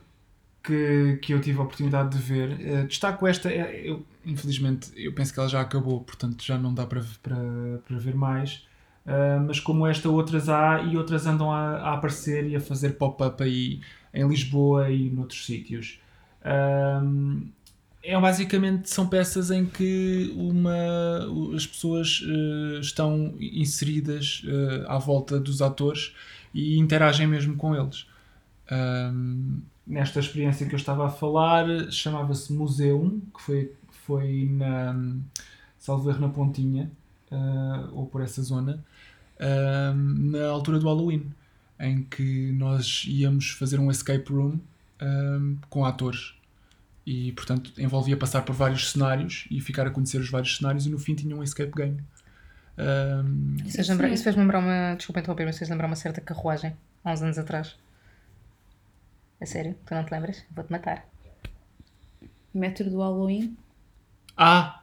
que, 0.63 1.19
que 1.23 1.33
eu 1.33 1.41
tive 1.41 1.59
a 1.59 1.63
oportunidade 1.63 2.11
de 2.17 2.23
ver. 2.23 2.51
Uh, 2.53 2.87
destaco 2.87 3.27
esta, 3.27 3.51
é- 3.51 3.81
eu, 3.89 4.05
infelizmente, 4.27 4.93
eu 4.95 5.15
penso 5.15 5.33
que 5.33 5.41
ela 5.41 5.49
já 5.49 5.63
acabou, 5.63 6.03
portanto 6.03 6.45
já 6.45 6.59
não 6.59 6.75
dá 6.75 6.87
para, 6.87 7.03
para, 7.23 7.37
para 7.89 7.97
ver 7.99 8.15
mais. 8.15 8.69
Uh, 9.07 9.41
mas 9.47 9.59
como 9.59 9.87
esta, 9.87 10.11
outras 10.11 10.51
há 10.51 10.83
e 10.83 10.99
outras 10.99 11.27
andam 11.27 11.51
a, 11.51 11.79
a 11.79 11.95
aparecer 11.95 12.47
e 12.47 12.55
a 12.55 12.61
fazer 12.61 12.91
pop-up 12.91 13.43
aí 13.43 13.81
em 14.13 14.27
Lisboa 14.27 14.91
e 14.91 15.11
noutros 15.11 15.45
sítios. 15.45 16.01
É 18.03 18.19
basicamente 18.19 18.89
são 18.89 19.07
peças 19.07 19.51
em 19.51 19.67
que 19.67 20.33
uma, 20.35 20.75
as 21.55 21.67
pessoas 21.67 22.25
eh, 22.27 22.81
estão 22.81 23.35
inseridas 23.39 24.43
eh, 24.47 24.85
à 24.89 24.97
volta 24.97 25.39
dos 25.39 25.61
atores 25.61 26.15
e 26.55 26.79
interagem 26.79 27.27
mesmo 27.27 27.57
com 27.57 27.77
eles. 27.77 28.07
Nesta 29.87 30.21
experiência 30.21 30.67
que 30.67 30.75
eu 30.75 30.79
estava 30.79 31.07
a 31.07 31.11
falar, 31.11 31.67
chamava-se 31.91 32.53
Museum, 32.53 33.21
que 33.35 33.43
foi, 33.43 33.73
foi 34.07 34.49
na 34.51 34.95
salvo 35.77 36.09
erro, 36.11 36.21
na 36.21 36.29
Pontinha, 36.29 36.91
ah, 37.31 37.89
ou 37.93 38.07
por 38.07 38.23
essa 38.23 38.43
zona, 38.43 38.85
na 39.97 40.47
altura 40.49 40.79
do 40.79 40.87
Halloween, 40.87 41.33
em 41.81 42.03
que 42.03 42.53
nós 42.53 43.05
íamos 43.09 43.51
fazer 43.51 43.79
um 43.81 43.91
escape 43.91 44.33
room 44.33 44.59
ahm, 45.01 45.57
com 45.69 45.85
atores. 45.85 46.35
E, 47.07 47.33
portanto, 47.33 47.73
envolvia 47.79 48.17
passar 48.17 48.43
por 48.43 48.55
vários 48.55 48.93
cenários 48.93 49.47
e 49.51 49.61
ficar 49.61 49.87
a 49.87 49.91
conhecer 49.91 50.19
os 50.21 50.31
vários 50.31 50.57
cenários 50.57 50.87
e 50.87 50.91
no 50.91 50.99
fim 50.99 51.15
tinha 51.15 51.35
um 51.35 51.43
escape 51.43 51.73
game. 51.75 51.99
Ahm, 52.79 53.57
Isso 53.65 53.77
fez 53.77 53.89
lembrar, 53.89 54.09
isso 54.11 54.23
fez 54.25 54.37
lembrar 54.37 54.59
uma. 54.61 54.95
Desculpa 54.97 55.21
interromper, 55.21 55.47
mas 55.47 55.59
fez 55.59 55.69
lembrar 55.71 55.87
uma 55.87 55.97
certa 55.97 56.21
carruagem 56.21 56.77
há 57.05 57.13
uns 57.13 57.23
anos 57.23 57.39
atrás. 57.39 57.77
A 59.41 59.47
sério? 59.47 59.75
Tu 59.87 59.95
não 59.95 60.05
te 60.05 60.11
lembras? 60.13 60.45
Vou-te 60.55 60.71
matar. 60.71 61.07
Metro 62.55 62.89
do 62.91 62.99
Halloween. 63.01 63.57
ah! 64.37 64.77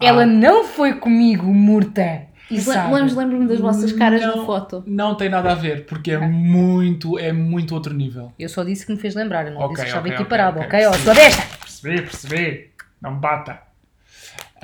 Ela 0.00 0.26
não 0.26 0.64
foi 0.64 0.94
comigo, 0.98 1.46
morta! 1.54 2.26
Lembro- 2.50 3.16
Lembro-me 3.16 3.46
das 3.48 3.58
vossas 3.60 3.92
caras 3.92 4.20
Não. 4.22 4.36
na 4.36 4.44
foto. 4.46 4.84
Não 4.86 5.14
tem 5.16 5.28
nada 5.28 5.50
a 5.52 5.54
ver, 5.54 5.84
porque 5.86 6.12
é 6.12 6.18
muito, 6.18 7.18
é 7.18 7.32
muito 7.32 7.74
outro 7.74 7.92
nível. 7.92 8.32
Eu 8.38 8.48
só 8.48 8.62
disse 8.62 8.86
que 8.86 8.92
me 8.92 8.98
fez 8.98 9.14
lembrar, 9.14 9.46
eu 9.46 9.52
não 9.54 9.60
Ok, 9.62 9.70
disse 9.70 9.82
que 9.82 9.88
estava 9.88 10.06
ok, 10.06 10.14
equiparado, 10.14 10.60
ok, 10.60 10.66
ok? 10.68 10.86
ok. 10.86 11.00
Ó, 11.00 11.04
sou 11.04 11.14
desta! 11.14 11.42
Percebi, 11.58 12.02
percebi. 12.02 12.70
Não 13.00 13.14
me 13.14 13.20
bata. 13.20 13.62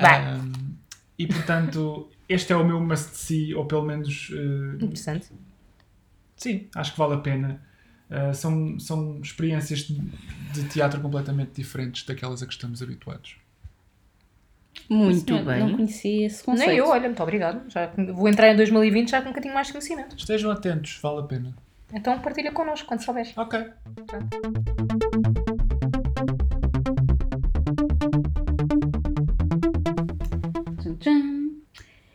Vai. 0.01 0.25
Ahm, 0.25 0.53
e 1.19 1.27
portanto, 1.27 2.09
este 2.29 2.53
é 2.53 2.57
o 2.57 2.65
meu 2.65 2.81
must-see, 2.81 3.55
ou 3.55 3.65
pelo 3.67 3.83
menos. 3.85 4.31
eh, 4.33 4.77
Interessante. 4.85 5.29
sim, 6.37 6.69
acho 6.75 6.93
que 6.93 6.99
vale 6.99 7.15
a 7.15 7.19
pena. 7.19 7.61
Ah, 8.11 8.33
são, 8.35 8.79
são 8.79 9.19
experiências 9.23 9.81
de 10.53 10.63
teatro 10.69 11.01
completamente 11.01 11.53
diferentes 11.55 12.05
daquelas 12.05 12.43
a 12.43 12.47
que 12.47 12.53
estamos 12.53 12.83
habituados. 12.83 13.37
Muito 14.89 15.33
Não- 15.33 15.39
Não 15.45 15.67
bem. 15.67 15.77
conhecia 15.77 16.27
esse 16.27 16.43
conceito. 16.43 16.69
Nem 16.69 16.79
eu, 16.79 16.89
olha, 16.89 17.05
muito 17.09 17.23
obrigado. 17.23 17.69
Já, 17.71 17.87
vou 18.15 18.29
entrar 18.29 18.49
em 18.53 18.57
2020 18.57 19.11
já 19.11 19.21
com 19.21 19.27
um 19.29 19.31
bocadinho 19.33 19.55
mais 19.55 19.67
de 19.69 19.73
conhecimento. 19.75 20.17
Estejam 20.17 20.51
atentos, 20.51 20.99
vale 21.03 21.21
a 21.21 21.23
pena. 21.23 21.55
Então 21.95 22.19
partilha 22.21 22.53
connosco 22.53 22.89
quando 22.89 23.01
souberes. 23.03 23.37
Ok. 23.37 23.61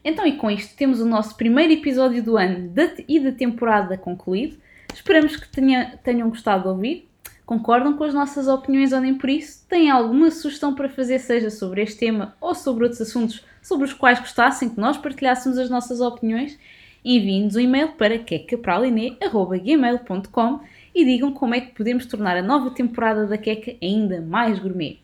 Então, 0.03 0.25
e 0.25 0.37
com 0.37 0.49
isto, 0.49 0.75
temos 0.75 1.01
o 1.01 1.05
nosso 1.05 1.35
primeiro 1.35 1.73
episódio 1.73 2.23
do 2.23 2.37
ano 2.37 2.69
da- 2.69 2.93
e 3.07 3.19
da 3.19 3.31
temporada 3.31 3.97
concluído. 3.97 4.57
Esperamos 4.93 5.35
que 5.35 5.47
tenha- 5.49 5.97
tenham 6.03 6.29
gostado 6.29 6.63
de 6.63 6.69
ouvir. 6.69 7.06
Concordam 7.47 7.93
com 7.93 8.03
as 8.03 8.13
nossas 8.13 8.47
opiniões 8.49 8.91
ou 8.91 8.99
nem 8.99 9.15
por 9.15 9.29
isso? 9.29 9.65
Têm 9.69 9.89
alguma 9.89 10.29
sugestão 10.29 10.75
para 10.75 10.89
fazer, 10.89 11.17
seja 11.17 11.49
sobre 11.49 11.81
este 11.81 11.97
tema 11.97 12.35
ou 12.41 12.53
sobre 12.53 12.83
outros 12.83 12.99
assuntos 12.99 13.41
sobre 13.61 13.85
os 13.85 13.93
quais 13.93 14.19
gostassem 14.19 14.67
que 14.67 14.77
nós 14.77 14.97
partilhássemos 14.97 15.57
as 15.57 15.69
nossas 15.69 16.01
opiniões? 16.01 16.59
Enviem-nos 17.05 17.55
um 17.55 17.61
e-mail 17.61 17.93
para 17.93 18.19
quecapraline.gmail.com 18.19 20.59
e 20.93 21.05
digam 21.05 21.31
como 21.31 21.55
é 21.55 21.61
que 21.61 21.73
podemos 21.73 22.05
tornar 22.05 22.35
a 22.35 22.41
nova 22.41 22.69
temporada 22.71 23.25
da 23.25 23.37
Queca 23.37 23.77
ainda 23.81 24.19
mais 24.19 24.59
gourmet. 24.59 24.99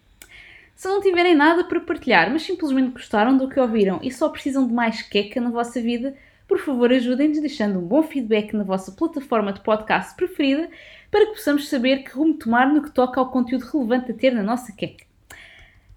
Se 0.75 0.89
não 0.89 0.99
tiverem 0.99 1.35
nada 1.35 1.63
para 1.63 1.79
partilhar, 1.79 2.29
mas 2.29 2.41
simplesmente 2.41 2.91
gostaram 2.91 3.37
do 3.37 3.47
que 3.47 3.57
ouviram 3.57 4.01
e 4.03 4.11
só 4.11 4.27
precisam 4.27 4.67
de 4.67 4.73
mais 4.73 5.01
queca 5.01 5.39
na 5.39 5.49
vossa 5.49 5.81
vida, 5.81 6.13
por 6.45 6.59
favor 6.59 6.91
ajudem-nos 6.91 7.39
deixando 7.39 7.79
um 7.79 7.87
bom 7.87 8.03
feedback 8.03 8.53
na 8.53 8.65
vossa 8.65 8.91
plataforma 8.91 9.53
de 9.53 9.61
podcast 9.61 10.13
preferida 10.15 10.69
para 11.13 11.27
que 11.27 11.33
possamos 11.33 11.69
saber 11.69 12.03
que 12.03 12.11
rumo 12.11 12.33
tomar 12.33 12.73
no 12.73 12.81
que 12.81 12.89
toca 12.89 13.19
ao 13.19 13.29
conteúdo 13.29 13.67
relevante 13.71 14.11
a 14.11 14.15
ter 14.15 14.33
na 14.33 14.41
nossa 14.41 14.73
queca. 14.73 15.05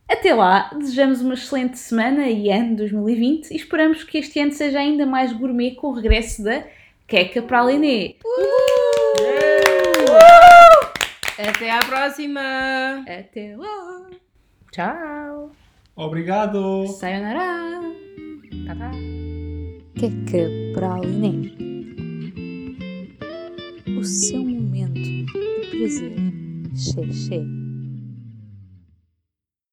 Até 0.07 0.35
lá, 0.35 0.71
desejamos 0.75 1.23
uma 1.23 1.33
excelente 1.33 1.79
semana 1.79 2.29
e 2.29 2.51
ano 2.51 2.77
2020 2.77 3.51
e 3.51 3.57
esperamos 3.57 4.05
que 4.05 4.19
este 4.19 4.39
ano 4.39 4.53
seja 4.53 4.79
ainda 4.79 5.07
mais 5.07 5.33
gourmet 5.33 5.75
com 5.75 5.87
o 5.87 5.93
regresso 5.95 6.45
da 6.45 6.65
Queca 7.09 7.41
para 7.41 7.63
a 7.63 7.65
Linê. 7.65 8.17
Até 11.39 11.71
à 11.71 11.79
próxima! 11.79 13.03
Até 13.09 13.57
lá! 13.57 14.07
Tchau! 14.71 15.51
Obrigado! 15.97 16.87
Sayonara! 16.89 17.81
Tá, 18.67 18.75
tá. 18.77 18.91
Queca 19.99 20.47
Praliné. 20.75 21.51
O 23.99 24.05
seu 24.05 24.41
momento 24.41 24.76
de 25.77 25.85
prazer. 25.85 26.13
Xé, 26.75 27.13
xé. 27.13 27.66